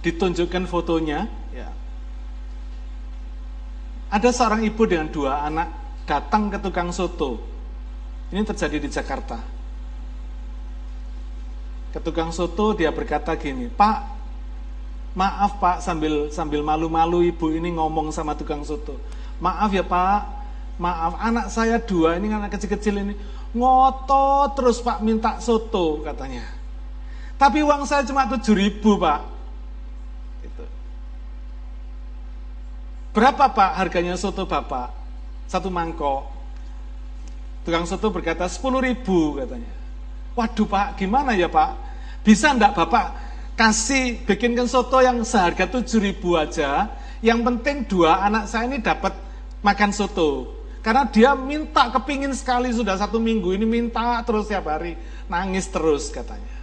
Ditunjukkan 0.00 0.64
fotonya, 0.64 1.28
ya. 1.52 1.68
Ada 4.08 4.32
seorang 4.32 4.64
ibu 4.64 4.86
dengan 4.88 5.10
dua 5.12 5.44
anak 5.44 5.87
datang 6.08 6.48
ke 6.48 6.56
tukang 6.56 6.88
soto. 6.88 7.36
Ini 8.32 8.40
terjadi 8.48 8.80
di 8.80 8.88
Jakarta. 8.88 9.36
Ke 11.92 12.00
tukang 12.00 12.32
soto 12.32 12.72
dia 12.72 12.88
berkata 12.88 13.36
gini, 13.36 13.68
Pak, 13.68 14.18
Maaf 15.18 15.58
Pak 15.58 15.82
sambil 15.82 16.30
sambil 16.30 16.62
malu-malu 16.62 17.26
ibu 17.26 17.50
ini 17.50 17.74
ngomong 17.74 18.14
sama 18.14 18.38
tukang 18.38 18.62
soto. 18.62 18.94
Maaf 19.42 19.74
ya 19.74 19.82
Pak, 19.82 20.20
maaf 20.78 21.18
anak 21.18 21.50
saya 21.50 21.82
dua 21.82 22.14
ini 22.22 22.30
anak 22.30 22.54
kecil-kecil 22.54 23.02
ini 23.02 23.14
ngotot 23.56 24.54
terus 24.54 24.78
Pak 24.78 25.02
minta 25.02 25.42
soto 25.42 26.04
katanya. 26.06 26.46
Tapi 27.34 27.66
uang 27.66 27.82
saya 27.82 28.06
cuma 28.06 28.30
tujuh 28.30 28.54
ribu 28.54 28.94
Pak. 29.00 29.20
Gitu. 30.46 30.64
Berapa 33.10 33.50
Pak 33.50 33.70
harganya 33.74 34.14
soto 34.14 34.46
Bapak? 34.46 34.97
Satu 35.48 35.72
mangkok. 35.72 36.28
Tukang 37.64 37.88
soto 37.88 38.12
berkata 38.12 38.44
sepuluh 38.46 38.84
ribu 38.84 39.40
katanya. 39.40 39.72
Waduh 40.36 40.68
Pak, 40.68 41.00
gimana 41.00 41.34
ya 41.34 41.48
Pak? 41.50 41.74
Bisa 42.22 42.52
enggak 42.52 42.76
Bapak 42.76 43.28
kasih 43.58 44.22
bikinkan 44.22 44.70
soto 44.70 45.02
yang 45.02 45.18
seharga 45.26 45.66
tujuh 45.66 45.98
ribu 45.98 46.38
aja. 46.38 46.86
Yang 47.18 47.40
penting 47.42 47.76
dua 47.90 48.22
anak 48.22 48.46
saya 48.46 48.70
ini 48.70 48.78
dapat 48.78 49.10
makan 49.66 49.90
soto. 49.90 50.54
Karena 50.78 51.10
dia 51.10 51.34
minta 51.34 51.90
kepingin 51.90 52.30
sekali 52.30 52.70
sudah 52.70 52.94
satu 52.94 53.18
minggu 53.18 53.50
ini 53.58 53.66
minta 53.66 54.22
terus 54.22 54.46
tiap 54.46 54.70
hari 54.70 54.94
nangis 55.26 55.66
terus 55.66 56.14
katanya. 56.14 56.54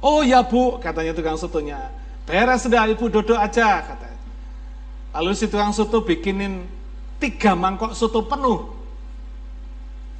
Oh 0.00 0.24
ya 0.24 0.40
bu 0.40 0.80
katanya 0.80 1.12
tukang 1.12 1.36
sotonya. 1.36 1.92
Beres 2.24 2.64
sudah 2.64 2.88
ibu 2.88 3.12
duduk 3.12 3.36
aja 3.36 3.84
katanya. 3.84 4.20
Lalu 5.12 5.36
si 5.36 5.44
tukang 5.52 5.76
soto 5.76 6.00
bikinin 6.00 6.64
tiga 7.20 7.52
mangkok 7.52 7.92
soto 7.92 8.24
penuh. 8.24 8.64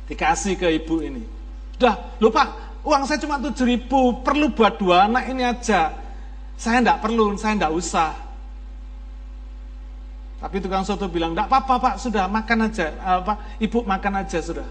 Dikasih 0.07 0.61
ke 0.61 0.68
ibu 0.76 1.01
ini. 1.01 1.24
Udah 1.80 1.96
lupa 2.20 2.70
uang 2.84 3.09
saya 3.09 3.20
cuma 3.24 3.40
tujuh 3.40 3.64
ribu, 3.64 4.20
perlu 4.20 4.53
buat 4.53 4.76
dua 4.76 5.09
anak 5.09 5.32
ini 5.32 5.42
aja. 5.48 5.96
Saya 6.61 6.84
enggak 6.84 7.01
perlu, 7.01 7.32
saya 7.40 7.57
enggak 7.57 7.72
usah. 7.72 8.12
Tapi 10.40 10.57
tukang 10.61 10.84
soto 10.84 11.09
bilang, 11.09 11.32
enggak 11.32 11.48
apa-apa 11.48 11.74
pak, 11.80 11.94
sudah 12.01 12.28
makan 12.28 12.68
aja. 12.68 12.96
Apa, 13.01 13.57
ibu 13.61 13.84
makan 13.84 14.24
aja 14.24 14.40
sudah. 14.40 14.68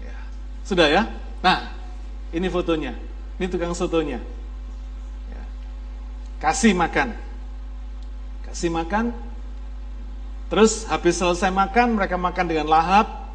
Ya. 0.00 0.16
Sudah 0.64 0.86
ya? 0.88 1.02
Nah, 1.40 1.72
ini 2.32 2.48
fotonya. 2.48 2.92
Ini 3.40 3.48
tukang 3.48 3.72
sotonya. 3.72 4.20
Ya. 5.28 5.42
Kasih 6.40 6.76
makan. 6.76 7.16
Kasih 8.48 8.68
makan. 8.72 9.12
Terus 10.50 10.82
habis 10.90 11.14
selesai 11.14 11.54
makan, 11.54 11.94
mereka 11.94 12.18
makan 12.18 12.44
dengan 12.50 12.66
lahap. 12.66 13.30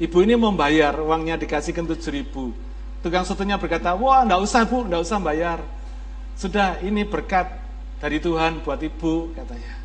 Ibu 0.00 0.24
ini 0.24 0.34
membayar, 0.34 0.96
uangnya 0.96 1.36
dikasihkan 1.36 1.84
tujuh 1.84 2.10
ribu. 2.10 2.50
Tukang 3.04 3.28
sotonya 3.28 3.60
berkata, 3.60 3.92
wah 3.92 4.24
enggak 4.24 4.40
usah 4.40 4.64
bu, 4.64 4.88
enggak 4.88 5.04
usah 5.04 5.20
bayar. 5.20 5.60
Sudah 6.34 6.80
ini 6.80 7.04
berkat 7.04 7.46
dari 8.00 8.16
Tuhan 8.18 8.64
buat 8.64 8.80
ibu 8.80 9.36
katanya. 9.36 9.76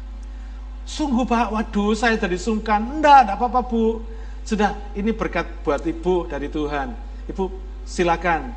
Sungguh 0.87 1.27
pak, 1.27 1.51
waduh 1.51 1.91
saya 1.93 2.15
jadi 2.15 2.39
sungkan. 2.39 2.97
Enggak, 2.97 3.27
enggak 3.27 3.37
apa-apa 3.37 3.61
bu. 3.67 3.99
Sudah 4.47 4.79
ini 4.95 5.11
berkat 5.11 5.45
buat 5.61 5.83
ibu 5.83 6.25
dari 6.25 6.47
Tuhan. 6.47 6.95
Ibu 7.27 7.43
silakan 7.83 8.55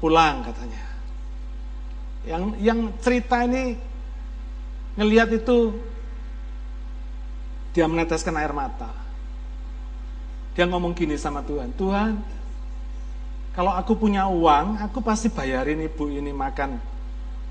pulang 0.00 0.42
katanya. 0.42 0.82
Yang 2.24 2.42
yang 2.64 2.78
cerita 3.04 3.44
ini 3.44 3.76
ngelihat 4.96 5.28
itu 5.36 5.76
dia 7.74 7.90
meneteskan 7.90 8.38
air 8.38 8.54
mata. 8.54 8.88
Dia 10.54 10.70
ngomong 10.70 10.94
gini 10.94 11.18
sama 11.18 11.42
Tuhan, 11.42 11.74
Tuhan, 11.74 12.14
kalau 13.54 13.74
aku 13.74 13.98
punya 13.98 14.30
uang, 14.30 14.78
aku 14.78 15.02
pasti 15.02 15.30
bayarin 15.30 15.82
ibu 15.82 16.06
ini 16.10 16.30
makan 16.30 16.78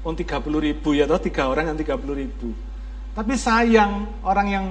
on 0.03 0.15
30 0.15 0.43
ribu 0.59 0.91
ya 0.91 1.07
toh 1.07 1.19
tiga 1.19 1.47
orang 1.47 1.71
yang 1.71 1.77
30 1.79 1.99
ribu. 2.15 2.51
Tapi 3.15 3.33
sayang 3.39 4.23
orang 4.23 4.47
yang 4.51 4.65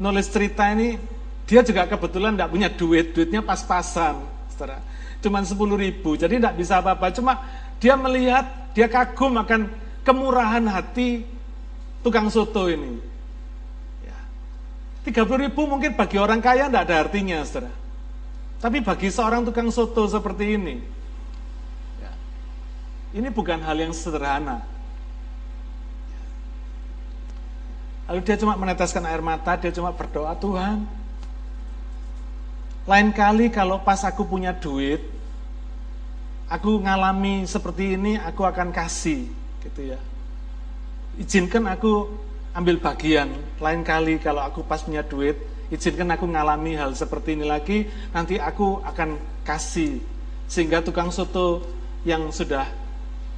nulis 0.00 0.28
cerita 0.32 0.72
ini 0.72 0.96
dia 1.44 1.60
juga 1.60 1.84
kebetulan 1.84 2.32
tidak 2.32 2.50
punya 2.52 2.68
duit, 2.72 3.12
duitnya 3.12 3.44
pas-pasan. 3.44 4.24
Cuman 5.20 5.44
10 5.44 5.56
ribu, 5.76 6.16
jadi 6.16 6.40
tidak 6.40 6.54
bisa 6.56 6.80
apa-apa. 6.80 7.12
Cuma 7.12 7.44
dia 7.76 7.96
melihat, 7.96 8.72
dia 8.72 8.88
kagum 8.88 9.36
akan 9.36 9.68
kemurahan 10.00 10.64
hati 10.64 11.28
tukang 12.00 12.32
soto 12.32 12.72
ini. 12.72 13.09
Ya. 15.06 15.24
30 15.24 15.44
ribu 15.48 15.64
mungkin 15.64 15.96
bagi 15.96 16.20
orang 16.20 16.44
kaya 16.44 16.68
tidak 16.68 16.84
ada 16.88 16.94
artinya, 17.08 17.40
saudara. 17.44 17.72
Tapi 18.60 18.84
bagi 18.84 19.08
seorang 19.08 19.48
tukang 19.48 19.72
soto 19.72 20.04
seperti 20.04 20.60
ini, 20.60 20.76
ya, 21.96 22.12
ini 23.16 23.32
bukan 23.32 23.56
hal 23.64 23.72
yang 23.72 23.96
sederhana. 23.96 24.60
Lalu 28.04 28.20
dia 28.20 28.36
cuma 28.36 28.60
meneteskan 28.60 29.00
air 29.08 29.24
mata, 29.24 29.56
dia 29.56 29.72
cuma 29.72 29.96
berdoa, 29.96 30.36
Tuhan, 30.36 30.84
lain 32.84 33.08
kali 33.16 33.48
kalau 33.48 33.80
pas 33.80 34.04
aku 34.04 34.28
punya 34.28 34.52
duit, 34.52 35.00
aku 36.50 36.84
ngalami 36.84 37.48
seperti 37.48 37.96
ini, 37.96 38.20
aku 38.20 38.44
akan 38.44 38.76
kasih, 38.76 39.24
gitu 39.64 39.96
ya. 39.96 39.98
Izinkan 41.16 41.64
aku 41.64 42.12
ambil 42.54 42.82
bagian, 42.82 43.30
lain 43.62 43.82
kali 43.86 44.18
kalau 44.18 44.42
aku 44.42 44.66
pas 44.66 44.82
punya 44.82 45.06
duit, 45.06 45.38
izinkan 45.70 46.10
aku 46.10 46.26
ngalami 46.26 46.74
hal 46.74 46.90
seperti 46.98 47.38
ini 47.38 47.46
lagi, 47.46 47.86
nanti 48.10 48.42
aku 48.42 48.82
akan 48.82 49.42
kasih. 49.46 50.02
Sehingga 50.50 50.82
tukang 50.82 51.14
soto 51.14 51.62
yang 52.02 52.34
sudah 52.34 52.66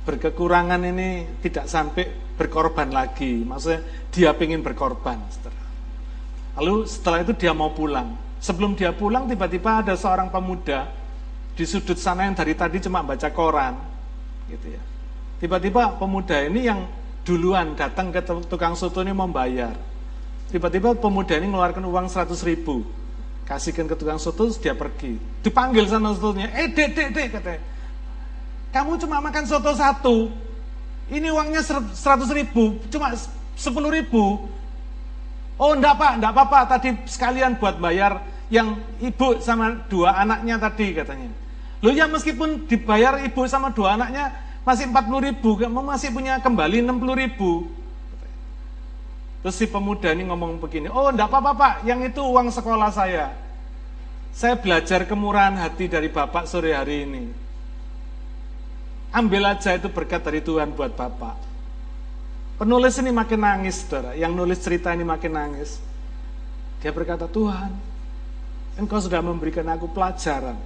berkekurangan 0.09 0.81
ini 0.81 1.29
tidak 1.45 1.69
sampai 1.69 2.09
berkorban 2.41 2.89
lagi. 2.89 3.45
Maksudnya 3.45 3.85
dia 4.09 4.33
ingin 4.33 4.65
berkorban. 4.65 5.21
Lalu 6.57 6.89
setelah 6.89 7.21
itu 7.21 7.37
dia 7.37 7.53
mau 7.53 7.73
pulang. 7.73 8.17
Sebelum 8.43 8.75
dia 8.75 8.91
pulang 8.91 9.29
tiba-tiba 9.29 9.85
ada 9.85 9.95
seorang 9.95 10.33
pemuda 10.33 10.91
di 11.53 11.69
sudut 11.69 12.01
sana 12.01 12.27
yang 12.27 12.35
dari 12.35 12.57
tadi 12.57 12.81
cuma 12.81 13.05
baca 13.05 13.29
koran. 13.31 13.77
gitu 14.51 14.73
ya. 14.73 14.83
Tiba-tiba 15.39 15.97
pemuda 16.01 16.39
ini 16.45 16.67
yang 16.67 16.85
duluan 17.23 17.79
datang 17.79 18.11
ke 18.11 18.21
tukang 18.51 18.75
soto 18.75 19.01
ini 19.03 19.15
membayar 19.15 19.93
Tiba-tiba 20.53 20.93
pemuda 20.93 21.33
ini 21.41 21.49
mengeluarkan 21.49 21.81
uang 21.81 22.13
100 22.13 22.29
ribu. 22.45 22.85
Kasihkan 23.49 23.89
ke 23.89 23.97
tukang 23.97 24.21
soto, 24.21 24.53
dia 24.61 24.77
pergi. 24.77 25.17
Dipanggil 25.41 25.89
sama 25.89 26.13
sotonya, 26.13 26.53
eh 26.53 26.69
dek, 26.69 26.93
dek, 26.93 27.09
dek, 27.17 27.27
katanya. 27.41 27.61
Kamu 28.69 29.01
cuma 29.01 29.25
makan 29.25 29.49
soto 29.49 29.73
satu. 29.73 30.29
Ini 31.09 31.33
uangnya 31.33 31.65
100 31.65 31.97
ribu, 32.37 32.77
cuma 32.93 33.17
10 33.17 33.97
ribu. 33.97 34.45
Oh 35.57 35.73
enggak 35.73 35.97
pak, 35.97 36.13
enggak 36.21 36.33
apa-apa, 36.37 36.59
tadi 36.77 37.01
sekalian 37.09 37.57
buat 37.57 37.81
bayar 37.81 38.21
yang 38.53 38.77
ibu 39.01 39.41
sama 39.41 39.89
dua 39.89 40.21
anaknya 40.21 40.61
tadi 40.61 40.93
katanya. 40.93 41.33
Loh 41.81 41.93
ya 41.97 42.05
meskipun 42.05 42.69
dibayar 42.69 43.25
ibu 43.25 43.41
sama 43.49 43.73
dua 43.73 43.97
anaknya 43.97 44.37
masih 44.63 44.87
40 44.91 45.27
ribu, 45.29 45.59
kamu 45.59 45.83
masih 45.83 46.09
punya 46.15 46.39
kembali 46.39 46.83
60 46.87 47.23
ribu. 47.23 47.67
Terus 49.43 49.59
si 49.59 49.67
pemuda 49.67 50.15
ini 50.15 50.31
ngomong 50.31 50.63
begini, 50.63 50.87
oh 50.87 51.11
enggak 51.11 51.27
apa-apa 51.27 51.53
pak, 51.59 51.75
yang 51.83 51.99
itu 52.07 52.23
uang 52.23 52.55
sekolah 52.55 52.95
saya. 52.95 53.35
Saya 54.33 54.55
belajar 54.57 55.05
kemurahan 55.05 55.59
hati 55.59 55.91
dari 55.91 56.09
bapak 56.09 56.47
sore 56.47 56.73
hari 56.73 57.05
ini. 57.05 57.25
Ambil 59.13 59.45
aja 59.45 59.77
itu 59.77 59.93
berkat 59.93 60.25
dari 60.25 60.41
Tuhan 60.41 60.73
buat 60.73 60.97
bapak. 60.97 61.37
Penulis 62.57 62.97
ini 62.97 63.13
makin 63.13 63.41
nangis, 63.45 63.85
saudara. 63.85 64.17
Yang 64.17 64.33
nulis 64.33 64.59
cerita 64.63 64.89
ini 64.95 65.05
makin 65.05 65.33
nangis. 65.37 65.83
Dia 66.81 66.95
berkata, 66.97 67.29
Tuhan, 67.29 67.77
engkau 68.81 69.03
sudah 69.03 69.21
memberikan 69.21 69.69
aku 69.69 69.91
pelajaran. 69.93 70.57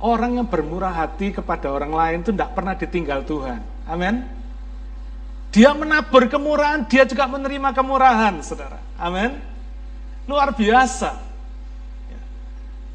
Orang 0.00 0.40
yang 0.40 0.48
bermurah 0.48 0.96
hati 0.96 1.28
kepada 1.28 1.68
orang 1.68 1.92
lain 1.92 2.18
itu 2.24 2.32
tidak 2.32 2.56
pernah 2.56 2.72
ditinggal 2.72 3.20
Tuhan. 3.28 3.60
Amin. 3.84 4.24
Dia 5.52 5.76
menabur 5.76 6.24
kemurahan, 6.30 6.88
dia 6.88 7.04
juga 7.04 7.28
menerima 7.28 7.76
kemurahan, 7.76 8.40
saudara. 8.40 8.80
Amin. 8.96 9.36
Luar 10.24 10.56
biasa. 10.56 11.20
Ya. 12.08 12.20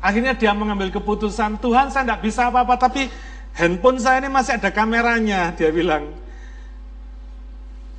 Akhirnya 0.01 0.33
dia 0.33 0.49
mengambil 0.55 0.89
keputusan, 0.89 1.61
Tuhan 1.61 1.93
saya 1.93 2.09
tidak 2.09 2.25
bisa 2.25 2.49
apa-apa, 2.49 2.79
tapi 2.79 3.11
handphone 3.53 4.01
saya 4.01 4.25
ini 4.25 4.31
masih 4.31 4.57
ada 4.57 4.73
kameranya, 4.73 5.53
dia 5.53 5.69
bilang. 5.69 6.09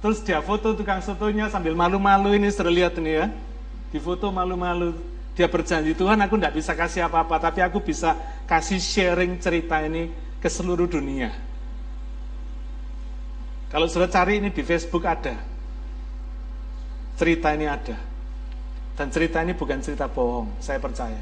Terus 0.03 0.19
dia 0.25 0.43
foto 0.43 0.75
tukang 0.75 0.99
sotonya 0.99 1.47
sambil 1.47 1.79
malu-malu 1.79 2.35
ini 2.35 2.51
sudah 2.51 2.73
lihat 2.73 2.99
ini 2.99 3.23
ya. 3.23 3.27
Di 3.93 4.03
foto 4.03 4.35
malu-malu. 4.35 5.16
Dia 5.37 5.53
berjanji, 5.53 5.93
Tuhan 5.93 6.17
aku 6.25 6.41
tidak 6.41 6.57
bisa 6.57 6.73
kasih 6.73 7.13
apa-apa, 7.13 7.37
tapi 7.37 7.61
aku 7.61 7.85
bisa 7.85 8.17
kasih 8.49 8.81
sharing 8.81 9.37
cerita 9.37 9.85
ini 9.85 10.09
ke 10.41 10.49
seluruh 10.49 10.89
dunia. 10.89 11.29
Kalau 13.69 13.85
sudah 13.85 14.09
cari 14.09 14.41
ini 14.41 14.49
di 14.49 14.65
Facebook 14.65 15.05
ada. 15.05 15.37
Cerita 17.21 17.53
ini 17.53 17.69
ada. 17.69 18.01
Dan 18.97 19.13
cerita 19.13 19.45
ini 19.45 19.53
bukan 19.53 19.77
cerita 19.85 20.09
bohong, 20.09 20.57
saya 20.57 20.81
percaya. 20.81 21.21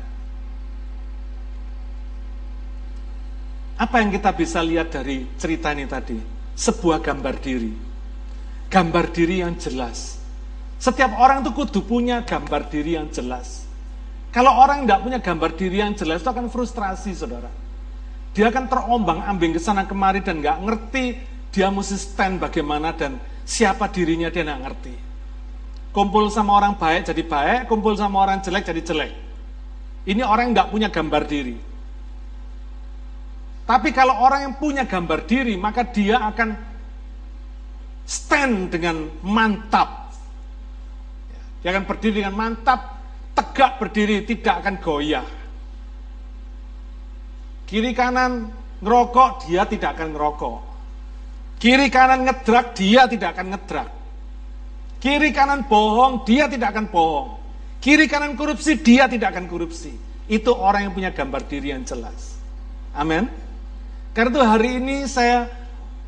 Apa 3.74 3.98
yang 3.98 4.14
kita 4.14 4.30
bisa 4.30 4.62
lihat 4.62 4.94
dari 4.94 5.26
cerita 5.34 5.74
ini 5.74 5.90
tadi? 5.90 6.14
Sebuah 6.54 7.02
gambar 7.02 7.34
diri. 7.42 7.74
Gambar 8.70 9.10
diri 9.10 9.42
yang 9.42 9.58
jelas. 9.58 10.22
Setiap 10.78 11.18
orang 11.18 11.42
itu 11.42 11.50
kudu 11.50 11.82
punya 11.82 12.22
gambar 12.22 12.70
diri 12.70 12.94
yang 12.94 13.10
jelas. 13.10 13.63
Kalau 14.34 14.50
orang 14.50 14.82
tidak 14.82 15.00
punya 15.06 15.18
gambar 15.22 15.50
diri 15.54 15.78
yang 15.78 15.94
jelas 15.94 16.18
itu 16.18 16.26
akan 16.26 16.50
frustrasi, 16.50 17.14
saudara. 17.14 17.46
Dia 18.34 18.50
akan 18.50 18.66
terombang 18.66 19.22
ambing 19.30 19.54
ke 19.54 19.62
sana 19.62 19.86
kemari 19.86 20.26
dan 20.26 20.42
nggak 20.42 20.58
ngerti 20.58 21.04
dia 21.54 21.70
mesti 21.70 21.94
stand 21.94 22.42
bagaimana 22.42 22.90
dan 22.90 23.22
siapa 23.46 23.86
dirinya 23.86 24.26
dia 24.34 24.42
nggak 24.42 24.62
ngerti. 24.66 24.94
Kumpul 25.94 26.26
sama 26.34 26.58
orang 26.58 26.74
baik 26.74 27.06
jadi 27.14 27.22
baik, 27.22 27.70
kumpul 27.70 27.94
sama 27.94 28.26
orang 28.26 28.42
jelek 28.42 28.66
jadi 28.66 28.82
jelek. 28.82 29.12
Ini 30.02 30.26
orang 30.26 30.50
nggak 30.50 30.74
punya 30.74 30.90
gambar 30.90 31.22
diri. 31.30 31.54
Tapi 33.70 33.88
kalau 33.94 34.18
orang 34.18 34.50
yang 34.50 34.54
punya 34.58 34.82
gambar 34.82 35.30
diri, 35.30 35.54
maka 35.54 35.86
dia 35.86 36.18
akan 36.18 36.58
stand 38.02 38.74
dengan 38.74 39.06
mantap. 39.22 40.10
Dia 41.62 41.70
akan 41.70 41.86
berdiri 41.86 42.20
dengan 42.26 42.34
mantap 42.34 42.93
tegak 43.34 43.82
berdiri, 43.82 44.22
tidak 44.22 44.62
akan 44.62 44.74
goyah. 44.78 45.26
Kiri 47.66 47.90
kanan 47.90 48.54
ngerokok, 48.78 49.50
dia 49.50 49.66
tidak 49.66 49.98
akan 49.98 50.08
ngerokok. 50.14 50.58
Kiri 51.58 51.88
kanan 51.90 52.22
ngedrak, 52.22 52.76
dia 52.78 53.10
tidak 53.10 53.34
akan 53.34 53.46
ngedrak. 53.56 53.88
Kiri 55.02 55.30
kanan 55.34 55.66
bohong, 55.66 56.22
dia 56.24 56.48
tidak 56.48 56.72
akan 56.72 56.86
bohong. 56.88 57.28
Kiri 57.82 58.08
kanan 58.08 58.38
korupsi, 58.38 58.80
dia 58.80 59.04
tidak 59.10 59.36
akan 59.36 59.44
korupsi. 59.50 59.92
Itu 60.24 60.56
orang 60.56 60.88
yang 60.88 60.92
punya 60.96 61.10
gambar 61.12 61.44
diri 61.44 61.76
yang 61.76 61.84
jelas. 61.84 62.40
Amin. 62.96 63.28
Karena 64.16 64.30
itu 64.30 64.40
hari 64.40 64.70
ini 64.80 64.96
saya 65.10 65.50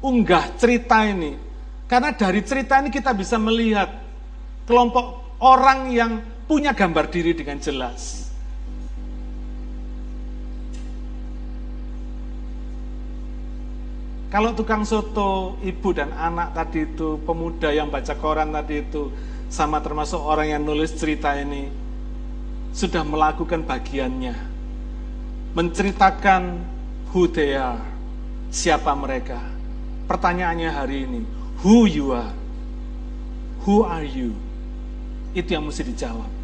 unggah 0.01 0.57
cerita 0.57 1.05
ini. 1.05 1.37
Karena 1.91 2.15
dari 2.15 2.41
cerita 2.47 2.81
ini 2.81 2.89
kita 2.89 3.13
bisa 3.13 3.37
melihat 3.37 3.91
kelompok 4.65 5.37
orang 5.43 5.91
yang 5.93 6.13
punya 6.47 6.71
gambar 6.73 7.11
diri 7.11 7.35
dengan 7.35 7.59
jelas. 7.59 8.27
Kalau 14.31 14.53
tukang 14.55 14.83
soto, 14.83 15.59
ibu 15.63 15.95
dan 15.95 16.11
anak 16.11 16.55
tadi 16.55 16.83
itu, 16.83 17.19
pemuda 17.23 17.71
yang 17.71 17.89
baca 17.89 18.15
koran 18.19 18.51
tadi 18.53 18.83
itu, 18.83 19.11
sama 19.47 19.79
termasuk 19.79 20.19
orang 20.19 20.51
yang 20.51 20.63
nulis 20.67 20.93
cerita 20.99 21.35
ini, 21.39 21.71
sudah 22.75 23.07
melakukan 23.07 23.63
bagiannya. 23.65 24.35
Menceritakan 25.57 26.43
who 27.15 27.31
they 27.31 27.57
are, 27.57 27.81
siapa 28.53 28.93
mereka. 28.93 29.41
Pertanyaannya 30.05 30.71
hari 30.75 31.09
ini, 31.09 31.25
who 31.65 31.89
you 31.89 32.13
are, 32.13 32.35
who 33.65 33.89
are 33.89 34.05
you? 34.05 34.37
Itu 35.33 35.57
yang 35.57 35.65
mesti 35.65 35.87
dijawab. 35.87 36.36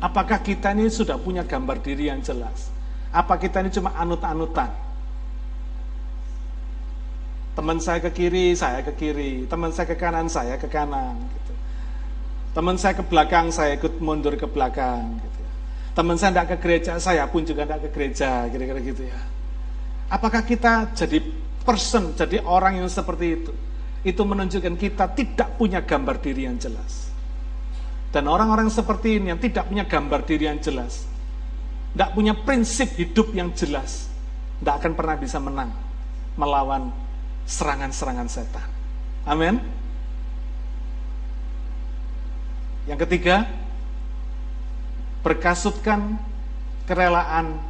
Apakah 0.00 0.40
kita 0.40 0.72
ini 0.72 0.88
sudah 0.88 1.20
punya 1.20 1.44
gambar 1.44 1.84
diri 1.84 2.08
yang 2.08 2.24
jelas? 2.24 2.72
Apa 3.12 3.36
kita 3.36 3.60
ini 3.60 3.68
cuma 3.68 3.92
anut-anutan? 3.92 4.72
Teman 7.52 7.76
saya 7.76 8.00
ke 8.00 8.08
kiri, 8.08 8.56
saya 8.56 8.80
ke 8.80 8.96
kiri. 8.96 9.44
Teman 9.44 9.68
saya 9.76 9.84
ke 9.84 10.00
kanan, 10.00 10.32
saya 10.32 10.56
ke 10.56 10.64
kanan. 10.72 11.20
Gitu. 11.20 11.52
Teman 12.56 12.80
saya 12.80 12.96
ke 12.96 13.04
belakang, 13.04 13.52
saya 13.52 13.76
ikut 13.76 14.00
mundur 14.00 14.40
ke 14.40 14.48
belakang. 14.48 15.20
Gitu. 15.20 15.42
Teman 15.92 16.16
saya 16.16 16.32
tidak 16.32 16.46
ke 16.48 16.56
gereja, 16.64 16.96
saya 16.96 17.28
pun 17.28 17.44
juga 17.44 17.68
tidak 17.68 17.84
ke 17.84 17.88
gereja. 17.92 18.48
Kira-kira 18.48 18.80
gitu 18.80 19.04
ya. 19.04 19.20
Apakah 20.08 20.40
kita 20.46 20.96
jadi 20.96 21.20
person, 21.60 22.16
jadi 22.16 22.40
orang 22.40 22.80
yang 22.80 22.88
seperti 22.88 23.26
itu? 23.36 23.52
Itu 24.00 24.24
menunjukkan 24.24 24.80
kita 24.80 25.12
tidak 25.12 25.60
punya 25.60 25.84
gambar 25.84 26.16
diri 26.24 26.48
yang 26.48 26.56
jelas. 26.56 27.09
Dan 28.10 28.26
orang-orang 28.26 28.66
seperti 28.66 29.22
ini 29.22 29.30
yang 29.30 29.38
tidak 29.38 29.70
punya 29.70 29.86
gambar 29.86 30.26
diri 30.26 30.50
yang 30.50 30.58
jelas, 30.58 31.06
tidak 31.94 32.10
punya 32.10 32.34
prinsip 32.34 32.90
hidup 32.98 33.30
yang 33.30 33.54
jelas, 33.54 34.10
tidak 34.58 34.82
akan 34.82 34.92
pernah 34.98 35.16
bisa 35.16 35.38
menang 35.38 35.70
melawan 36.34 36.90
serangan-serangan 37.46 38.26
setan. 38.26 38.66
Amin. 39.22 39.62
Yang 42.90 43.06
ketiga, 43.06 43.46
berkasutkan 45.22 46.18
kerelaan 46.90 47.62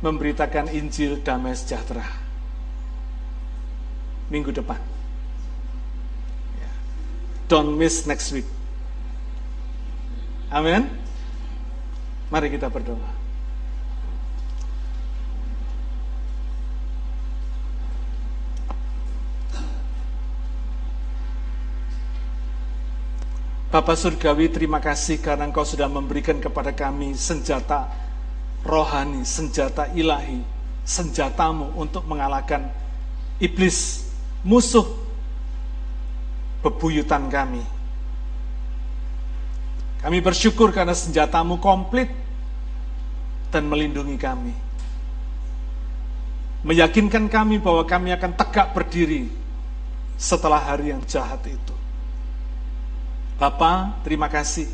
memberitakan 0.00 0.72
Injil 0.72 1.20
damai 1.20 1.52
sejahtera. 1.52 2.06
Minggu 4.32 4.48
depan. 4.52 4.80
Don't 7.48 7.76
miss 7.80 8.04
next 8.04 8.32
week. 8.32 8.57
Amin. 10.48 10.88
Mari 12.32 12.48
kita 12.48 12.72
berdoa. 12.72 13.20
Bapak 23.68 24.00
Surgawi, 24.00 24.48
terima 24.48 24.80
kasih 24.80 25.20
karena 25.20 25.44
Engkau 25.44 25.60
sudah 25.60 25.92
memberikan 25.92 26.40
kepada 26.40 26.72
kami 26.72 27.12
senjata 27.12 27.92
rohani, 28.64 29.28
senjata 29.28 29.92
ilahi, 29.92 30.40
senjatamu 30.88 31.76
untuk 31.76 32.08
mengalahkan 32.08 32.64
iblis, 33.36 34.08
musuh 34.40 34.88
bebuyutan 36.64 37.28
kami 37.28 37.60
kami 39.98 40.18
bersyukur 40.22 40.70
karena 40.70 40.94
senjatamu 40.94 41.58
komplit 41.58 42.10
dan 43.50 43.66
melindungi 43.66 44.14
kami. 44.14 44.54
Meyakinkan 46.62 47.30
kami 47.30 47.62
bahwa 47.62 47.86
kami 47.86 48.14
akan 48.14 48.34
tegak 48.34 48.74
berdiri 48.74 49.30
setelah 50.18 50.58
hari 50.58 50.90
yang 50.90 51.02
jahat 51.06 51.42
itu. 51.46 51.74
Bapa, 53.38 54.02
terima 54.02 54.26
kasih. 54.26 54.66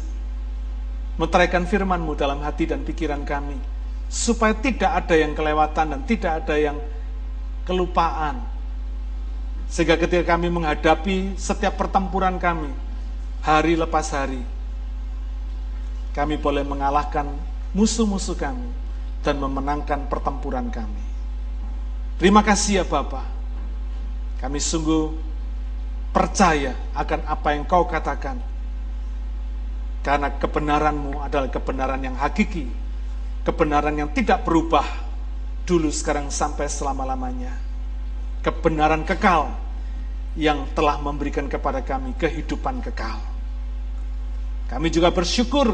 Meteraikan 1.21 1.69
firmanmu 1.69 2.17
dalam 2.17 2.41
hati 2.41 2.65
dan 2.65 2.81
pikiran 2.81 3.21
kami. 3.23 3.61
Supaya 4.09 4.57
tidak 4.57 5.05
ada 5.05 5.15
yang 5.21 5.37
kelewatan 5.37 5.87
dan 5.93 6.01
tidak 6.09 6.33
ada 6.43 6.57
yang 6.57 6.77
kelupaan. 7.69 8.41
Sehingga 9.69 10.01
ketika 10.01 10.37
kami 10.37 10.49
menghadapi 10.49 11.37
setiap 11.37 11.77
pertempuran 11.77 12.41
kami, 12.41 12.73
hari 13.45 13.77
lepas 13.77 14.09
hari, 14.17 14.41
kami 16.15 16.39
boleh 16.39 16.63
mengalahkan 16.63 17.27
musuh-musuh 17.75 18.39
kami 18.39 18.71
dan 19.27 19.37
memenangkan 19.43 20.07
pertempuran 20.07 20.71
kami. 20.71 21.03
Terima 22.23 22.47
kasih 22.47 22.81
ya 22.81 22.85
Bapak. 22.87 23.27
Kami 24.39 24.63
sungguh 24.63 25.11
percaya 26.15 26.79
akan 26.95 27.21
apa 27.27 27.49
yang 27.59 27.67
kau 27.67 27.91
katakan. 27.91 28.39
Karena 30.05 30.31
kebenaranmu 30.39 31.19
adalah 31.19 31.51
kebenaran 31.51 31.99
yang 31.99 32.15
hakiki. 32.15 32.71
Kebenaran 33.43 33.99
yang 33.99 34.15
tidak 34.15 34.47
berubah 34.47 34.87
dulu 35.67 35.91
sekarang 35.91 36.31
sampai 36.31 36.71
selama-lamanya. 36.71 37.57
Kebenaran 38.45 39.03
kekal 39.03 39.51
yang 40.39 40.69
telah 40.77 41.01
memberikan 41.01 41.49
kepada 41.51 41.81
kami 41.83 42.15
kehidupan 42.15 42.85
kekal. 42.85 43.19
Kami 44.69 44.93
juga 44.93 45.09
bersyukur 45.09 45.73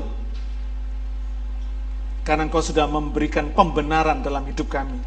karena 2.20 2.46
engkau 2.46 2.60
sudah 2.60 2.84
memberikan 2.84 3.50
pembenaran 3.56 4.20
dalam 4.20 4.44
hidup 4.44 4.68
kami. 4.68 5.00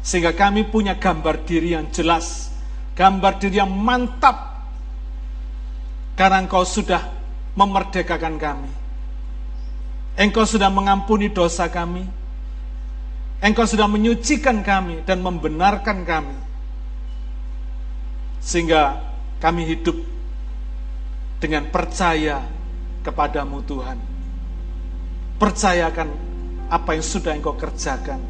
Sehingga 0.00 0.32
kami 0.32 0.68
punya 0.68 0.96
gambar 0.96 1.44
diri 1.44 1.76
yang 1.76 1.88
jelas, 1.92 2.52
gambar 2.96 3.40
diri 3.40 3.60
yang 3.60 3.72
mantap. 3.72 4.64
Karena 6.16 6.44
engkau 6.44 6.64
sudah 6.68 7.00
memerdekakan 7.56 8.36
kami. 8.36 8.70
Engkau 10.20 10.44
sudah 10.44 10.68
mengampuni 10.68 11.32
dosa 11.32 11.72
kami. 11.72 12.04
Engkau 13.40 13.64
sudah 13.64 13.88
menyucikan 13.88 14.60
kami 14.60 15.00
dan 15.08 15.24
membenarkan 15.24 16.04
kami. 16.04 16.36
Sehingga 18.40 19.00
kami 19.40 19.64
hidup 19.64 19.96
dengan 21.40 21.72
percaya 21.72 22.44
kepadamu 23.00 23.64
Tuhan. 23.64 23.98
Percayakan 25.40 26.29
apa 26.70 26.94
yang 26.94 27.02
sudah 27.02 27.34
engkau 27.34 27.58
kerjakan, 27.58 28.22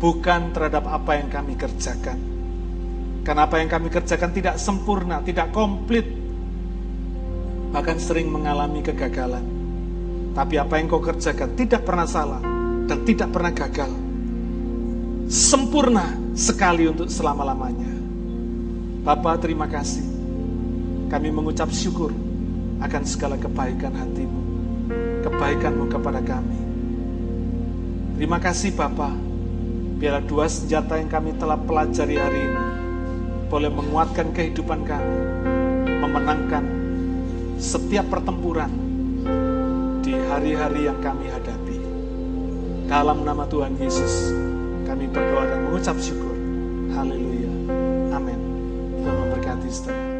bukan 0.00 0.40
terhadap 0.56 0.88
apa 0.88 1.20
yang 1.20 1.28
kami 1.28 1.52
kerjakan. 1.54 2.16
Karena 3.22 3.44
apa 3.44 3.60
yang 3.60 3.68
kami 3.68 3.92
kerjakan 3.92 4.32
tidak 4.32 4.56
sempurna, 4.56 5.20
tidak 5.20 5.52
komplit, 5.52 6.08
bahkan 7.68 8.00
sering 8.00 8.32
mengalami 8.32 8.80
kegagalan. 8.80 9.44
Tapi 10.32 10.54
apa 10.56 10.80
yang 10.80 10.88
kau 10.88 11.02
kerjakan 11.02 11.52
tidak 11.58 11.84
pernah 11.84 12.08
salah 12.08 12.40
dan 12.88 13.04
tidak 13.04 13.28
pernah 13.28 13.52
gagal. 13.52 13.92
Sempurna 15.28 16.16
sekali 16.32 16.88
untuk 16.88 17.12
selama-lamanya. 17.12 17.92
Bapak 19.04 19.44
terima 19.44 19.68
kasih. 19.68 20.04
Kami 21.12 21.28
mengucap 21.28 21.68
syukur 21.68 22.16
akan 22.80 23.02
segala 23.04 23.36
kebaikan 23.36 23.92
hatimu. 23.92 24.40
Kebaikanmu 25.26 25.84
kepada 25.92 26.24
kami. 26.24 26.67
Terima 28.18 28.42
kasih 28.42 28.74
Bapak. 28.74 29.14
Biarlah 30.02 30.26
dua 30.26 30.50
senjata 30.50 30.98
yang 30.98 31.06
kami 31.06 31.38
telah 31.38 31.54
pelajari 31.54 32.18
hari 32.18 32.50
ini 32.50 32.64
boleh 33.46 33.70
menguatkan 33.70 34.34
kehidupan 34.34 34.82
kami, 34.82 35.18
memenangkan 35.86 36.66
setiap 37.62 38.10
pertempuran 38.10 38.74
di 40.02 40.18
hari-hari 40.18 40.90
yang 40.90 40.98
kami 40.98 41.30
hadapi. 41.30 41.78
Dalam 42.90 43.22
nama 43.22 43.46
Tuhan 43.46 43.78
Yesus, 43.78 44.34
kami 44.82 45.06
berdoa 45.06 45.54
dan 45.54 45.70
mengucap 45.70 45.94
syukur. 46.02 46.34
Haleluya. 46.98 47.54
Amin. 48.18 48.40
Tuhan 48.98 49.14
memberkati 49.14 49.70
saudara. 49.70 50.17